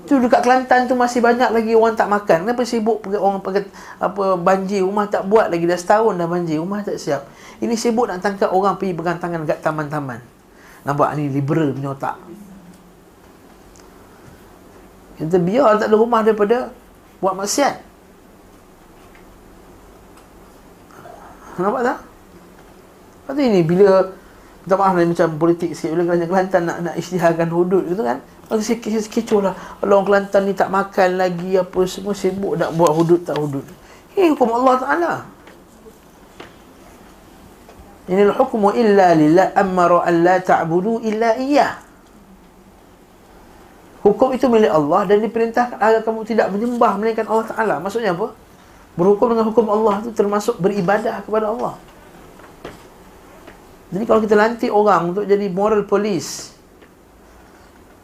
Tu 0.04 0.20
dekat 0.20 0.44
Kelantan 0.44 0.84
tu 0.92 1.00
masih 1.00 1.24
banyak 1.24 1.48
lagi 1.48 1.72
orang 1.80 1.96
tak 1.96 2.12
makan. 2.12 2.44
Kenapa 2.44 2.68
sibuk 2.68 3.00
orang 3.08 3.40
pakai 3.40 3.72
apa 4.04 4.36
banjir 4.36 4.84
rumah 4.84 5.08
tak 5.08 5.24
buat 5.24 5.48
lagi 5.48 5.64
dah 5.64 5.80
setahun 5.80 6.20
dah 6.20 6.28
banjir 6.28 6.60
rumah 6.60 6.84
tak 6.84 7.00
siap. 7.00 7.24
Ini 7.64 7.72
sibuk 7.80 8.12
nak 8.12 8.20
tangkap 8.20 8.52
orang 8.52 8.76
pergi 8.76 8.92
pegang 8.92 9.16
tangan 9.24 9.48
dekat 9.48 9.64
taman-taman. 9.64 10.20
Nampak 10.84 11.16
ni 11.16 11.32
liberal 11.32 11.72
punya 11.72 11.96
otak. 11.96 12.20
Kita 15.16 15.40
biar 15.40 15.80
tak 15.80 15.88
ada 15.88 15.96
rumah 15.96 16.20
daripada 16.20 16.68
buat 17.24 17.40
maksiat. 17.40 17.76
Nampak 21.64 21.82
tak? 21.86 22.00
Lepas 23.24 23.40
ini 23.40 23.62
bila 23.64 24.12
tak 24.68 24.80
maaf 24.80 24.96
lah 24.96 25.08
macam 25.08 25.28
politik 25.40 25.72
sikit 25.76 25.96
bila 25.96 26.12
Kelantan 26.28 26.68
nak 26.68 26.78
nak 26.84 26.96
isytiharkan 27.00 27.48
hudud 27.48 27.88
gitu 27.88 28.04
kan. 28.04 28.20
Saya 28.52 28.78
kecoh 28.82 29.40
lah 29.40 29.56
Kalau 29.80 30.04
orang 30.04 30.08
Kelantan 30.08 30.42
ni 30.46 30.54
tak 30.54 30.70
makan 30.70 31.16
lagi 31.16 31.56
Apa 31.58 31.88
semua 31.88 32.12
sibuk 32.12 32.60
nak 32.60 32.76
buat 32.76 32.92
hudud 32.92 33.22
tak 33.24 33.40
hudud. 33.40 33.66
Ini 34.14 34.36
hukum 34.36 34.52
Allah 34.54 34.76
Ta'ala. 34.78 35.14
Inil 38.12 38.36
hukmu 38.36 38.76
illa 38.76 39.16
lillah 39.16 39.56
Ammara 39.56 40.04
an 40.04 40.16
la 40.22 40.38
ta'budu 40.44 41.02
illa 41.02 41.40
iya 41.40 41.80
Hukum 44.04 44.36
itu 44.36 44.52
milik 44.52 44.70
Allah 44.70 45.08
Dan 45.08 45.24
diperintahkan 45.24 45.80
agar 45.80 46.04
kamu 46.04 46.28
tidak 46.28 46.52
menyembah 46.52 47.00
Melainkan 47.00 47.26
Allah 47.26 47.48
Ta'ala. 47.48 47.76
Maksudnya 47.80 48.12
apa? 48.12 48.36
Berhukum 48.94 49.34
dengan 49.34 49.50
hukum 49.50 49.66
Allah 49.74 50.06
itu 50.06 50.14
termasuk 50.14 50.62
beribadah 50.62 51.26
kepada 51.26 51.50
Allah. 51.50 51.74
Jadi 53.90 54.04
kalau 54.06 54.22
kita 54.22 54.36
lantik 54.38 54.70
orang 54.70 55.14
untuk 55.14 55.26
jadi 55.26 55.50
moral 55.50 55.86
police 55.86 56.53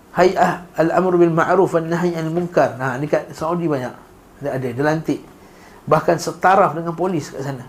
Hay'ah 0.09 0.65
al-amr 0.73 1.21
bil 1.21 1.33
ma'ruf 1.33 1.77
wa 1.77 1.81
nahy 1.85 2.17
anil 2.17 2.33
munkar. 2.33 2.75
Nah, 2.81 2.97
ni 2.97 3.05
kat 3.05 3.29
Saudi 3.33 3.69
banyak. 3.69 3.93
Ada 4.41 4.49
ada, 4.57 4.67
dia 4.73 4.83
lantik. 4.83 5.21
Bahkan 5.85 6.17
setaraf 6.17 6.73
dengan 6.73 6.93
polis 6.97 7.29
kat 7.29 7.45
sana. 7.45 7.65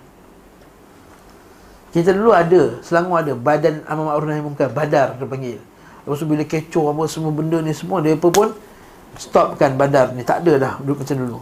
Kita 1.90 2.14
dulu 2.14 2.30
ada, 2.30 2.78
Selangor 2.86 3.18
ada 3.18 3.34
Badan 3.34 3.82
Amar 3.90 4.14
Ma'ruf 4.14 4.30
Nahi 4.30 4.42
Munkar, 4.46 4.70
Badar 4.70 5.18
dia 5.18 5.26
panggil. 5.26 5.58
Lepas 6.06 6.22
tu 6.22 6.26
bila 6.30 6.46
kecoh 6.46 6.94
apa 6.94 7.02
semua 7.10 7.34
benda 7.34 7.58
ni 7.58 7.74
semua 7.74 7.98
dia 7.98 8.14
pun 8.14 8.54
stopkan 9.18 9.74
Badar 9.74 10.14
ni. 10.14 10.22
Tak 10.22 10.46
ada 10.46 10.52
dah 10.56 10.72
duduk 10.78 11.02
macam 11.02 11.16
dulu. 11.18 11.38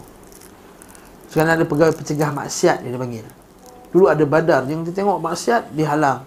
Sekarang 1.28 1.60
ada 1.60 1.64
pegawai 1.68 1.92
pencegah 1.92 2.32
maksiat 2.32 2.80
dia, 2.80 2.88
dia 2.88 3.00
panggil. 3.00 3.26
Dulu 3.92 4.08
ada 4.08 4.24
Badar 4.24 4.64
yang 4.64 4.88
kita 4.88 5.04
tengok 5.04 5.20
maksiat 5.20 5.76
dihalang. 5.76 6.24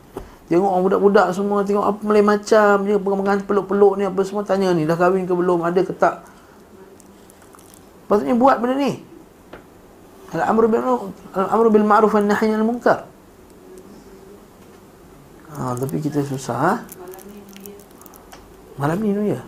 Tengok 0.51 0.67
orang 0.67 0.83
budak-budak 0.83 1.27
semua 1.31 1.63
Tengok 1.63 1.85
apa 1.87 1.99
mulai 2.03 2.19
macam 2.19 2.83
Dia 2.83 2.99
pegang 2.99 3.39
peluk-peluk 3.47 3.95
ni 3.95 4.03
Apa 4.03 4.19
semua 4.27 4.43
tanya 4.43 4.75
ni 4.75 4.83
Dah 4.83 4.99
kahwin 4.99 5.23
ke 5.23 5.31
belum 5.31 5.63
Ada 5.63 5.79
ke 5.79 5.95
tak 5.95 6.27
Patutnya 8.11 8.35
buat 8.35 8.59
benda 8.59 8.75
ni 8.75 8.99
Al-amru 10.35 10.67
bil 10.67 10.83
Al-amru 11.31 11.71
bil 11.71 11.87
ma'ruf 11.87 12.11
Al 12.19 12.27
nahi 12.27 12.51
al 12.51 12.67
munkar 12.67 13.07
ha, 15.55 15.71
Tapi 15.79 15.95
kita 16.03 16.19
susah 16.19 16.57
ha? 16.59 16.73
Malam 18.75 18.99
ni 18.99 19.15
New 19.15 19.23
Year 19.31 19.39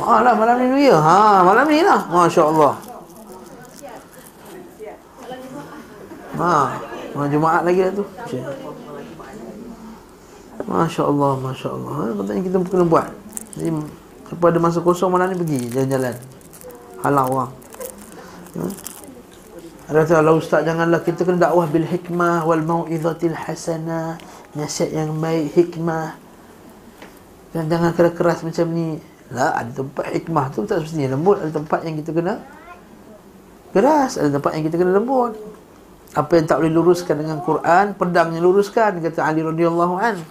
Ah 0.00 0.24
lah 0.24 0.32
malam 0.32 0.56
ni 0.64 0.66
New 0.72 0.80
Year 0.80 0.96
ha, 0.96 1.44
Malam 1.44 1.68
ni 1.68 1.84
lah 1.84 2.08
Masya 2.08 2.42
Allah 2.48 2.74
Ha, 6.34 6.74
Jumaat 7.30 7.62
lagi 7.62 7.78
lah 7.78 7.94
tu. 7.94 8.02
Okay. 8.26 8.42
Masya 10.64 11.02
Allah, 11.04 11.32
Masya 11.40 11.68
Allah. 11.68 11.92
Ha, 11.92 12.04
katanya 12.16 12.42
kita 12.46 12.56
kena 12.64 12.84
buat. 12.88 13.06
Jadi, 13.54 13.70
kepada 14.24 14.56
masa 14.56 14.78
kosong 14.80 15.12
malam 15.12 15.30
ni 15.32 15.36
pergi 15.36 15.60
jalan-jalan. 15.68 16.16
Halau 17.04 17.26
orang. 17.28 17.52
Ha? 18.56 18.66
Kata 19.84 20.24
Allah 20.24 20.32
Ustaz 20.32 20.64
janganlah 20.64 21.04
kita 21.04 21.28
kena 21.28 21.44
dakwah 21.44 21.68
bil 21.68 21.84
hikmah 21.84 22.48
wal 22.48 22.64
mau'izatil 22.64 23.36
hasanah. 23.36 24.16
Nasihat 24.56 24.96
yang 24.96 25.12
baik, 25.20 25.52
hikmah. 25.52 26.16
Dan 27.52 27.68
jangan 27.68 27.92
keras-keras 27.92 28.40
macam 28.42 28.66
ni. 28.72 28.96
Lah, 29.28 29.60
ada 29.60 29.70
tempat 29.70 30.08
hikmah 30.16 30.48
tu 30.56 30.64
tak 30.64 30.80
semestinya 30.80 31.12
lembut. 31.12 31.36
Ada 31.44 31.52
tempat 31.52 31.84
yang 31.84 32.00
kita 32.00 32.10
kena 32.16 32.40
keras. 33.76 34.16
Ada 34.16 34.40
tempat 34.40 34.50
yang 34.56 34.64
kita 34.64 34.76
kena 34.80 34.92
lembut. 34.96 35.36
Apa 36.16 36.32
yang 36.40 36.46
tak 36.48 36.62
boleh 36.62 36.72
luruskan 36.72 37.14
dengan 37.20 37.38
Quran, 37.44 37.92
pedangnya 37.92 38.40
luruskan. 38.40 39.04
Kata 39.04 39.20
Ali 39.20 39.44
radhiyallahu 39.44 39.94
anhu. 40.00 40.24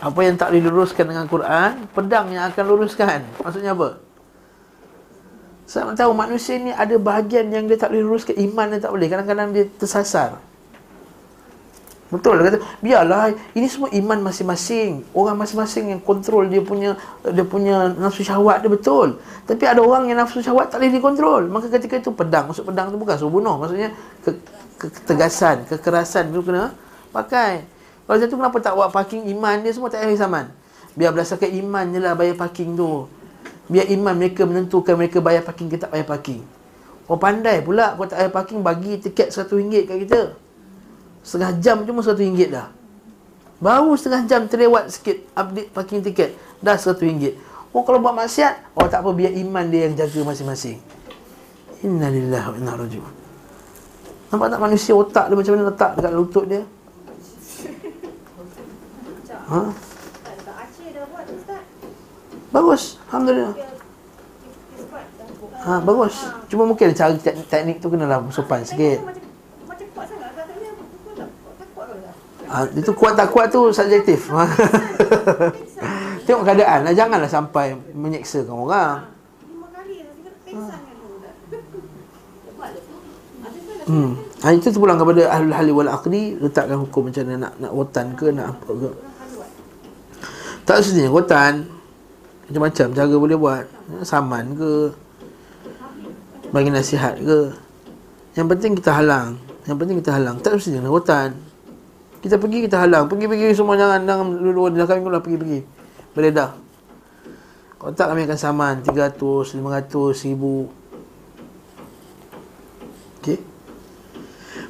Apa 0.00 0.20
yang 0.24 0.34
tak 0.40 0.48
boleh 0.52 0.64
luruskan 0.64 1.04
dengan 1.04 1.28
Quran 1.28 1.84
Pedang 1.92 2.32
yang 2.32 2.48
akan 2.48 2.64
luruskan. 2.64 3.20
Maksudnya 3.44 3.76
apa? 3.76 4.00
Saya 5.68 5.94
tahu 5.94 6.10
manusia 6.16 6.58
ni 6.58 6.74
ada 6.74 6.98
bahagian 6.98 7.46
yang 7.52 7.70
dia 7.70 7.78
tak 7.78 7.92
boleh 7.94 8.02
luruskan 8.02 8.34
Iman 8.40 8.72
dia 8.72 8.80
tak 8.80 8.90
boleh. 8.90 9.06
Kadang-kadang 9.06 9.48
dia 9.52 9.64
tersasar. 9.76 10.40
Betul 12.10 12.42
dia 12.42 12.50
kata 12.50 12.58
Biarlah 12.82 13.30
Ini 13.54 13.66
semua 13.70 13.86
iman 13.92 14.18
masing-masing. 14.32 15.06
Orang 15.14 15.38
masing-masing 15.38 15.94
yang 15.94 16.00
kontrol 16.02 16.48
dia 16.48 16.58
punya 16.58 16.98
Dia 17.22 17.46
punya 17.46 17.92
nafsu 17.94 18.26
syahwat 18.26 18.64
dia 18.64 18.72
betul. 18.72 19.20
Tapi 19.46 19.62
ada 19.68 19.78
orang 19.84 20.10
yang 20.10 20.18
nafsu 20.18 20.42
syahwat 20.42 20.74
tak 20.74 20.82
boleh 20.82 20.90
dikontrol. 20.96 21.46
Maka 21.46 21.70
ketika 21.70 22.02
itu 22.02 22.10
pedang. 22.10 22.50
Maksud 22.50 22.66
pedang 22.66 22.90
tu 22.90 22.98
bukan 22.98 23.14
suruh 23.14 23.30
bunuh. 23.30 23.54
Maksudnya 23.60 23.94
ke, 24.26 24.32
ke, 24.80 24.86
Ketegasan 24.90 25.68
Kekerasan 25.70 26.34
tu 26.34 26.42
kena 26.42 26.74
pakai 27.14 27.79
kalau 28.10 28.26
tu 28.26 28.34
kenapa 28.42 28.58
tak 28.58 28.74
buat 28.74 28.90
parking 28.90 29.30
iman 29.38 29.62
dia 29.62 29.70
semua 29.70 29.86
tak 29.86 30.02
payah 30.02 30.18
zaman. 30.18 30.50
Biar 30.98 31.14
berdasarkan 31.14 31.46
iman 31.46 31.94
je 31.94 31.98
lah 32.02 32.18
bayar 32.18 32.34
parking 32.34 32.74
tu. 32.74 33.06
Biar 33.70 33.86
iman 33.86 34.18
mereka 34.18 34.42
menentukan 34.42 34.98
mereka 34.98 35.22
bayar 35.22 35.46
parking 35.46 35.70
ke 35.70 35.78
tak 35.78 35.94
bayar 35.94 36.10
parking. 36.10 36.42
Kau 37.06 37.14
pandai 37.14 37.62
pula 37.62 37.94
kau 37.94 38.10
tak 38.10 38.18
bayar 38.18 38.34
parking 38.34 38.66
bagi 38.66 38.98
tiket 38.98 39.30
RM100 39.30 39.86
kat 39.86 39.98
kita. 40.10 40.20
Setengah 41.22 41.62
jam 41.62 41.86
cuma 41.86 42.02
RM100 42.02 42.50
dah. 42.50 42.74
Baru 43.62 43.94
setengah 43.94 44.26
jam 44.26 44.42
terlewat 44.50 44.90
sikit 44.90 45.30
update 45.38 45.70
parking 45.70 46.02
tiket. 46.02 46.34
Dah 46.58 46.74
RM100. 46.74 47.38
Oh 47.70 47.86
kalau 47.86 48.02
buat 48.02 48.18
maksiat, 48.18 48.74
oh 48.74 48.90
tak 48.90 49.06
apa 49.06 49.14
biar 49.14 49.38
iman 49.38 49.70
dia 49.70 49.86
yang 49.86 49.94
jaga 49.94 50.26
masing-masing. 50.26 50.82
Innalillahi 51.86 52.46
wa 52.50 52.56
inna 52.58 52.74
rajiun. 52.74 53.14
Nampak 54.34 54.50
tak 54.50 54.58
manusia 54.58 54.98
otak 54.98 55.30
dia 55.30 55.38
macam 55.38 55.52
mana 55.54 55.64
letak 55.70 55.90
dekat 55.94 56.10
lutut 56.10 56.46
dia? 56.50 56.66
Ha? 59.50 59.62
Bagus, 62.50 62.98
alhamdulillah. 63.10 63.54
Ha, 65.60 65.76
bagus. 65.82 66.14
Cuma 66.48 66.64
mungkin 66.64 66.94
cara 66.94 67.12
teknik 67.20 67.82
tu 67.82 67.90
kenalah 67.92 68.22
sopan 68.32 68.64
sikit. 68.64 69.02
Ha, 72.50 72.66
itu 72.74 72.90
kuat 72.94 73.14
tak 73.14 73.30
kuat 73.30 73.50
tu 73.50 73.70
subjektif. 73.70 74.30
Tengok 76.26 76.42
keadaan 76.46 76.86
lah. 76.86 76.94
Janganlah 76.94 77.30
sampai 77.30 77.74
menyeksakan 77.94 78.54
orang. 78.54 78.98
Hmm. 83.90 84.14
Ha, 84.46 84.54
itu 84.54 84.70
terpulang 84.70 85.02
kepada 85.02 85.26
ahlul 85.34 85.50
hali 85.50 85.72
wal 85.74 85.90
aqli 85.90 86.38
letakkan 86.38 86.78
hukum 86.78 87.10
macam 87.10 87.26
mana 87.26 87.50
nak 87.50 87.52
nak 87.58 87.72
watan 87.74 88.14
ke 88.14 88.30
nak 88.30 88.54
apa 88.54 88.70
ke. 88.70 88.90
Tak 90.66 90.84
semestinya 90.84 91.10
rotan 91.12 91.66
Macam-macam 92.50 92.86
cara 92.90 93.06
boleh 93.14 93.36
buat. 93.38 93.64
Saman 94.02 94.58
ke? 94.58 94.90
Bagi 96.50 96.74
nasihat 96.74 97.14
ke? 97.22 97.54
Yang 98.34 98.46
penting 98.56 98.72
kita 98.74 98.90
halang. 98.90 99.38
Yang 99.70 99.76
penting 99.78 99.96
kita 100.02 100.10
halang. 100.18 100.36
Tak 100.42 100.58
dengan 100.58 100.90
hutan. 100.90 101.30
Kita 102.18 102.42
pergi 102.42 102.66
kita 102.66 102.82
halang. 102.82 103.06
Pergi-pergi 103.06 103.54
semua 103.54 103.78
jangan 103.78 104.02
Jangan 104.02 104.26
dulu 104.34 104.66
Dah 104.74 104.86
kami 104.90 105.06
lah 105.06 105.22
pergi-pergi. 105.22 105.62
Beredar 106.10 106.58
Kalau 107.78 107.92
tak 107.94 108.10
kami 108.10 108.26
akan 108.26 108.38
saman. 108.38 108.74
300, 108.82 109.54
500, 109.54 110.10
1000 110.26 110.79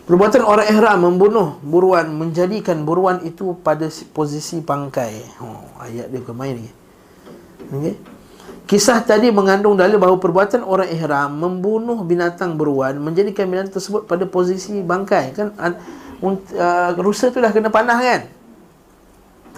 Perbuatan 0.09 0.43
orang 0.43 0.67
ihram 0.67 0.99
membunuh 1.07 1.61
buruan 1.63 2.11
menjadikan 2.11 2.83
buruan 2.83 3.23
itu 3.23 3.55
pada 3.63 3.87
posisi 4.11 4.59
pangkai. 4.59 5.23
Oh, 5.39 5.63
ayat 5.79 6.11
dia 6.11 6.19
bukan 6.19 6.35
main 6.35 6.57
ni. 6.59 6.71
Okey. 7.71 7.95
Kisah 8.67 9.03
tadi 9.03 9.35
mengandung 9.35 9.75
dalil 9.75 9.99
bahawa 9.99 10.19
perbuatan 10.23 10.63
orang 10.63 10.91
ihram 10.95 11.35
membunuh 11.35 12.07
binatang 12.07 12.55
buruan 12.55 12.99
menjadikan 13.03 13.51
binatang 13.51 13.79
tersebut 13.79 14.07
pada 14.07 14.27
posisi 14.31 14.79
bangkai. 14.79 15.35
Kan 15.35 15.55
uh, 15.59 16.91
rusa 16.99 17.35
tu 17.35 17.43
dah 17.43 17.51
kena 17.51 17.67
panah 17.71 17.99
kan? 17.99 18.31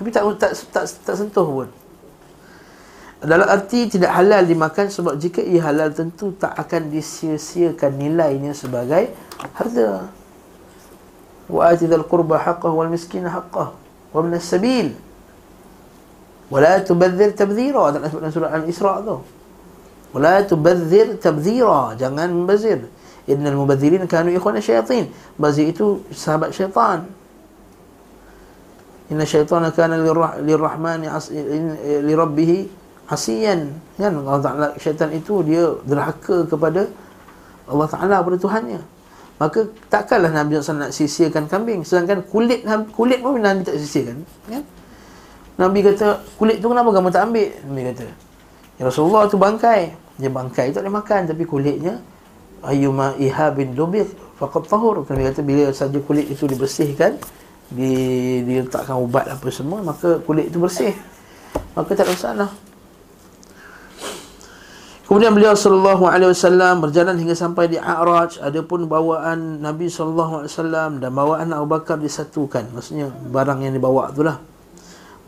Tapi 0.00 0.08
tak 0.08 0.24
tak 0.40 0.52
tak, 0.72 0.84
tak 0.88 1.14
sentuh 1.16 1.44
pun. 1.44 1.68
Dalam 3.22 3.46
arti 3.46 3.86
tidak 3.86 4.10
halal 4.16 4.42
dimakan 4.48 4.90
sebab 4.90 5.14
jika 5.14 5.44
ia 5.44 5.62
halal 5.62 5.94
tentu 5.94 6.34
tak 6.34 6.56
akan 6.58 6.90
disia-siakan 6.90 7.92
nilainya 7.94 8.56
sebagai 8.56 9.12
harta. 9.54 10.08
وآت 11.51 11.83
ذا 11.83 11.95
القربى 11.95 12.37
حقه 12.37 12.69
والمسكين 12.69 13.29
حقه 13.29 13.65
وابن 14.13 14.33
السبيل 14.33 14.87
ولا 16.51 16.79
تبذر 16.83 17.29
تبذيرا 17.35 17.83
dalam 17.95 18.31
surah 18.31 18.51
Al-Isra 18.51 19.03
tu 19.03 19.23
ولا 20.15 20.43
تبذر 20.43 21.23
تبذيرا 21.23 21.95
jangan 21.95 22.27
membazir 22.31 22.83
innal 23.27 23.59
mubadhirin 23.59 24.07
kanu 24.07 24.31
ikhwana 24.31 24.63
syayatin 24.63 25.11
bazir 25.35 25.67
itu 25.67 25.99
sahabat 26.15 26.55
syaitan 26.55 27.03
inna 29.11 29.27
syaitana 29.27 29.71
kana 29.75 29.99
lirrahmani 30.39 31.11
lirabbih 32.07 32.71
asiyan 33.11 33.71
kan 33.99 34.15
Allah 34.15 34.39
Taala 34.43 34.67
syaitan 34.79 35.11
itu 35.11 35.43
dia 35.43 35.75
derhaka 35.83 36.47
kepada 36.47 36.87
Allah 37.67 37.87
Taala 37.91 38.23
pada 38.23 38.37
Tuhannya 38.39 38.79
maka 39.42 39.66
takkanlah 39.90 40.30
Nabi 40.30 40.62
SAW 40.62 40.86
nak 40.86 40.94
sisirkan 40.94 41.50
kambing. 41.50 41.82
Sedangkan 41.82 42.22
kulit 42.30 42.62
kulit 42.94 43.18
pun 43.18 43.42
Nabi 43.42 43.66
tak 43.66 43.74
sisirkan 43.74 44.22
ya? 44.46 44.62
Nabi 45.58 45.82
kata 45.82 46.22
kulit 46.38 46.62
tu 46.62 46.70
kenapa 46.70 46.94
kamu 46.94 47.10
tak 47.10 47.26
ambil? 47.26 47.50
Nabi 47.66 47.82
kata 47.90 48.06
ya 48.78 48.82
Rasulullah 48.86 49.26
tu 49.26 49.42
bangkai. 49.42 49.98
Dia 50.22 50.30
bangkai 50.30 50.70
tak 50.70 50.86
boleh 50.86 50.94
makan 50.94 51.20
tapi 51.26 51.42
kulitnya 51.42 51.98
ayyuma 52.62 53.18
ihabin 53.18 53.74
dubir 53.74 54.06
faqad 54.38 54.70
tahur. 54.70 55.02
Nabi 55.10 55.26
kata 55.26 55.42
bila 55.42 55.74
saja 55.74 55.98
kulit 55.98 56.30
itu 56.30 56.46
dibersihkan 56.46 57.18
di 57.66 57.90
diletakkan 58.46 58.94
ubat 58.94 59.26
apa 59.26 59.50
semua 59.50 59.82
maka 59.82 60.22
kulit 60.22 60.54
itu 60.54 60.62
bersih. 60.62 60.94
Maka 61.74 61.98
tak 61.98 62.06
ada 62.06 62.14
masalah 62.14 62.50
Kemudian 65.12 65.36
beliau 65.36 65.52
sallallahu 65.52 66.08
alaihi 66.08 66.32
wasallam 66.32 66.88
berjalan 66.88 67.20
hingga 67.20 67.36
sampai 67.36 67.68
di 67.68 67.76
A'raj, 67.76 68.40
adapun 68.40 68.88
bawaan 68.88 69.60
Nabi 69.60 69.92
sallallahu 69.92 70.40
alaihi 70.40 70.56
wasallam 70.56 71.04
dan 71.04 71.12
bawaan 71.12 71.52
Abu 71.52 71.68
Bakar 71.68 72.00
disatukan. 72.00 72.72
Maksudnya 72.72 73.12
barang 73.28 73.60
yang 73.60 73.76
dibawa 73.76 74.08
itulah. 74.08 74.40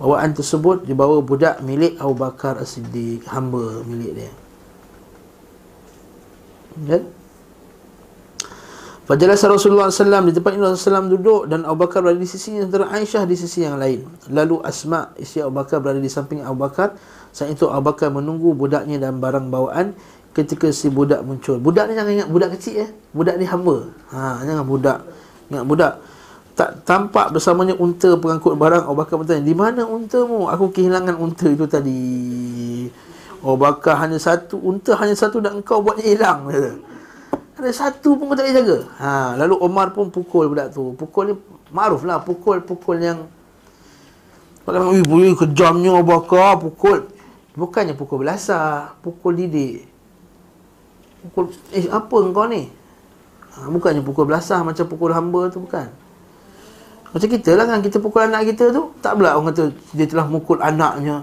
Bawaan 0.00 0.32
tersebut 0.32 0.88
dibawa 0.88 1.20
budak 1.20 1.60
milik 1.60 2.00
Abu 2.00 2.16
Bakar 2.16 2.64
As-Siddiq, 2.64 3.28
hamba 3.28 3.84
milik 3.84 4.24
dia. 4.24 4.32
Kan? 6.88 7.02
Fajalah 9.04 9.36
Rasulullah 9.36 9.92
SAW 9.92 10.24
di 10.24 10.32
tempat 10.32 10.56
Rasulullah 10.56 11.04
SAW 11.04 11.12
duduk 11.12 11.44
dan 11.44 11.68
Abu 11.68 11.84
Bakar 11.84 12.00
berada 12.00 12.16
di 12.16 12.24
sisi 12.24 12.56
antara 12.56 12.88
Aisyah 12.88 13.28
di 13.28 13.36
sisi 13.36 13.68
yang 13.68 13.76
lain. 13.76 14.00
Lalu 14.32 14.64
Asma 14.64 15.12
isteri 15.20 15.44
Abu 15.44 15.60
Bakar 15.60 15.84
berada 15.84 16.00
di 16.00 16.08
samping 16.08 16.40
Abu 16.40 16.64
Bakar 16.64 16.96
saat 17.34 17.50
itu 17.50 17.66
Abu 17.66 17.90
Bakar 17.90 18.14
menunggu 18.14 18.54
budaknya 18.54 19.02
dan 19.02 19.18
barang 19.18 19.50
bawaan 19.50 19.98
ketika 20.30 20.70
si 20.70 20.86
budak 20.86 21.26
muncul. 21.26 21.58
Budak 21.58 21.90
ni 21.90 21.98
jangan 21.98 22.12
ingat 22.14 22.28
budak 22.30 22.54
kecil 22.54 22.86
ya. 22.86 22.88
Budak 23.10 23.34
ni 23.42 23.44
hamba. 23.46 23.90
Ha, 24.14 24.46
jangan 24.46 24.62
budak. 24.62 24.98
Ingat 25.50 25.64
budak. 25.66 25.92
Tak 26.54 26.86
tampak 26.86 27.34
bersamanya 27.34 27.74
unta 27.74 28.14
pengangkut 28.14 28.54
barang. 28.54 28.86
Abu 28.86 28.94
Bakar 29.02 29.18
bertanya, 29.18 29.42
"Di 29.42 29.50
mana 29.50 29.82
untamu? 29.82 30.46
Aku 30.46 30.70
kehilangan 30.70 31.18
unta 31.18 31.50
itu 31.50 31.66
tadi." 31.66 32.02
Abu 33.42 33.58
Bakar 33.58 33.98
hanya 34.06 34.22
satu 34.22 34.62
unta 34.62 34.94
hanya 34.94 35.18
satu 35.18 35.42
dan 35.42 35.58
engkau 35.58 35.82
buatnya 35.82 36.06
hilang 36.06 36.46
Ada 37.58 37.70
satu 37.70 38.14
pun 38.18 38.30
kau 38.30 38.38
tak 38.38 38.50
boleh 38.50 38.54
jaga. 38.54 38.78
Ha, 38.98 39.10
lalu 39.38 39.54
Omar 39.58 39.90
pun 39.90 40.10
pukul 40.10 40.50
budak 40.50 40.70
tu. 40.70 40.94
Pukul 40.94 41.22
ni 41.30 41.34
makruf 41.74 42.06
lah. 42.06 42.22
Pukul-pukul 42.22 42.98
yang 43.02 43.26
Kalau 44.66 44.90
boleh 45.02 45.34
kejamnya 45.34 45.98
Abu 45.98 46.14
Bakar 46.14 46.62
pukul. 46.62 47.13
Bukannya 47.54 47.94
pukul 47.94 48.26
belasah, 48.26 48.98
pukul 48.98 49.38
didik. 49.38 49.86
Pukul, 51.22 51.54
eh 51.70 51.86
apa 51.86 52.16
engkau 52.18 52.50
ni? 52.50 52.66
Ha, 53.54 53.70
bukannya 53.70 54.02
pukul 54.02 54.26
belasah 54.26 54.66
macam 54.66 54.84
pukul 54.90 55.14
hamba 55.14 55.46
tu 55.48 55.62
bukan. 55.62 55.86
Macam 57.14 57.28
kita 57.30 57.54
lah 57.54 57.70
kan, 57.70 57.78
kita 57.78 58.02
pukul 58.02 58.26
anak 58.26 58.42
kita 58.50 58.74
tu, 58.74 58.90
tak 58.98 59.14
pula 59.14 59.38
orang 59.38 59.54
kata 59.54 59.70
dia 59.94 60.06
telah 60.10 60.26
mukul 60.26 60.58
anaknya. 60.58 61.22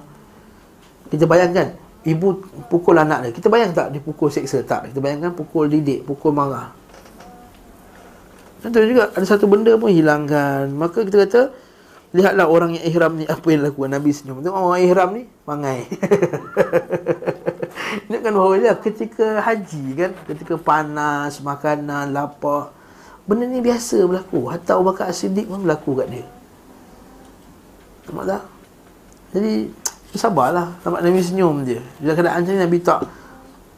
Kita 1.12 1.28
bayangkan, 1.28 1.76
ibu 2.08 2.40
pukul 2.72 2.96
anak 2.96 3.28
dia. 3.28 3.32
Kita 3.36 3.52
bayang 3.52 3.76
tak 3.76 3.92
dia 3.92 4.00
pukul 4.00 4.32
seksa? 4.32 4.64
Tak. 4.64 4.96
Kita 4.96 5.04
bayangkan 5.04 5.36
pukul 5.36 5.68
didik, 5.68 6.08
pukul 6.08 6.32
marah. 6.32 6.72
Contoh 8.64 8.88
juga, 8.88 9.12
ada 9.12 9.26
satu 9.28 9.52
benda 9.52 9.76
pun 9.76 9.92
hilangkan. 9.92 10.72
Maka 10.72 11.04
kita 11.04 11.28
kata, 11.28 11.42
Lihatlah 12.12 12.52
orang 12.52 12.76
yang 12.76 12.86
ihram 12.92 13.16
ni 13.16 13.24
apa 13.24 13.48
yang 13.48 13.64
lakukan 13.64 13.96
Nabi 13.96 14.12
senyum. 14.12 14.44
Tengok 14.44 14.60
orang 14.60 14.84
ihram 14.84 15.10
ni 15.16 15.24
mangai. 15.48 15.88
Ini 18.12 18.20
kan 18.20 18.36
bahawa 18.36 18.60
dia 18.60 18.76
ketika 18.76 19.40
haji 19.40 19.84
kan, 19.96 20.12
ketika 20.28 20.60
panas, 20.60 21.40
makanan, 21.40 22.12
lapar. 22.12 22.76
Benda 23.24 23.48
ni 23.48 23.64
biasa 23.64 24.04
berlaku. 24.04 24.52
Hatta 24.52 24.76
Abu 24.76 24.92
Bakar 24.92 25.08
As-Siddiq 25.08 25.48
pun 25.48 25.64
berlaku 25.64 26.04
kat 26.04 26.12
dia. 26.12 26.28
Nampak 28.12 28.26
tak? 28.28 28.44
Jadi 29.32 29.54
sabarlah 30.12 30.68
nampak 30.84 31.02
Nabi 31.08 31.24
senyum 31.24 31.64
je. 31.64 31.80
Dalam 32.04 32.16
keadaan 32.20 32.44
macam 32.44 32.52
ni 32.52 32.60
Nabi 32.60 32.78
tak 32.84 33.00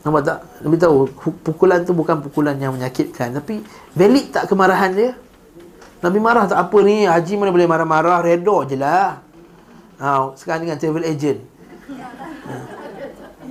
nampak 0.01 0.21
tak? 0.25 0.39
Nabi 0.65 0.75
tahu 0.81 0.97
pukulan 1.45 1.85
tu 1.85 1.93
bukan 1.93 2.17
pukulan 2.25 2.57
yang 2.57 2.73
menyakitkan 2.73 3.37
tapi 3.37 3.61
valid 3.93 4.33
tak 4.33 4.49
kemarahan 4.49 4.89
dia? 4.97 5.13
Nabi 6.03 6.19
marah 6.19 6.43
tak 6.51 6.59
apa 6.59 6.77
ni 6.83 7.07
Haji 7.07 7.33
mana 7.39 7.55
boleh 7.55 7.63
marah-marah 7.63 8.19
Redor 8.19 8.67
je 8.67 8.75
lah. 8.75 9.23
Ha, 10.03 10.35
Sekarang 10.35 10.67
dengan 10.67 10.75
travel 10.75 11.07
agent. 11.07 11.39
Ha. 12.43 12.53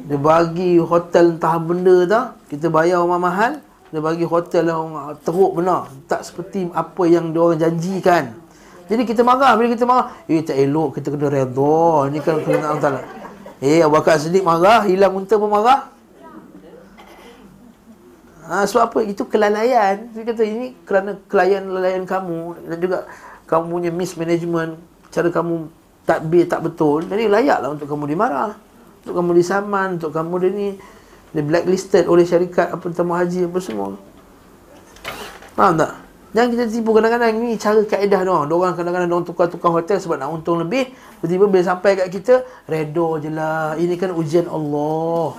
Dia 0.04 0.18
bagi 0.20 0.76
hotel 0.76 1.40
entah 1.40 1.56
benda 1.56 1.96
tak 2.04 2.26
Kita 2.52 2.68
bayar 2.68 3.00
rumah 3.00 3.16
mahal 3.16 3.64
Dia 3.88 4.04
bagi 4.04 4.28
hotel 4.28 4.68
yang 4.68 5.16
teruk 5.24 5.56
benar. 5.56 5.88
Tak 6.04 6.28
seperti 6.28 6.68
apa 6.76 7.02
yang 7.08 7.32
dia 7.32 7.40
orang 7.40 7.56
janjikan. 7.56 8.24
Jadi 8.84 9.02
kita 9.08 9.24
marah 9.24 9.56
Bila 9.56 9.72
kita 9.72 9.88
marah 9.88 10.12
Eh 10.28 10.44
tak 10.44 10.60
elok 10.60 11.00
kita 11.00 11.08
kena 11.08 11.32
redor 11.32 12.12
Ni 12.12 12.20
kan 12.20 12.36
kena 12.44 12.76
Allah 12.76 13.00
Eh 13.62 13.80
Abu 13.80 13.96
Bakar 13.96 14.20
sedih 14.20 14.44
marah 14.44 14.84
Hilang 14.84 15.16
unta 15.16 15.40
pun 15.40 15.48
marah 15.48 15.91
Ha, 18.42 18.66
sebab 18.66 18.82
apa? 18.90 18.98
Itu 19.06 19.30
kelalaian. 19.30 20.10
Dia 20.10 20.22
kata 20.26 20.42
ini 20.42 20.74
kerana 20.82 21.14
kelalaian-kelalaian 21.30 22.02
kamu 22.02 22.40
dan 22.66 22.76
juga 22.82 22.98
kamu 23.46 23.64
punya 23.70 23.90
mismanagement, 23.94 24.80
cara 25.14 25.28
kamu 25.30 25.70
takbir 26.02 26.44
tak 26.50 26.66
betul. 26.66 27.06
Jadi 27.06 27.30
layaklah 27.30 27.70
untuk 27.70 27.86
kamu 27.86 28.10
dimarah. 28.10 28.52
Untuk 29.02 29.14
kamu 29.18 29.30
disaman, 29.38 29.88
untuk 29.98 30.10
kamu 30.10 30.34
dia 30.42 30.50
ni 30.50 30.68
di 31.32 31.42
blacklisted 31.42 32.04
oleh 32.10 32.26
syarikat 32.26 32.70
apa 32.70 32.84
tamu 32.92 33.14
haji 33.14 33.46
apa 33.46 33.58
semua. 33.62 33.96
Faham 35.54 35.78
tak? 35.78 35.92
Jangan 36.32 36.48
kita 36.48 36.64
tipu 36.64 36.96
kadang-kadang 36.96 37.44
ni 37.44 37.60
cara 37.60 37.80
kaedah 37.84 38.20
dia 38.24 38.32
orang. 38.32 38.48
Dia 38.48 38.72
kadang-kadang 38.72 39.08
dia 39.12 39.20
tukar-tukar 39.28 39.70
hotel 39.70 40.00
sebab 40.00 40.16
nak 40.16 40.32
untung 40.32 40.56
lebih. 40.64 40.88
Tiba-tiba 41.20 41.44
bila 41.44 41.62
sampai 41.62 41.90
kat 41.92 42.08
kita, 42.08 42.34
redo 42.64 43.20
je 43.20 43.28
lah. 43.28 43.76
Ini 43.76 43.94
kan 44.00 44.16
ujian 44.16 44.48
Allah. 44.48 45.36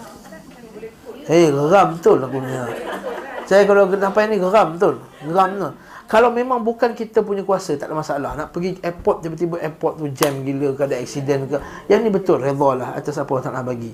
Eh, 1.28 1.48
geram 1.52 1.96
betul 1.96 2.20
aku 2.20 2.38
ni. 2.44 2.52
Saya 3.48 3.64
kalau 3.64 3.88
sampai 3.88 4.28
ni 4.32 4.40
geram 4.40 4.76
betul. 4.76 4.96
Geram 5.24 5.50
tu. 5.56 5.70
Kalau 6.04 6.30
memang 6.30 6.62
bukan 6.62 6.94
kita 6.94 7.24
punya 7.24 7.42
kuasa, 7.48 7.80
tak 7.80 7.90
ada 7.90 7.96
masalah. 7.96 8.32
Nak 8.38 8.54
pergi 8.54 8.78
airport, 8.84 9.24
tiba-tiba 9.24 9.56
airport 9.58 9.98
tu 9.98 10.06
jam 10.12 10.46
gila 10.46 10.76
ke, 10.76 10.82
ada 10.86 11.00
accident 11.00 11.48
ke. 11.48 11.58
Yang 11.90 12.00
ni 12.06 12.10
betul, 12.12 12.38
redha 12.44 12.70
lah 12.76 12.90
atas 12.94 13.18
apa 13.18 13.32
Allah 13.34 13.50
nak 13.50 13.66
bagi. 13.66 13.90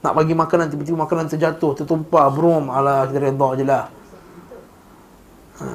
Nak 0.00 0.12
bagi 0.16 0.34
makanan, 0.38 0.66
tiba-tiba 0.72 0.96
makanan 1.02 1.26
terjatuh, 1.28 1.76
tertumpah, 1.82 2.30
brum. 2.30 2.70
Alah, 2.70 3.10
kita 3.10 3.18
redha 3.20 3.48
je 3.58 3.64
lah. 3.66 3.84
Ha. 5.60 5.66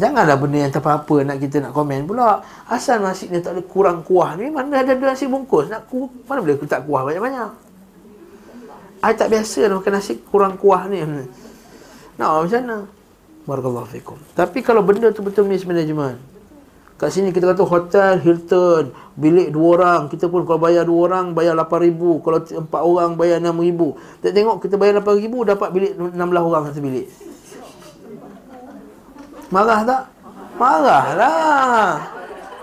Janganlah 0.00 0.36
benda 0.40 0.58
yang 0.64 0.72
tak 0.72 0.80
apa-apa 0.80 1.28
nak 1.28 1.36
kita 1.42 1.60
nak 1.60 1.72
komen 1.76 2.08
pula. 2.08 2.40
Asal 2.70 3.04
nasi 3.04 3.28
ni 3.28 3.42
tak 3.44 3.52
ada 3.52 3.62
kurang 3.66 4.00
kuah 4.00 4.32
ni, 4.38 4.48
mana 4.48 4.80
ada 4.80 4.94
nasi 4.96 5.28
bungkus. 5.28 5.68
Nak 5.68 5.90
ku, 5.90 6.08
mana 6.24 6.40
boleh 6.40 6.56
tak 6.64 6.88
kuah 6.88 7.04
banyak-banyak. 7.04 7.69
I 9.00 9.16
tak 9.16 9.32
biasa 9.32 9.64
dah 9.64 9.76
makan 9.80 9.92
nasi 9.96 10.20
kurang 10.28 10.60
kuah 10.60 10.84
ni. 10.84 11.00
Nak 12.20 12.28
macam 12.44 12.60
mana? 12.60 12.78
Barakallahu 13.48 13.88
fikum. 13.88 14.20
Tapi 14.36 14.60
kalau 14.60 14.84
benda 14.84 15.08
tu 15.08 15.24
betul 15.24 15.48
mismanagement. 15.48 16.20
Kat 17.00 17.08
sini 17.08 17.32
kita 17.32 17.56
kata 17.56 17.64
hotel 17.64 18.20
Hilton, 18.20 18.92
bilik 19.16 19.56
dua 19.56 19.68
orang, 19.80 20.12
kita 20.12 20.28
pun 20.28 20.44
kalau 20.44 20.60
bayar 20.60 20.84
dua 20.84 21.08
orang 21.08 21.32
bayar 21.32 21.56
8000, 21.56 21.96
kalau 22.20 22.38
empat 22.44 22.82
orang 22.84 23.16
bayar 23.16 23.40
6000. 23.40 24.20
Tak 24.20 24.32
tengok 24.36 24.56
kita 24.60 24.76
bayar 24.76 25.00
8000 25.00 25.48
dapat 25.48 25.68
bilik 25.72 25.92
16 25.96 26.20
orang 26.20 26.62
satu 26.68 26.80
bilik. 26.84 27.08
Marah 29.48 29.80
tak? 29.88 30.02
Marahlah. 30.60 32.19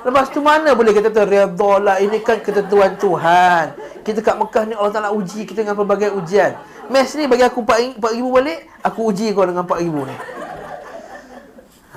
Lepas 0.08 0.32
tu 0.32 0.40
mana 0.40 0.72
boleh 0.72 0.96
kita 0.96 1.12
kata 1.12 1.28
redha 1.28 1.72
lah 1.84 2.00
ini 2.00 2.24
kan 2.24 2.40
ketentuan 2.40 2.96
Tuhan. 2.96 3.76
Kita 4.08 4.24
kat 4.24 4.40
Mekah 4.40 4.64
ni 4.64 4.72
Allah 4.72 4.94
Taala 4.96 5.12
uji 5.12 5.44
kita 5.44 5.68
dengan 5.68 5.76
pelbagai 5.76 6.16
ujian. 6.16 6.56
Mes 6.88 7.12
ni 7.20 7.28
bagi 7.28 7.44
aku 7.44 7.60
4000 7.68 8.00
balik, 8.16 8.72
aku 8.80 9.12
uji 9.12 9.36
kau 9.36 9.44
dengan 9.44 9.68
4000 9.68 10.08
ni. 10.08 10.16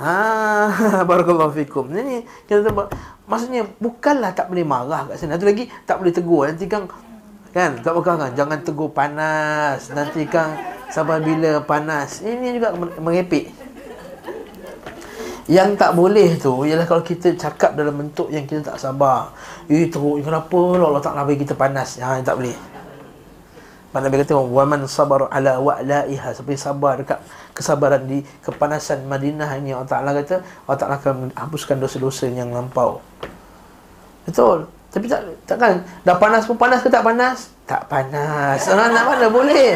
Ha, 0.02 0.16
barakallahu 1.08 1.54
fikum. 1.54 1.86
Ini 1.94 2.26
kita 2.50 2.66
sebut 2.66 2.90
maksudnya 3.30 3.70
bukanlah 3.78 4.34
tak 4.34 4.50
boleh 4.50 4.66
marah 4.66 5.06
kat 5.06 5.14
sana. 5.14 5.38
Satu 5.38 5.46
lagi 5.46 5.70
tak 5.86 6.02
boleh 6.02 6.10
tegur. 6.10 6.50
Nanti 6.50 6.66
kan 6.66 6.90
kan 7.54 7.78
tak 7.78 7.94
Mekah 7.94 8.26
kan 8.26 8.30
jangan 8.34 8.58
tegur 8.66 8.90
panas. 8.90 9.86
Nanti 9.94 10.26
kan 10.26 10.58
sampai 10.90 11.22
bila 11.22 11.62
panas. 11.62 12.26
Ini 12.26 12.58
juga 12.58 12.74
merepek. 12.74 13.69
Yang 15.50 15.82
tak 15.82 15.98
boleh 15.98 16.38
tu 16.38 16.62
ialah 16.62 16.86
kalau 16.86 17.02
kita 17.02 17.34
cakap 17.34 17.74
dalam 17.74 17.98
bentuk 17.98 18.30
yang 18.30 18.46
kita 18.46 18.70
tak 18.70 18.78
sabar. 18.78 19.34
Eh 19.66 19.90
teruk 19.90 20.22
kenapa 20.22 20.58
Allah 20.78 21.02
Taala 21.02 21.26
bagi 21.26 21.42
kita 21.42 21.58
panas. 21.58 21.98
Ha 21.98 22.22
tak 22.22 22.38
boleh. 22.38 22.54
Mana 23.90 24.06
Nabi 24.06 24.22
kata 24.22 24.38
wa 24.38 24.62
man 24.62 24.86
sabar 24.86 25.26
ala 25.26 25.58
wa'laiha 25.58 26.30
seperti 26.30 26.54
sabar 26.54 27.02
dekat 27.02 27.18
kesabaran 27.50 28.06
di 28.06 28.22
kepanasan 28.46 29.02
Madinah 29.10 29.50
ini 29.58 29.74
Allah 29.74 29.90
Taala 29.90 30.14
kata 30.14 30.38
Allah 30.70 30.78
Taala 30.78 30.94
akan 31.02 31.34
hapuskan 31.34 31.82
dosa-dosa 31.82 32.30
yang 32.30 32.54
lampau. 32.54 33.02
Betul. 34.22 34.70
Tapi 34.94 35.10
tak 35.10 35.26
takkan 35.50 35.82
dah 36.06 36.14
panas 36.14 36.46
pun 36.46 36.54
panas 36.54 36.78
ke 36.78 36.86
tak 36.86 37.02
panas? 37.02 37.50
Tak 37.66 37.90
panas. 37.90 38.62
Orang 38.70 38.94
nak 38.94 39.04
mana 39.10 39.26
boleh. 39.26 39.74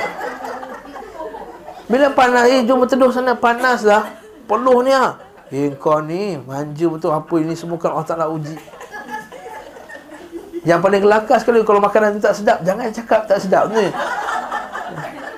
Bila 1.90 2.14
panas, 2.14 2.46
eh 2.46 2.62
jom 2.62 2.78
berteduh 2.78 3.10
sana 3.10 3.34
panas 3.34 3.82
dah. 3.82 4.06
Penuh 4.46 4.78
ni 4.86 4.94
ah. 4.94 5.23
Eh 5.54 5.70
kau 5.78 6.02
ni 6.02 6.34
manja 6.34 6.86
betul 6.90 7.14
apa 7.14 7.34
ini 7.38 7.54
semua 7.54 7.78
kan 7.78 7.94
Allah 7.94 8.02
Ta'ala 8.02 8.26
uji. 8.26 8.58
Yang 10.66 10.80
paling 10.82 10.98
kelakar 11.06 11.38
sekali 11.38 11.62
kalau 11.62 11.78
makanan 11.78 12.18
tu 12.18 12.24
tak 12.24 12.34
sedap 12.34 12.58
Jangan 12.64 12.88
cakap 12.90 13.28
tak 13.28 13.38
sedap 13.38 13.68
ni. 13.70 13.86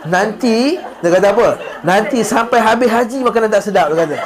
Nanti 0.06 0.78
Dia 1.02 1.10
kata 1.10 1.34
apa? 1.34 1.58
Nanti 1.82 2.22
sampai 2.22 2.62
habis 2.62 2.86
haji 2.86 3.26
makanan 3.26 3.50
tak 3.50 3.66
sedap 3.66 3.90
Dia 3.90 4.06
kata. 4.06 4.16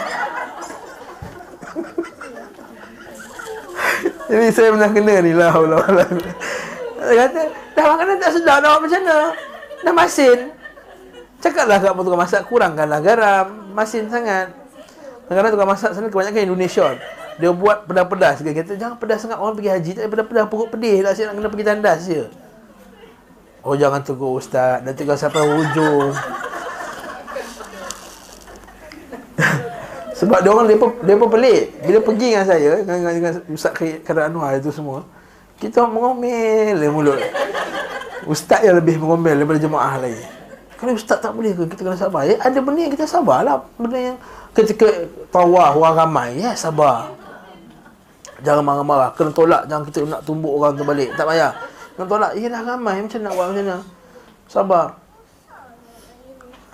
Jadi 4.30 4.46
saya 4.52 4.68
pernah 4.76 4.90
kena 4.92 5.14
ni 5.24 5.32
lah 5.32 5.56
Dia 5.56 7.16
kata 7.16 7.40
Dah 7.72 7.84
makanan 7.96 8.20
tak 8.20 8.32
sedap 8.36 8.60
Dah 8.60 8.76
macam 8.76 9.00
mana? 9.00 9.18
Dah 9.80 9.94
masin. 9.96 10.38
Cakaplah 11.40 11.80
kat 11.80 11.96
tukang 11.96 12.20
masak 12.20 12.44
Kurangkanlah 12.44 13.00
garam 13.00 13.72
Masin 13.72 14.04
sangat 14.12 14.59
Kadang-kadang 15.30 15.54
tukang 15.54 15.70
masak 15.70 15.94
sana 15.94 16.10
kebanyakan 16.10 16.42
Indonesia. 16.42 16.98
Dia 17.38 17.54
buat 17.54 17.86
pedas-pedas. 17.86 18.42
Dia 18.42 18.50
kata, 18.50 18.74
jangan 18.74 18.98
pedas 18.98 19.22
sangat 19.22 19.38
orang 19.38 19.54
pergi 19.54 19.70
haji. 19.70 19.90
Tak 19.94 20.10
pedas-pedas, 20.10 20.50
perut 20.50 20.74
pedih 20.74 21.06
lah. 21.06 21.14
Saya 21.14 21.30
nak 21.30 21.38
kena 21.38 21.48
pergi 21.54 21.66
tandas 21.70 22.10
je. 22.10 22.26
Oh, 23.62 23.78
jangan 23.78 24.02
tegur 24.02 24.42
ustaz. 24.42 24.82
Nanti 24.82 25.06
kau 25.06 25.14
sampai 25.14 25.46
hujung. 25.46 26.10
Sebab 30.18 30.42
dia 30.42 30.50
orang, 30.50 30.66
dia 30.66 31.14
pun, 31.14 31.30
pelik. 31.30 31.78
Bila 31.78 32.02
pergi 32.02 32.34
dengan 32.34 32.46
saya, 32.50 32.82
dengan, 32.82 33.14
dengan, 33.14 33.38
Ustaz 33.54 33.70
Kadir 33.78 34.26
Anwar 34.26 34.58
itu 34.58 34.74
semua, 34.74 35.06
kita 35.62 35.86
mengomel 35.86 36.74
mulut. 36.90 37.22
Ustaz 38.26 38.66
yang 38.66 38.82
lebih 38.82 38.98
mengomel 38.98 39.38
daripada 39.38 39.62
jemaah 39.62 39.94
lain. 40.02 40.39
Kalau 40.80 40.96
ustaz 40.96 41.20
tak 41.20 41.36
boleh 41.36 41.52
ke, 41.52 41.68
kita 41.76 41.84
kena 41.84 41.98
sabar. 42.00 42.24
Ya, 42.24 42.40
ada 42.40 42.56
benda 42.64 42.80
yang 42.80 42.92
kita 42.96 43.04
sabarlah. 43.04 43.60
Benda 43.76 44.00
yang 44.00 44.16
ketika 44.56 44.88
tawah 45.28 45.76
orang 45.76 45.92
ramai 45.92 46.40
ya 46.40 46.56
sabar. 46.56 47.12
Jangan 48.40 48.64
marah-marah. 48.64 49.12
Kena 49.12 49.28
tolak 49.36 49.68
jangan 49.68 49.84
kita 49.84 50.08
nak 50.08 50.24
tumbuk 50.24 50.56
orang 50.56 50.72
tu 50.72 50.88
balik 50.88 51.12
tak 51.20 51.28
payah. 51.28 51.52
Kena 51.92 52.06
tolak. 52.08 52.32
Dah 52.32 52.62
ramai. 52.64 52.96
Macam 53.04 53.20
nak 53.20 53.32
buat 53.36 53.46
macam 53.52 53.64
mana? 53.68 53.78
Sabar. 54.48 54.86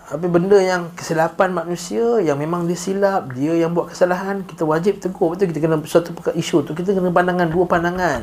Tapi 0.07 0.27
benda 0.31 0.59
yang 0.63 0.95
kesilapan 0.95 1.51
manusia 1.51 2.23
yang 2.23 2.39
memang 2.39 2.63
dia 2.71 2.79
silap 2.79 3.35
dia 3.35 3.59
yang 3.59 3.75
buat 3.75 3.91
kesalahan 3.91 4.47
kita 4.47 4.63
wajib 4.63 5.03
tegur. 5.03 5.35
Betul 5.35 5.51
kita 5.51 5.67
kena 5.67 5.83
satu 5.83 6.15
isu 6.31 6.63
tu. 6.63 6.79
Kita 6.79 6.95
kena 6.95 7.11
pandangan 7.11 7.51
dua 7.51 7.67
pandangan. 7.67 8.23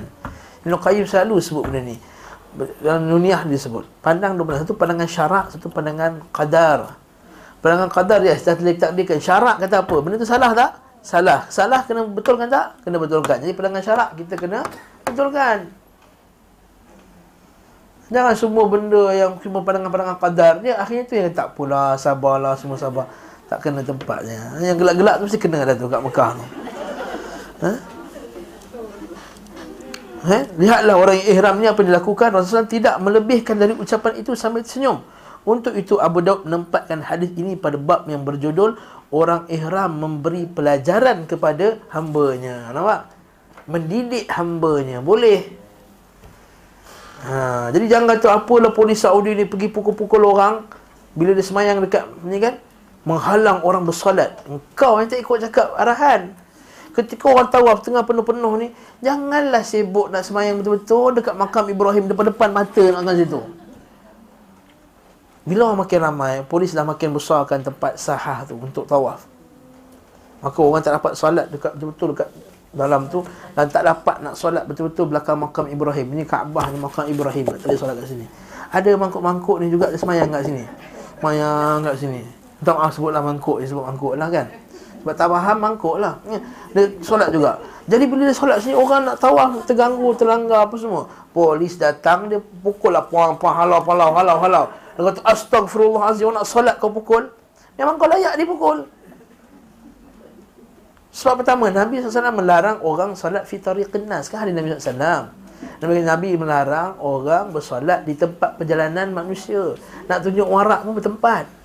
Ibn 0.64 0.80
Qayyim 0.80 1.04
selalu 1.04 1.44
sebut 1.44 1.68
benda 1.68 1.84
ni 1.84 2.00
dalam 2.82 3.10
nuniah 3.10 3.42
dia 3.46 3.58
sebut 3.58 3.88
pandang 4.06 4.38
dua 4.38 4.62
satu 4.62 4.78
pandangan 4.78 5.10
syarak 5.10 5.46
satu 5.50 5.74
pandangan 5.74 6.22
qadar 6.30 7.04
Pandangan 7.64 7.88
qadar 7.88 8.20
dia 8.20 8.36
sudah 8.36 8.60
ditakdirkan. 8.60 9.24
Syarak 9.24 9.56
kata 9.64 9.88
apa? 9.88 9.96
Benda 10.04 10.20
tu 10.20 10.28
salah 10.28 10.52
tak? 10.52 10.84
Salah. 11.00 11.48
Salah 11.48 11.80
kena 11.88 12.04
betulkan 12.04 12.52
tak? 12.52 12.76
Kena 12.84 13.00
betulkan. 13.00 13.40
Jadi 13.40 13.56
pandangan 13.56 13.80
syarak 13.80 14.10
kita 14.20 14.36
kena 14.36 14.60
betulkan. 15.08 15.72
Jangan 18.12 18.36
semua 18.36 18.68
benda 18.68 19.16
yang 19.16 19.40
cuma 19.40 19.64
pandangan-pandangan 19.64 20.20
qadar 20.20 20.54
dia 20.60 20.76
akhirnya 20.76 21.08
tu 21.08 21.16
yang 21.16 21.32
tak 21.32 21.56
pula 21.56 21.96
sabarlah 21.96 22.60
semua 22.60 22.76
sabar. 22.76 23.08
Tak 23.48 23.64
kena 23.64 23.80
tempatnya. 23.80 24.60
Yang 24.60 24.84
gelak-gelak 24.84 25.16
tu 25.16 25.24
mesti 25.32 25.40
kena 25.40 25.64
ada 25.64 25.72
tu 25.72 25.88
kat 25.88 26.04
Mekah 26.04 26.30
tu. 26.36 26.46
Ha? 27.64 27.72
Eh? 30.24 30.44
Lihatlah 30.56 30.96
orang 30.96 31.20
yang 31.20 31.28
ihram 31.36 31.56
ni 31.60 31.68
apa 31.68 31.84
yang 31.84 31.96
dilakukan. 31.96 32.32
Rasulullah 32.32 32.70
tidak 32.70 32.96
melebihkan 33.04 33.60
dari 33.60 33.76
ucapan 33.76 34.24
itu 34.24 34.32
sambil 34.40 34.64
senyum 34.64 35.04
untuk 35.44 35.76
itu 35.76 36.00
Abu 36.00 36.24
Daud 36.24 36.48
menempatkan 36.48 37.04
hadis 37.04 37.36
ini 37.36 37.60
pada 37.60 37.76
bab 37.76 38.08
yang 38.08 38.24
berjudul 38.24 38.80
Orang 39.14 39.46
ihram 39.46 40.02
memberi 40.02 40.50
pelajaran 40.50 41.30
kepada 41.30 41.78
hambanya. 41.94 42.74
Nampak? 42.74 43.14
Mendidik 43.70 44.26
hambanya. 44.34 45.06
Boleh. 45.06 45.54
Ha, 47.22 47.70
Jadi 47.70 47.86
jangan 47.86 48.18
kata 48.18 48.42
apalah 48.42 48.74
polis 48.74 49.06
Saudi 49.06 49.38
ni 49.38 49.46
pergi 49.46 49.72
pukul-pukul 49.72 50.28
orang 50.28 50.66
Bila 51.14 51.32
dia 51.38 51.46
semayang 51.46 51.86
dekat 51.86 52.10
ni 52.26 52.42
kan? 52.42 52.58
Menghalang 53.06 53.62
orang 53.62 53.86
bersolat. 53.86 54.34
Engkau 54.50 54.98
yang 54.98 55.06
tak 55.06 55.22
ikut 55.22 55.38
cakap 55.46 55.78
arahan 55.78 56.34
Ketika 56.94 57.26
orang 57.30 57.50
tawaf 57.50 57.82
tengah 57.82 58.06
penuh-penuh 58.06 58.54
ni 58.62 58.68
Janganlah 59.02 59.66
sibuk 59.66 60.14
nak 60.14 60.22
semayang 60.22 60.62
betul-betul 60.62 61.18
Dekat 61.18 61.34
makam 61.34 61.66
Ibrahim 61.68 62.06
depan-depan 62.06 62.54
mata 62.54 62.84
nak 62.94 63.02
kat 63.10 63.26
situ 63.26 63.42
bila 65.44 65.68
orang 65.72 65.84
makin 65.84 66.00
ramai, 66.00 66.34
polis 66.48 66.72
dah 66.72 66.88
makin 66.88 67.12
besarkan 67.12 67.60
tempat 67.60 68.00
sahah 68.00 68.48
tu 68.48 68.56
untuk 68.56 68.88
tawaf. 68.88 69.28
Maka 70.40 70.60
orang 70.60 70.80
tak 70.80 70.96
dapat 70.96 71.20
solat 71.20 71.52
dekat 71.52 71.76
betul-betul 71.76 72.08
dekat 72.16 72.30
dalam 72.74 73.12
tu 73.12 73.22
dan 73.54 73.68
tak 73.68 73.84
dapat 73.86 74.24
nak 74.24 74.40
solat 74.40 74.64
betul-betul 74.64 75.12
belakang 75.12 75.36
makam 75.40 75.68
Ibrahim. 75.68 76.16
Ini 76.16 76.24
Kaabah 76.24 76.72
ni 76.72 76.80
makam 76.80 77.12
Ibrahim. 77.12 77.44
Tak 77.60 77.60
boleh 77.60 77.80
solat 77.80 77.96
kat 78.00 78.08
sini. 78.08 78.26
Ada 78.72 78.96
mangkuk-mangkuk 78.96 79.58
ni 79.60 79.68
juga 79.68 79.92
semayang 80.00 80.32
kat 80.32 80.48
sini. 80.48 80.64
Semayang 81.20 81.78
kat 81.84 81.96
sini. 82.00 82.22
Tak 82.64 82.80
maaf 82.80 82.96
sebutlah 82.96 83.20
mangkuk, 83.20 83.60
dia 83.60 83.68
sebut 83.68 83.84
mangkuk 83.84 84.16
lah 84.16 84.32
kan. 84.32 84.48
Sebab 85.04 85.20
tak 85.20 85.28
faham 85.28 85.58
mangkuk 85.60 86.00
lah. 86.00 86.16
Dia 86.72 86.88
solat 87.04 87.28
juga. 87.36 87.60
Jadi 87.92 88.08
bila 88.08 88.24
dia 88.24 88.32
solat 88.32 88.64
sini, 88.64 88.72
orang 88.72 89.04
nak 89.04 89.20
tawaf, 89.20 89.68
terganggu, 89.68 90.16
terlanggar 90.16 90.64
apa 90.64 90.80
semua. 90.80 91.12
Polis 91.36 91.76
datang, 91.76 92.32
dia 92.32 92.40
pukul 92.40 92.96
lah. 92.96 93.04
Puang, 93.04 93.36
puang, 93.36 93.52
halau, 93.52 93.84
halau, 93.84 94.16
halau, 94.16 94.38
halau. 94.40 94.66
Dia 94.96 95.12
kata 95.12 95.20
astagfirullahalazim 95.28 96.32
nak 96.32 96.48
solat 96.48 96.80
kau 96.80 96.88
pukul. 96.88 97.28
Memang 97.76 98.00
kau 98.00 98.08
layak 98.08 98.40
dipukul. 98.40 98.88
Sebab 101.12 101.44
pertama 101.44 101.68
Nabi 101.68 102.00
SAW 102.00 102.32
melarang 102.32 102.80
orang 102.80 103.14
solat 103.20 103.44
fi 103.44 103.60
tariqin 103.60 104.08
nas. 104.08 104.32
Kan 104.32 104.48
hari 104.48 104.56
Nabi 104.56 104.80
SAW. 104.80 105.36
Nabi, 105.84 106.00
Nabi 106.00 106.30
melarang 106.40 106.96
orang 107.04 107.52
bersolat 107.52 108.08
di 108.08 108.16
tempat 108.16 108.56
perjalanan 108.56 109.12
manusia. 109.12 109.76
Nak 110.08 110.24
tunjuk 110.24 110.48
warak 110.48 110.88
pun 110.88 110.96
bertempat. 110.96 111.63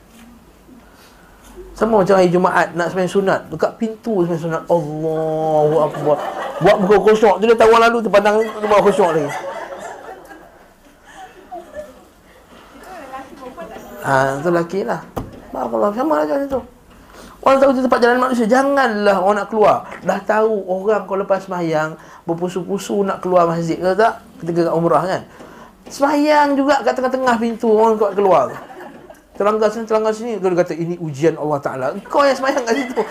Sama 1.78 2.02
macam 2.02 2.18
hari 2.18 2.26
Jumaat 2.26 2.74
nak 2.74 2.90
sembahyang 2.90 3.14
sunat 3.14 3.40
dekat 3.54 3.70
pintu 3.78 4.26
sembahyang 4.26 4.42
sunat. 4.50 4.62
Allahu 4.66 5.76
akbar. 5.86 6.16
Buat 6.58 6.76
buka 6.82 7.14
tu 7.38 7.46
dia 7.46 7.54
tahu 7.54 7.70
lalu 7.70 8.02
tu 8.02 8.10
pandang 8.10 8.42
tu 8.42 8.66
buat 8.66 8.82
khusyuk 8.82 9.14
lagi. 9.14 9.30
Ha, 14.02 14.42
itu 14.42 14.48
lelaki 14.50 14.80
lah. 14.82 15.06
Barakallah. 15.54 15.94
Sama 15.94 16.18
lah 16.18 16.26
macam 16.26 16.50
tu. 16.50 16.60
Orang 17.46 17.58
tahu 17.62 17.70
tempat 17.78 18.00
jalan 18.02 18.18
manusia. 18.26 18.46
Janganlah 18.50 19.16
orang 19.22 19.36
nak 19.38 19.48
keluar. 19.54 19.86
Dah 20.02 20.18
tahu 20.26 20.66
orang 20.66 21.06
kalau 21.06 21.22
lepas 21.22 21.46
semayang, 21.46 21.94
berpusu-pusu 22.26 23.06
nak 23.06 23.22
keluar 23.22 23.46
masjid. 23.46 23.78
Kata 23.78 23.94
tak? 23.94 24.14
Ketika 24.42 24.66
kat 24.66 24.74
umrah 24.74 25.06
kan? 25.06 25.22
Semayang 25.86 26.58
juga 26.58 26.82
kat 26.82 26.98
tengah-tengah 26.98 27.38
pintu 27.38 27.70
orang 27.70 27.94
kuat 27.94 28.18
keluar. 28.18 28.50
Teranggar 29.38 29.70
sini, 29.70 29.84
teranggar 29.86 30.10
sini. 30.10 30.34
Dia 30.42 30.50
kata, 30.50 30.74
ini 30.74 30.98
ujian 30.98 31.38
Allah 31.38 31.58
Ta'ala. 31.62 31.86
Engkau 31.94 32.26
yang 32.26 32.34
semayang 32.34 32.66
kat 32.66 32.74
situ. 32.74 33.02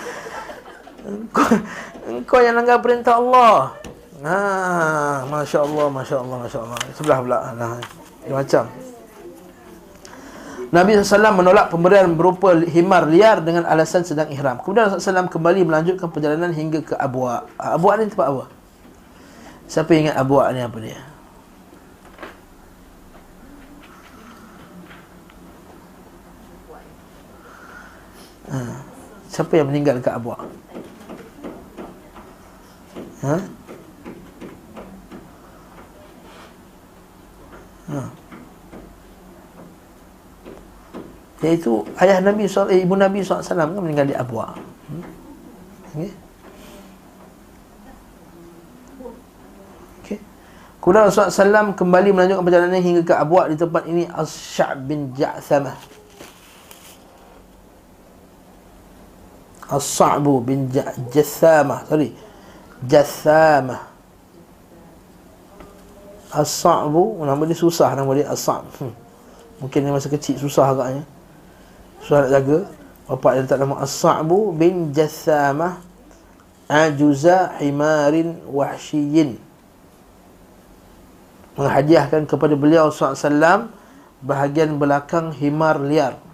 Engkau, 1.07 1.47
engkau 2.03 2.39
yang 2.43 2.59
langgar 2.59 2.83
perintah 2.83 3.15
Allah. 3.15 3.71
Ha, 4.27 4.37
Masya 5.23 5.63
Allah, 5.63 5.87
Masya 5.87 6.15
Allah, 6.19 6.37
Masya 6.43 6.59
Allah. 6.67 6.77
Sebelah 6.91 7.17
pula. 7.23 7.39
Nah, 7.55 7.79
macam. 8.27 8.67
Nabi 10.67 10.99
SAW 10.99 11.31
menolak 11.31 11.71
pemberian 11.71 12.11
berupa 12.11 12.51
himar 12.59 13.07
liar 13.07 13.39
dengan 13.39 13.63
alasan 13.63 14.03
sedang 14.03 14.27
ihram. 14.27 14.59
Kemudian 14.59 14.91
Rasulullah 14.91 15.23
SAW 15.23 15.31
kembali 15.31 15.63
melanjutkan 15.63 16.11
perjalanan 16.11 16.51
hingga 16.51 16.83
ke 16.83 16.91
Abu'a. 16.99 17.47
Abu'a 17.55 18.03
ni 18.03 18.11
tempat 18.11 18.27
apa? 18.27 18.45
Siapa 19.71 19.95
ingat 19.95 20.19
Abu'a 20.19 20.51
ni 20.51 20.59
apa 20.59 20.75
dia? 20.83 20.99
Ha. 28.47 28.59
Siapa 29.27 29.59
yang 29.59 29.67
meninggal 29.67 29.99
dekat 29.99 30.15
Abu'a? 30.15 30.39
Ha? 33.27 33.37
Ha. 37.87 38.01
Iaitu 41.47 41.85
ayah 42.01 42.17
Nabi 42.17 42.49
SAW, 42.49 42.73
eh, 42.73 42.81
ibu 42.81 42.97
Nabi 42.97 43.21
SAW 43.21 43.45
kan 43.45 43.69
meninggal 43.77 44.09
di 44.09 44.15
Abwa. 44.17 44.57
Hmm? 44.89 45.05
Okay. 50.01 50.19
Kemudian 50.81 51.05
Rasulullah 51.05 51.31
SAW 51.31 51.77
kembali 51.77 52.09
melanjutkan 52.09 52.45
perjalanan 52.45 52.81
hingga 52.81 53.03
ke 53.05 53.13
Abwa 53.13 53.45
di 53.45 53.55
tempat 53.55 53.83
ini 53.85 54.09
As-Sya'b 54.09 54.89
bin 54.89 55.13
Ja'thamah. 55.13 55.96
As-Sa'bu 59.67 60.39
bin 60.43 60.71
Ja'thamah. 61.11 61.83
Sorry. 61.87 62.15
Jathamah. 62.87 63.81
As-Sa'bu, 66.31 67.23
nama 67.23 67.41
dia 67.43 67.55
susah 67.55 67.95
nama 67.95 68.11
dia 68.15 68.27
As-Sa'b. 68.31 68.63
Hmm. 68.79 68.93
Mungkin 69.63 69.79
dia 69.83 69.91
masa 69.91 70.07
kecil 70.07 70.37
susah 70.39 70.71
agaknya. 70.71 71.03
Susah 72.03 72.23
nak 72.23 72.31
jaga 72.31 72.57
Bapak 73.07 73.31
dia 73.33 73.41
letak 73.47 73.59
nama 73.63 73.75
As-Sa'bu 73.81 74.51
bin 74.53 74.91
Jathamah 74.91 75.79
Ajuza 76.67 77.55
Himarin 77.63 78.43
Wahsyiyin 78.51 79.39
Menghadiahkan 81.55 82.27
kepada 82.27 82.53
beliau 82.59 82.91
SAW 82.91 83.71
Bahagian 84.19 84.75
belakang 84.75 85.31
himar 85.31 85.79
liar 85.79 86.26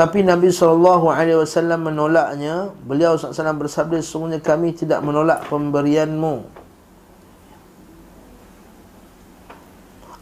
tapi 0.00 0.24
Nabi 0.24 0.48
SAW 0.48 1.12
menolaknya 1.76 2.72
Beliau 2.88 3.20
SAW 3.20 3.52
bersabda 3.60 4.00
Sesungguhnya 4.00 4.40
kami 4.40 4.72
tidak 4.72 5.04
menolak 5.04 5.44
pemberianmu 5.52 6.48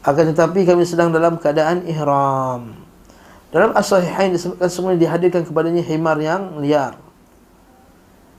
Akan 0.02 0.24
tetapi 0.34 0.66
kami 0.66 0.82
sedang 0.82 1.14
dalam 1.14 1.38
keadaan 1.38 1.86
ihram 1.86 2.88
dalam 3.48 3.72
as-sahihain 3.72 4.28
disebutkan 4.36 4.68
semuanya 4.68 5.08
dihadirkan 5.08 5.40
kepadanya 5.48 5.80
himar 5.80 6.20
yang 6.20 6.60
liar. 6.60 7.00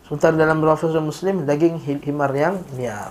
Sementara 0.06 0.38
dalam 0.38 0.62
Rafis 0.62 0.94
Muslim 1.02 1.50
daging 1.50 1.82
himar 2.06 2.30
yang 2.38 2.62
liar. 2.78 3.10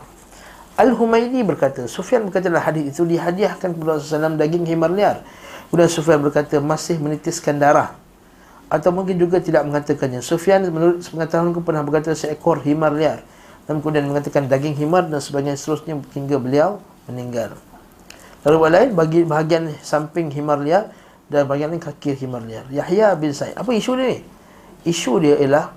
Al-Humaydi 0.78 1.42
berkata, 1.42 1.90
Sufyan 1.90 2.22
berkata 2.30 2.46
dalam 2.46 2.62
hadis 2.62 2.94
itu 2.94 3.02
dihadiahkan 3.02 3.74
kepada 3.74 3.98
Rasulullah 3.98 4.30
SAW 4.30 4.38
daging 4.38 4.62
himar 4.70 4.94
liar. 4.94 5.26
Kemudian 5.70 5.90
Sufyan 5.90 6.22
berkata 6.22 6.62
masih 6.62 7.02
menitiskan 7.02 7.58
darah. 7.58 7.98
Atau 8.68 8.92
mungkin 8.92 9.16
juga 9.16 9.40
tidak 9.40 9.64
mengatakannya. 9.64 10.20
Sufyan 10.20 10.64
menurut 10.68 11.00
pengetahuanku 11.00 11.64
pernah 11.64 11.80
berkata 11.80 12.12
seekor 12.12 12.60
himar 12.60 12.92
liar. 12.92 13.24
Dan 13.64 13.80
kemudian 13.84 14.04
mengatakan 14.08 14.48
daging 14.48 14.76
himar 14.76 15.08
dan 15.08 15.20
sebagainya 15.20 15.56
seterusnya 15.56 16.00
hingga 16.16 16.36
beliau 16.40 16.80
meninggal. 17.08 17.56
Lalu 18.44 18.56
lain 18.70 18.88
bagi 18.96 19.20
bahagian 19.24 19.72
samping 19.80 20.32
himar 20.32 20.60
liar 20.60 20.92
dan 21.28 21.44
bagian 21.44 21.72
lain 21.72 21.80
kaki 21.80 22.16
himar 22.16 22.44
liar. 22.44 22.64
Yahya 22.72 23.12
bin 23.16 23.32
Sa'id. 23.32 23.56
Apa 23.56 23.72
isu 23.76 23.96
dia 23.96 24.16
ni? 24.16 24.18
Isu 24.88 25.20
dia 25.20 25.36
ialah 25.36 25.72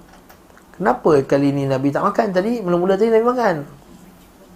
kenapa 0.75 1.19
kali 1.27 1.51
ni 1.51 1.67
Nabi 1.67 1.91
tak 1.91 2.03
makan 2.05 2.31
tadi? 2.31 2.63
Mula-mula 2.63 2.95
tadi 2.95 3.11
Nabi 3.11 3.25
makan. 3.27 3.55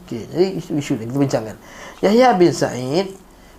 Okey, 0.05 0.21
jadi 0.31 0.47
isu, 0.61 0.71
isu 0.79 0.91
ni 1.01 1.03
kita 1.09 1.19
bincangkan. 1.19 1.55
Yahya 1.99 2.38
bin 2.38 2.51
Sa'id 2.53 3.09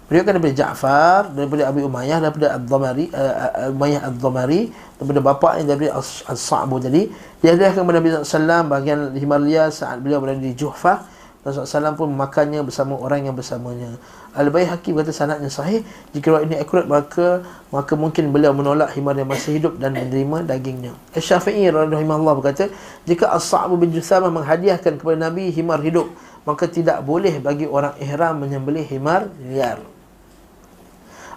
beriwayatkan 0.07 0.39
daripada 0.39 0.55
Ja'far, 0.55 1.21
daripada 1.35 1.63
Abi 1.67 1.83
Umayyah, 1.83 2.19
daripada 2.23 2.47
Ad-Dhamari, 2.55 3.11
uh, 3.11 3.75
Umayyah 3.75 4.07
Ad-Dhamari, 4.07 4.71
daripada 5.03 5.21
bapa 5.21 5.49
yang 5.59 5.67
daripada 5.67 5.99
As-Sa'bu 6.31 6.79
tadi. 6.79 7.11
Dia 7.43 7.59
hadiahkan 7.59 7.83
kepada 7.83 7.99
Nabi 7.99 8.09
SAW 8.23 8.63
bahagian 8.71 8.99
himar 9.19 9.43
liar 9.43 9.69
saat 9.75 9.99
beliau 9.99 10.23
berada 10.23 10.39
di 10.39 10.55
Juhfah. 10.55 11.19
Rasulullah 11.47 11.95
SAW 11.95 11.95
pun 11.95 12.11
memakannya 12.11 12.59
bersama 12.67 12.99
orang 12.99 13.31
yang 13.31 13.35
bersamanya. 13.39 13.95
Al-Bayhaqi 14.35 14.91
berkata 14.91 15.15
sanadnya 15.15 15.47
sahih. 15.47 15.87
Jika 16.11 16.35
riwayat 16.35 16.51
ini 16.51 16.59
akurat 16.59 16.91
maka 16.91 17.47
maka 17.71 17.95
mungkin 17.95 18.35
beliau 18.35 18.51
menolak 18.51 18.99
himar 18.99 19.15
yang 19.15 19.31
masih 19.31 19.63
hidup 19.63 19.79
dan 19.79 19.95
menerima 19.95 20.43
dagingnya. 20.43 20.93
Asy-Syafi'i 21.15 21.71
rahimahullah 21.71 22.35
berkata, 22.35 22.67
jika 23.07 23.31
As-Sa'b 23.31 23.79
bin 23.79 23.95
Jusamah 23.95 24.27
menghadiahkan 24.35 24.99
kepada 24.99 25.31
Nabi 25.31 25.55
himar 25.55 25.79
hidup, 25.87 26.11
maka 26.43 26.67
tidak 26.67 27.03
boleh 27.07 27.39
bagi 27.39 27.71
orang 27.71 27.95
ihram 28.03 28.43
menyembelih 28.43 28.83
himar 28.87 29.31
liar. 29.47 29.96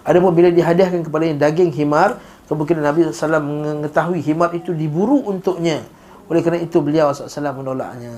Adapun 0.10 0.34
bila 0.34 0.50
dihadiahkan 0.50 1.06
kepada 1.06 1.30
daging 1.38 1.70
himar, 1.70 2.18
kemungkinan 2.50 2.82
Nabi 2.82 3.14
SAW 3.14 3.38
mengetahui 3.38 4.26
himar 4.26 4.50
itu 4.58 4.74
diburu 4.74 5.22
untuknya. 5.22 5.86
Oleh 6.26 6.42
kerana 6.42 6.66
itu 6.66 6.82
beliau 6.82 7.14
SAW 7.14 7.54
menolaknya. 7.54 8.10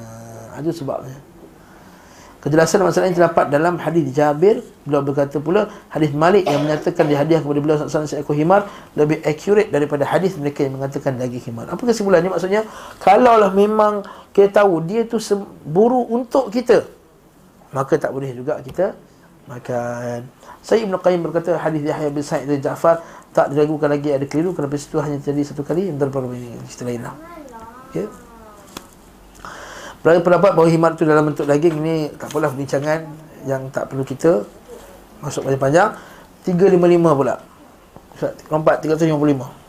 Itu 0.63 0.71
sebabnya. 0.71 1.19
Kejelasan 2.41 2.81
masalah 2.81 3.05
ini 3.05 3.13
terdapat 3.13 3.53
dalam 3.53 3.77
hadis 3.77 4.09
Jabir 4.17 4.65
Beliau 4.81 5.05
berkata 5.05 5.37
pula 5.37 5.69
Hadis 5.93 6.09
Malik 6.09 6.49
yang 6.49 6.65
menyatakan 6.65 7.05
dihadiah 7.05 7.37
kepada 7.37 7.59
beliau 7.61 7.77
SAW 7.77 8.09
seekor 8.09 8.33
himar 8.33 8.65
Lebih 8.97 9.21
accurate 9.21 9.69
daripada 9.69 10.09
hadis 10.09 10.33
mereka 10.41 10.65
yang 10.65 10.81
mengatakan 10.81 11.21
daging 11.21 11.53
himar 11.53 11.69
Apa 11.69 11.85
kesimpulannya 11.85 12.33
maksudnya 12.33 12.65
Kalaulah 12.97 13.53
memang 13.53 14.01
kita 14.33 14.65
tahu 14.65 14.81
dia 14.81 15.05
tu 15.05 15.21
buru 15.69 16.01
untuk 16.09 16.49
kita 16.49 16.81
Maka 17.77 18.01
tak 18.01 18.09
boleh 18.09 18.33
juga 18.33 18.57
kita 18.65 18.97
makan 19.45 20.25
Saya 20.61 20.85
Ibn 20.85 21.01
Qayyim 21.01 21.21
berkata 21.25 21.57
hadis 21.57 21.81
Yahya 21.81 22.09
bin 22.13 22.21
Sa'id 22.21 22.45
dan 22.45 22.61
Ja'far 22.61 23.01
Tak 23.33 23.49
diragukan 23.49 23.89
lagi 23.89 24.13
ada 24.13 24.25
keliru 24.29 24.53
Kerana 24.53 24.69
itu 24.69 24.97
hanya 25.01 25.17
terjadi 25.17 25.51
satu 25.51 25.65
kali 25.65 25.89
Yang 25.89 26.05
terbaru 26.05 26.29
ini 26.37 26.53
Cerita 26.69 26.85
lain 26.85 27.01
lah 27.01 27.15
okay. 27.89 28.05
Berada 30.01 30.17
pendapat 30.25 30.51
bahawa 30.57 30.67
himat 30.71 30.91
itu 30.97 31.05
dalam 31.05 31.29
bentuk 31.29 31.45
daging 31.45 31.75
ini 31.77 32.09
tak 32.17 32.33
apalah 32.33 32.49
perbincangan 32.49 33.05
yang 33.45 33.69
tak 33.69 33.85
perlu 33.85 34.01
kita 34.01 34.41
masuk 35.21 35.45
panjang-panjang. 35.45 35.93
355 36.41 37.19
pula. 37.21 37.37
Lompat 38.49 38.81
355. 38.81 39.60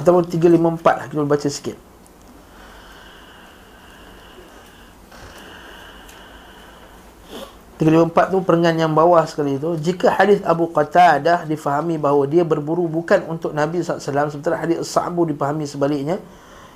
Ataupun 0.00 0.24
354 0.24 0.96
lah. 0.96 1.06
Kita 1.12 1.28
baca 1.28 1.48
sikit. 1.52 1.90
354 7.80 8.28
tu 8.28 8.38
perengan 8.44 8.76
yang 8.76 8.92
bawah 8.92 9.24
sekali 9.24 9.56
tu 9.56 9.72
jika 9.80 10.12
hadis 10.12 10.44
Abu 10.44 10.68
Qatadah 10.68 11.48
difahami 11.48 11.96
bahawa 11.96 12.28
dia 12.28 12.44
berburu 12.44 12.84
bukan 12.84 13.24
untuk 13.24 13.56
Nabi 13.56 13.80
SAW 13.80 14.28
sementara 14.28 14.60
hadis 14.60 14.84
Sa'bu 14.84 15.24
dipahami 15.24 15.64
sebaliknya 15.64 16.20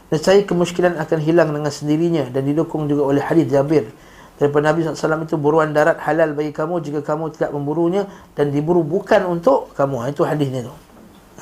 dan 0.09 0.19
saya 0.25 0.41
kemusykilan 0.49 0.97
akan 0.97 1.19
hilang 1.21 1.53
dengan 1.53 1.69
sendirinya 1.69 2.25
dan 2.33 2.49
didukung 2.49 2.89
juga 2.89 3.05
oleh 3.05 3.21
hadis 3.21 3.53
Jabir 3.53 3.93
daripada 4.41 4.73
Nabi 4.73 4.81
SAW 4.81 5.29
itu 5.29 5.37
buruan 5.37 5.77
darat 5.77 6.01
halal 6.01 6.33
bagi 6.33 6.57
kamu 6.57 6.81
jika 6.81 7.05
kamu 7.05 7.37
tidak 7.37 7.53
memburunya 7.53 8.09
dan 8.33 8.49
diburu 8.49 8.81
bukan 8.81 9.29
untuk 9.29 9.77
kamu 9.77 10.01
ha, 10.01 10.05
itu 10.09 10.25
hadisnya 10.25 10.73
tu 10.73 10.75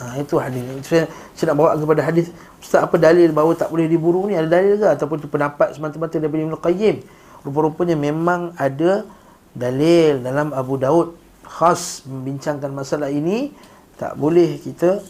ha, 0.03 0.19
itu 0.19 0.35
hadis. 0.43 0.63
Saya, 0.83 1.07
saya 1.39 1.55
nak 1.55 1.57
bawa 1.63 1.79
kepada 1.79 2.03
hadis 2.03 2.27
Ustaz 2.63 2.87
apa 2.87 2.95
dalil 2.99 3.31
bahawa 3.31 3.55
tak 3.59 3.71
boleh 3.71 3.87
diburu 3.91 4.27
ni? 4.31 4.35
Ada 4.39 4.47
dalil 4.47 4.75
ke? 4.79 4.87
Ataupun 4.87 5.17
itu 5.19 5.29
pendapat 5.31 5.75
semata-mata 5.75 6.19
daripada 6.19 6.43
Ibn 6.47 6.57
Qayyim. 6.59 6.97
Rupa-rupanya 7.43 7.99
memang 7.99 8.55
ada 8.55 9.03
dalil 9.51 10.23
dalam 10.23 10.55
Abu 10.55 10.79
Daud 10.79 11.19
khas 11.43 12.07
membincangkan 12.07 12.71
masalah 12.71 13.11
ini. 13.11 13.51
Tak 13.99 14.15
boleh 14.15 14.63
kita 14.63 15.03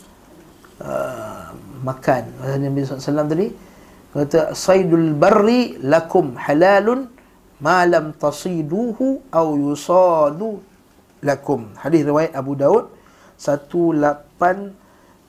uh, 0.80 1.52
makan. 1.84 2.22
Masa 2.40 2.56
Nabi 2.56 2.78
SAW 2.84 3.28
tadi 3.28 3.48
kata 4.12 4.52
saydul 4.52 5.16
barri 5.16 5.80
lakum 5.80 6.36
halalun 6.36 7.08
ma 7.64 7.84
lam 7.88 8.12
tasiduhu 8.16 9.28
aw 9.28 9.46
yusadu 9.56 10.60
lakum. 11.20 11.72
Hadis 11.76 12.04
riwayat 12.04 12.32
Abu 12.32 12.56
Daud 12.56 12.92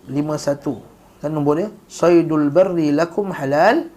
1851 0.09 0.93
kan 1.23 1.31
nombor 1.31 1.55
dia? 1.55 1.69
Saydul 1.87 2.51
barri 2.51 2.91
lakum 2.91 3.31
halal. 3.31 3.87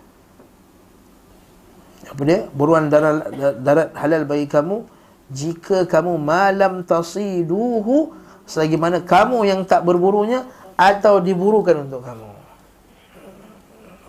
Apa 2.07 2.23
dia? 2.23 2.47
Buruan 2.55 2.87
darat, 2.87 3.35
darat 3.67 3.91
halal 3.99 4.23
bagi 4.23 4.47
kamu. 4.47 4.87
Jika 5.27 5.91
kamu 5.91 6.23
malam 6.23 6.87
tasiduhu 6.87 8.15
selagi 8.47 8.79
mana 8.79 9.03
kamu 9.03 9.43
yang 9.43 9.67
tak 9.67 9.83
berburunya 9.83 10.47
atau 10.79 11.19
diburukan 11.19 11.83
untuk 11.83 12.07
kamu. 12.07 12.31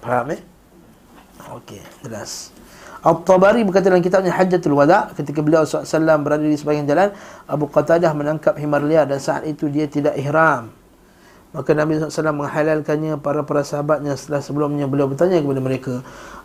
Faham 0.06 0.38
eh? 0.38 0.42
Okey 1.58 1.82
jelas. 2.06 2.54
At-Tabari 3.02 3.66
berkata 3.66 3.90
dalam 3.90 4.06
kitabnya 4.06 4.30
Hajjatul 4.30 4.78
Wada 4.78 5.10
ketika 5.18 5.42
beliau 5.42 5.66
SAW 5.66 6.22
berada 6.22 6.46
di 6.46 6.54
sebahagian 6.54 6.86
jalan 6.86 7.10
Abu 7.50 7.66
Qatadah 7.66 8.14
menangkap 8.14 8.54
himar 8.62 8.86
liar 8.86 9.10
dan 9.10 9.18
saat 9.18 9.42
itu 9.50 9.66
dia 9.74 9.90
tidak 9.90 10.14
ihram 10.22 10.70
Maka 11.58 11.74
Nabi 11.74 11.98
SAW 11.98 12.38
menghalalkannya 12.38 13.18
para-para 13.18 13.66
sahabatnya 13.66 14.14
setelah 14.14 14.46
sebelumnya 14.46 14.86
beliau 14.86 15.10
bertanya 15.10 15.42
kepada 15.42 15.58
mereka 15.58 15.94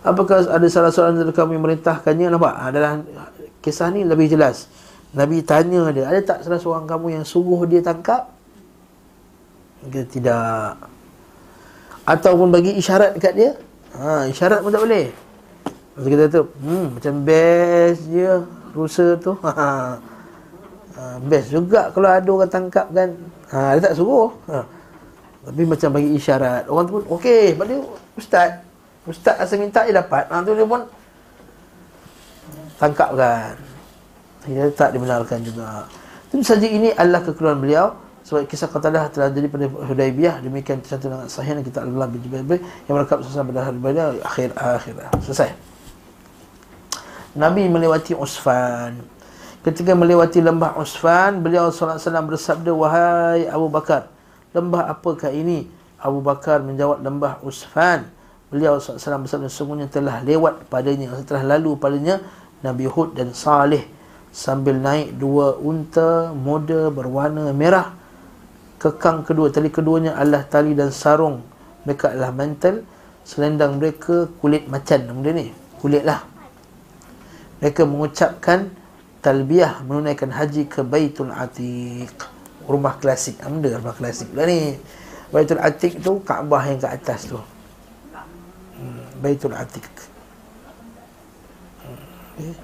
Apakah 0.01 0.49
ada 0.49 0.67
salah 0.73 0.89
seorang 0.89 1.21
dari 1.21 1.37
kami 1.37 1.61
merintahkannya 1.61 2.33
Nampak? 2.33 2.55
Adalah 2.57 3.05
kisah 3.61 3.93
ni 3.93 4.09
lebih 4.09 4.33
jelas 4.33 4.73
Nabi 5.13 5.45
tanya 5.45 5.93
dia 5.93 6.09
Ada 6.09 6.21
tak 6.25 6.39
salah 6.49 6.57
seorang 6.57 6.89
kamu 6.89 7.21
yang 7.21 7.25
suruh 7.29 7.61
dia 7.69 7.85
tangkap? 7.85 8.33
Dia 9.85 10.09
tidak 10.09 10.81
Ataupun 12.09 12.49
bagi 12.49 12.73
isyarat 12.81 13.13
dekat 13.21 13.37
dia 13.37 13.51
ha, 14.01 14.25
Isyarat 14.25 14.65
pun 14.65 14.73
tak 14.73 14.81
boleh 14.81 15.13
Lepas 15.93 16.09
kita 16.09 16.25
tu, 16.33 16.43
hmm, 16.65 16.87
macam 16.97 17.15
best 17.21 18.01
je 18.09 18.33
rusa 18.73 19.07
tu. 19.21 19.37
Ha. 19.45 19.53
ha. 20.97 21.17
best 21.21 21.53
juga 21.53 21.93
kalau 21.93 22.09
ada 22.09 22.25
orang 22.25 22.49
tangkap 22.49 22.89
kan. 22.89 23.13
Ha, 23.53 23.77
dia 23.77 23.93
tak 23.93 23.97
suruh. 24.01 24.33
Ha. 24.49 24.65
Tapi 25.43 25.63
macam 25.67 25.89
bagi 25.91 26.09
isyarat. 26.15 26.71
Orang 26.71 26.85
tu 26.87 26.93
pun, 26.99 27.05
okey, 27.19 27.59
pada 27.59 27.75
ustaz. 28.15 28.51
Ustaz 29.03 29.35
asal 29.43 29.59
minta 29.59 29.83
dia 29.83 29.99
dapat. 29.99 30.31
Ha, 30.31 30.47
tu 30.47 30.55
dia 30.55 30.63
pun 30.63 30.87
tangkap 32.79 33.11
kan. 33.19 33.55
Dia 34.47 34.71
tak 34.71 34.95
dibenarkan 34.95 35.43
juga. 35.43 35.87
Tentu 36.31 36.47
saja 36.47 36.67
ini 36.67 36.95
adalah 36.95 37.27
kekeliruan 37.27 37.59
beliau. 37.59 37.87
Sebab 38.23 38.47
kisah 38.47 38.71
Qatadah 38.71 39.11
telah 39.11 39.35
jadi 39.35 39.51
pada 39.51 39.67
Hudaibiyah 39.67 40.39
demikian 40.47 40.79
tercantum 40.79 41.11
dengan 41.11 41.27
sahih 41.27 41.59
kita 41.59 41.83
Allah 41.83 42.07
bin 42.07 42.23
Jubair 42.23 42.63
yang 42.87 42.95
mereka 42.95 43.19
selesai 43.19 43.43
pada 43.43 43.61
hari 43.67 43.99
akhir 44.23 44.49
akhir 44.55 44.95
selesai. 45.27 45.51
Nabi 47.35 47.67
melewati 47.67 48.15
Usfan. 48.15 49.03
Ketika 49.67 49.99
melewati 49.99 50.39
lembah 50.39 50.79
Usfan, 50.79 51.43
beliau 51.43 51.75
wasallam 51.75 52.31
bersabda, 52.31 52.71
"Wahai 52.71 53.51
Abu 53.51 53.67
Bakar, 53.67 54.07
lembah 54.53 54.89
apakah 54.93 55.33
ini?" 55.33 55.69
Abu 56.03 56.25
Bakar 56.25 56.63
menjawab, 56.63 57.03
"Lembah 57.03 57.43
Usfan." 57.45 58.09
Beliau 58.53 58.77
wasallam 58.77 59.25
bersabda, 59.25 59.49
"Sungguhnya 59.49 59.89
telah 59.89 60.21
lewat 60.21 60.69
padanya, 60.69 61.13
telah 61.25 61.57
lalu 61.57 61.79
padanya 61.79 62.21
Nabi 62.61 62.85
Hud 62.85 63.17
dan 63.17 63.33
Saleh 63.33 63.89
sambil 64.33 64.77
naik 64.77 65.17
dua 65.17 65.57
unta 65.57 66.33
muda 66.37 66.93
berwarna 66.93 67.53
merah. 67.57 67.97
Kekang 68.77 69.23
kedua, 69.23 69.49
tali 69.49 69.71
keduanya 69.71 70.19
adalah 70.19 70.43
tali 70.45 70.75
dan 70.75 70.91
sarung. 70.91 71.41
Mereka 71.87 72.13
adalah 72.13 72.35
mantel. 72.35 72.83
Selendang 73.23 73.79
mereka 73.79 74.27
kulit 74.43 74.67
macan. 74.67 75.07
Dia 75.23 75.31
ni, 75.31 75.55
kulit 75.79 76.03
lah 76.03 76.33
mereka 77.63 77.87
mengucapkan 77.87 78.75
talbiyah 79.23 79.87
menunaikan 79.87 80.35
haji 80.35 80.67
ke 80.67 80.83
Baitul 80.83 81.31
Atiq 81.31 82.11
rumah 82.67 82.95
klasik 82.99 83.39
anda 83.43 83.75
rumah 83.79 83.95
klasik 83.97 84.31
lah 84.35 84.47
ni 84.47 84.79
Baitul 85.33 85.65
Atiq 85.65 86.05
tu 86.05 86.21
Kaabah 86.21 86.63
yang 86.69 86.79
ke 86.79 86.89
atas 86.93 87.33
tu 87.33 87.41
hmm. 87.41 89.25
Baitul 89.25 89.57
Atiq 89.57 89.89
hmm. 91.89 92.45
eh. 92.45 92.57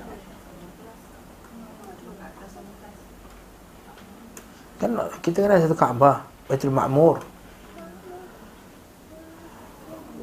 kan 4.79 4.91
kita 5.25 5.39
kan 5.43 5.51
ada 5.57 5.65
satu 5.65 5.79
Kaabah 5.79 6.17
Baitul 6.47 6.75
Ma'mur 6.77 7.25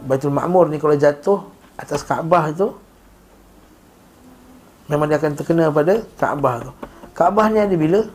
Baitul 0.06 0.32
Ma'mur 0.32 0.70
ni 0.70 0.78
kalau 0.78 0.94
jatuh 0.94 1.50
atas 1.76 2.06
Kaabah 2.06 2.54
tu 2.54 2.70
Memang 4.86 5.10
dia 5.10 5.18
akan 5.18 5.34
terkena 5.34 5.74
pada 5.74 6.06
Kaabah 6.22 6.70
tu 6.70 6.72
Kaabah 7.18 7.50
ni 7.50 7.58
ada 7.58 7.74
bila? 7.74 8.06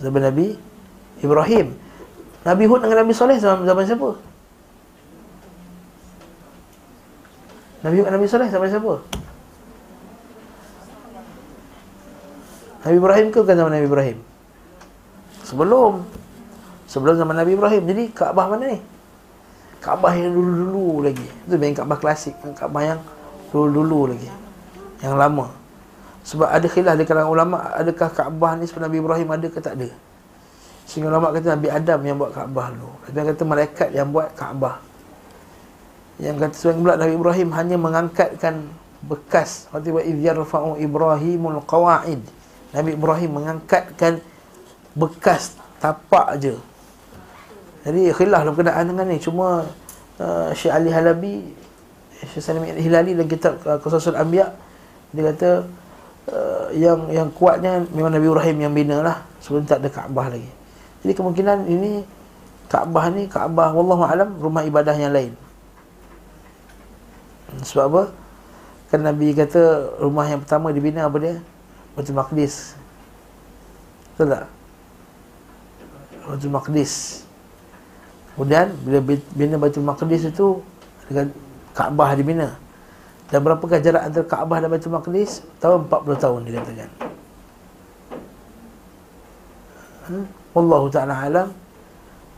Zaman 0.00 0.24
Nabi 0.24 0.73
Ibrahim 1.24 1.66
Nabi 2.44 2.64
Hud 2.68 2.80
dengan 2.84 2.98
Nabi 3.04 3.12
Saleh 3.16 3.40
zaman, 3.40 3.64
zaman 3.64 3.84
siapa? 3.88 4.10
Nabi 7.84 7.96
Hud 8.00 8.08
Nabi 8.12 8.26
Saleh 8.28 8.48
zaman 8.52 8.68
siapa? 8.68 8.94
Nabi 12.84 12.96
Ibrahim 13.00 13.26
ke 13.32 13.38
bukan 13.40 13.56
zaman 13.56 13.72
Nabi 13.72 13.86
Ibrahim? 13.88 14.18
Sebelum 15.44 16.04
Sebelum 16.84 17.16
zaman 17.16 17.34
Nabi 17.36 17.56
Ibrahim 17.56 17.82
Jadi 17.88 18.04
Kaabah 18.12 18.46
mana 18.52 18.64
ni? 18.76 18.78
Kaabah 19.80 20.12
yang 20.16 20.36
dulu-dulu 20.36 21.08
lagi 21.08 21.28
Itu 21.48 21.56
yang 21.56 21.76
Kaabah 21.76 21.98
klasik 22.00 22.36
Kaabah 22.56 22.82
yang 22.84 23.00
dulu-dulu 23.48 24.12
lagi 24.12 24.28
Yang 25.00 25.16
lama 25.16 25.64
sebab 26.24 26.48
ada 26.48 26.64
khilaf 26.64 26.96
di 26.96 27.04
kalangan 27.04 27.28
ulama 27.28 27.56
adakah 27.76 28.08
Kaabah 28.08 28.56
ni 28.56 28.64
sebenarnya 28.64 28.88
Nabi 28.88 28.98
Ibrahim 29.04 29.28
ada 29.28 29.46
ke 29.52 29.60
tak 29.60 29.76
ada. 29.76 29.92
Sehingga 30.84 31.08
ulama 31.08 31.32
kata 31.32 31.56
Nabi 31.56 31.68
Adam 31.72 32.00
yang 32.04 32.16
buat 32.20 32.32
Kaabah 32.36 32.66
dulu. 32.76 32.92
Ada 33.08 33.20
kata 33.32 33.42
malaikat 33.48 33.88
yang 33.96 34.08
buat 34.12 34.28
Kaabah. 34.36 34.76
Yang 36.20 36.36
kata 36.44 36.54
sebagian 36.54 36.82
pula 36.84 36.94
Nabi 37.00 37.12
Ibrahim 37.16 37.48
hanya 37.56 37.76
mengangkatkan 37.80 38.54
bekas 39.04 39.68
waktu 39.68 39.92
wa 39.92 40.00
idh 40.00 40.20
yarfa'u 40.24 40.80
Ibrahimul 40.80 41.60
qawaid. 41.68 42.20
Nabi 42.72 42.90
Ibrahim 42.96 43.30
mengangkatkan 43.42 44.20
bekas 44.96 45.56
tapak 45.82 46.38
aje. 46.38 46.56
Jadi 47.84 48.16
khilaf 48.16 48.48
dalam 48.48 48.56
berkenaan 48.56 48.84
dengan 48.88 49.06
ni 49.12 49.20
cuma 49.20 49.68
uh, 50.16 50.48
Syekh 50.56 50.72
Ali 50.72 50.88
Halabi 50.88 51.52
Syekh 52.24 52.40
Salim 52.40 52.64
Hilali 52.64 53.12
dalam 53.12 53.28
kitab 53.28 53.60
uh, 53.68 53.76
Qasasul 53.76 54.16
Anbiya 54.16 54.56
dia 55.12 55.22
kata 55.30 55.50
uh, 56.32 56.66
yang 56.72 57.12
yang 57.12 57.28
kuatnya 57.36 57.84
memang 57.92 58.16
Nabi 58.16 58.26
Ibrahim 58.26 58.56
yang 58.64 58.72
bina 58.72 58.96
lah 59.04 59.16
sebelum 59.44 59.68
tak 59.68 59.84
ada 59.84 59.92
Kaabah 59.92 60.32
lagi. 60.32 60.63
Jadi 61.04 61.12
kemungkinan 61.12 61.68
ini 61.68 62.00
Kaabah 62.64 63.12
ni 63.12 63.28
Kaabah 63.28 63.76
wallahu 63.76 64.08
alam 64.08 64.40
rumah 64.40 64.64
ibadah 64.64 64.96
yang 64.96 65.12
lain. 65.12 65.36
Sebab 67.60 67.84
apa? 67.92 68.02
Kan 68.88 69.04
Nabi 69.04 69.36
kata 69.36 69.94
rumah 70.00 70.24
yang 70.26 70.40
pertama 70.40 70.72
dibina 70.72 71.04
apa 71.04 71.20
dia? 71.20 71.36
Baitul 71.94 72.16
Maqdis. 72.16 72.74
Betul 74.16 74.32
tak? 74.32 74.48
Baitul 76.24 76.50
Maqdis. 76.50 77.22
Kemudian 78.34 78.72
bila 78.82 78.98
bina 79.36 79.56
Baitul 79.60 79.86
Maqdis 79.86 80.26
itu 80.26 80.64
dengan 81.06 81.30
Kaabah 81.76 82.16
dibina. 82.16 82.56
Dan 83.28 83.44
berapakah 83.44 83.78
jarak 83.78 84.08
antara 84.08 84.24
Kaabah 84.24 84.58
dan 84.64 84.72
Baitul 84.72 84.94
Maqdis? 84.96 85.44
Tahun 85.60 85.84
40 85.84 86.16
tahun 86.16 86.40
dikatakan. 86.48 86.90
Hmm? 90.08 90.43
Wallahu 90.54 90.86
ta'ala 90.86 91.14
alam 91.26 91.48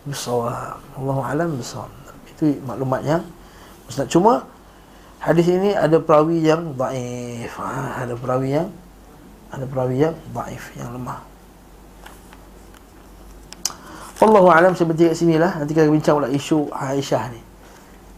bisawab. 0.08 0.80
Wallahu 0.96 1.20
alam 1.20 1.48
bisawab. 1.60 1.92
Itu 2.32 2.56
maklumat 2.64 3.04
yang 3.04 3.22
Ustaz. 3.86 4.08
Cuma 4.08 4.48
hadis 5.20 5.46
ini 5.52 5.76
ada 5.76 6.00
perawi 6.00 6.40
yang 6.40 6.72
daif. 6.72 7.52
Ha, 7.60 8.08
ada 8.08 8.16
perawi 8.16 8.56
yang 8.56 8.68
ada 9.52 9.64
perawi 9.68 10.08
yang 10.08 10.16
daif, 10.32 10.72
yang 10.80 10.90
lemah. 10.96 11.20
Wallahu 14.16 14.48
alam 14.48 14.72
seperti 14.72 15.12
kat 15.12 15.16
sinilah. 15.20 15.60
Nanti 15.60 15.76
kita 15.76 15.92
bincang 15.92 16.16
pula 16.16 16.32
isu 16.32 16.72
Aisyah 16.72 17.24
ni. 17.36 17.40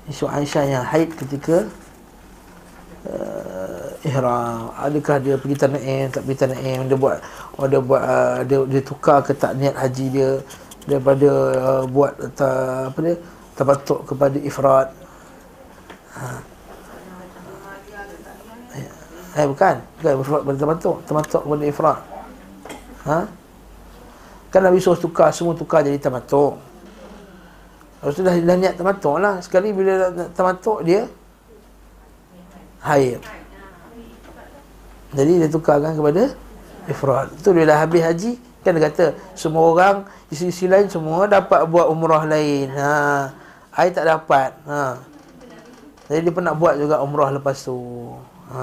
Isu 0.07 0.30
Aisyah 0.30 0.62
yang 0.62 0.84
haid 0.86 1.11
ketika 1.11 1.66
uh, 3.03 3.58
ihram 4.07 4.70
adakah 4.78 5.16
dia 5.18 5.34
pergi 5.34 5.57
tanah 5.59 5.82
air 5.82 6.07
tak 6.12 6.22
pergi 6.22 6.38
tanah 6.46 6.59
air 6.62 6.78
dia 6.86 6.99
buat 6.99 7.18
oh, 7.59 7.66
dia 7.66 7.80
buat 7.82 8.03
uh, 8.03 8.38
dia, 8.46 8.59
dia 8.68 8.82
tukar 8.82 9.18
ke 9.26 9.34
tak 9.34 9.59
niat 9.59 9.74
haji 9.74 10.07
dia 10.12 10.30
daripada 10.86 11.30
uh, 11.59 11.84
buat 11.90 12.12
ta, 12.38 12.49
apa 12.90 12.99
dia 13.03 13.14
tabatuk 13.59 14.07
kepada 14.07 14.36
ifrat 14.38 14.88
ha. 16.14 16.38
Eh 19.38 19.46
bukan, 19.46 19.78
bukan 20.03 20.12
ifrat 20.18 20.40
kepada 20.42 20.59
tabatuk, 20.59 20.96
tabatuk 21.07 21.42
kepada 21.46 21.64
ifrat. 21.70 21.99
Ha? 23.07 23.18
Kan 24.51 24.61
Nabi 24.66 24.82
suruh 24.82 24.99
tukar, 24.99 25.30
semua 25.30 25.55
tukar 25.55 25.86
jadi 25.86 25.94
tamatuk. 25.94 26.59
Lepas 28.03 28.14
tu 28.18 28.22
dah, 28.26 28.34
dah 28.34 28.57
niat 28.59 28.74
tamatuk 28.74 29.16
lah. 29.22 29.38
Sekali 29.38 29.70
bila 29.70 30.11
tamatuk 30.34 30.82
dia, 30.82 31.07
haid. 32.82 33.22
Jadi 35.14 35.45
dia 35.45 35.49
tukarkan 35.49 35.93
kepada 35.93 36.34
ifrad. 36.89 37.28
Itu 37.38 37.54
dia 37.54 37.70
dah 37.70 37.78
habis 37.86 38.01
haji, 38.01 38.32
kan 38.66 38.74
dia 38.74 38.84
kata 38.89 39.06
semua 39.38 39.64
orang 39.70 39.95
di 40.28 40.36
sisi 40.36 40.66
lain 40.66 40.89
semua 40.89 41.30
dapat 41.30 41.70
buat 41.70 41.86
umrah 41.91 42.26
lain. 42.26 42.74
Ha. 42.74 43.30
I 43.74 43.89
tak 43.93 44.06
dapat. 44.10 44.58
Ha. 44.66 44.97
Jadi 46.10 46.20
dia 46.30 46.34
pun 46.34 46.43
nak 46.43 46.58
buat 46.58 46.76
juga 46.78 46.99
umrah 47.01 47.30
lepas 47.32 47.58
tu. 47.62 47.78
Ha, 48.54 48.62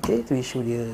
okey, 0.00 0.24
itu 0.24 0.32
isu 0.38 0.58
dia. 0.64 0.86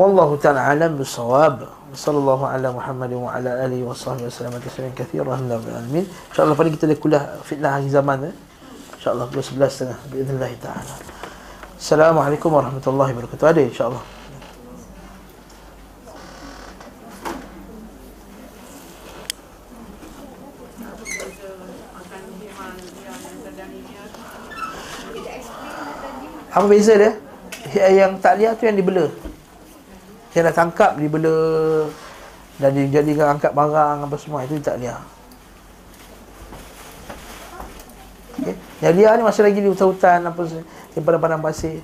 Wallahu 0.00 0.40
ta'ala 0.40 0.72
alam 0.72 0.96
bisawab. 0.96 1.68
Sallallahu 1.90 2.46
ala 2.46 2.70
Muhammad 2.72 3.10
wa 3.18 3.34
ala 3.34 3.66
alihi 3.66 3.82
wa 3.82 3.92
sahbihi 3.92 4.30
wasallam 4.30 4.56
tasliman 4.62 4.94
katsiran 4.94 5.44
alamin. 5.50 6.06
Insya-Allah 6.30 6.56
pada 6.56 6.70
kita 6.70 6.86
ada 6.88 6.96
kuliah 6.96 7.24
fitnah 7.42 7.76
akhir 7.76 7.90
zaman 7.92 8.30
eh. 8.30 8.34
Insya-Allah 8.96 9.26
pukul 9.28 9.44
11.30 9.60 10.08
باذنillah 10.08 10.52
taala. 10.62 11.13
Assalamualaikum 11.75 12.55
warahmatullahi 12.55 13.11
wabarakatuh. 13.11 13.51
Ada 13.51 13.61
insya-Allah. 13.67 14.03
Apa 26.55 26.65
beza 26.71 26.95
dia? 26.95 27.11
Yang 27.75 28.11
tak 28.23 28.39
lihat 28.39 28.55
tu 28.55 28.63
yang 28.63 28.79
dibela. 28.79 29.11
Yang 30.31 30.43
nak 30.47 30.55
tangkap 30.55 30.95
dibela 30.95 31.35
dan 32.55 32.71
dijadikan 32.71 33.35
angkat 33.35 33.51
barang 33.51 34.07
apa 34.07 34.15
semua 34.15 34.47
itu 34.47 34.55
tak 34.63 34.79
lihat. 34.79 35.03
Okay. 38.35 38.55
Yang 38.83 38.95
lihat 38.99 39.13
ni 39.15 39.23
masih 39.23 39.43
lagi 39.47 39.59
di 39.63 39.69
hutan-hutan 39.71 40.19
apa 40.27 40.41
di 40.43 40.99
padang-padang 40.99 41.39
pasir. 41.39 41.79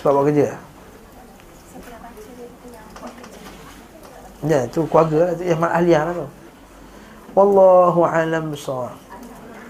Sebab 0.00 0.10
buat 0.16 0.24
kerja. 0.32 0.56
Ya, 4.40 4.64
tu 4.72 4.88
keluarga 4.88 5.36
tu 5.36 5.44
yang 5.44 5.60
ahliah 5.60 6.08
lah 6.08 6.14
tu. 6.16 6.26
Wallahu 7.36 8.00
alam 8.08 8.56
bisawab. 8.56 8.96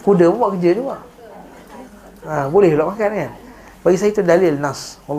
Kuda 0.06 0.30
pun 0.30 0.38
buat 0.38 0.50
kerja 0.54 0.70
juga. 0.78 0.96
Ha, 2.22 2.46
boleh 2.46 2.78
pula 2.78 2.94
makan 2.94 3.10
kan? 3.10 3.32
Bagi 3.82 3.96
saya 3.98 4.14
itu 4.14 4.22
dalil 4.22 4.54
nas. 4.60 5.02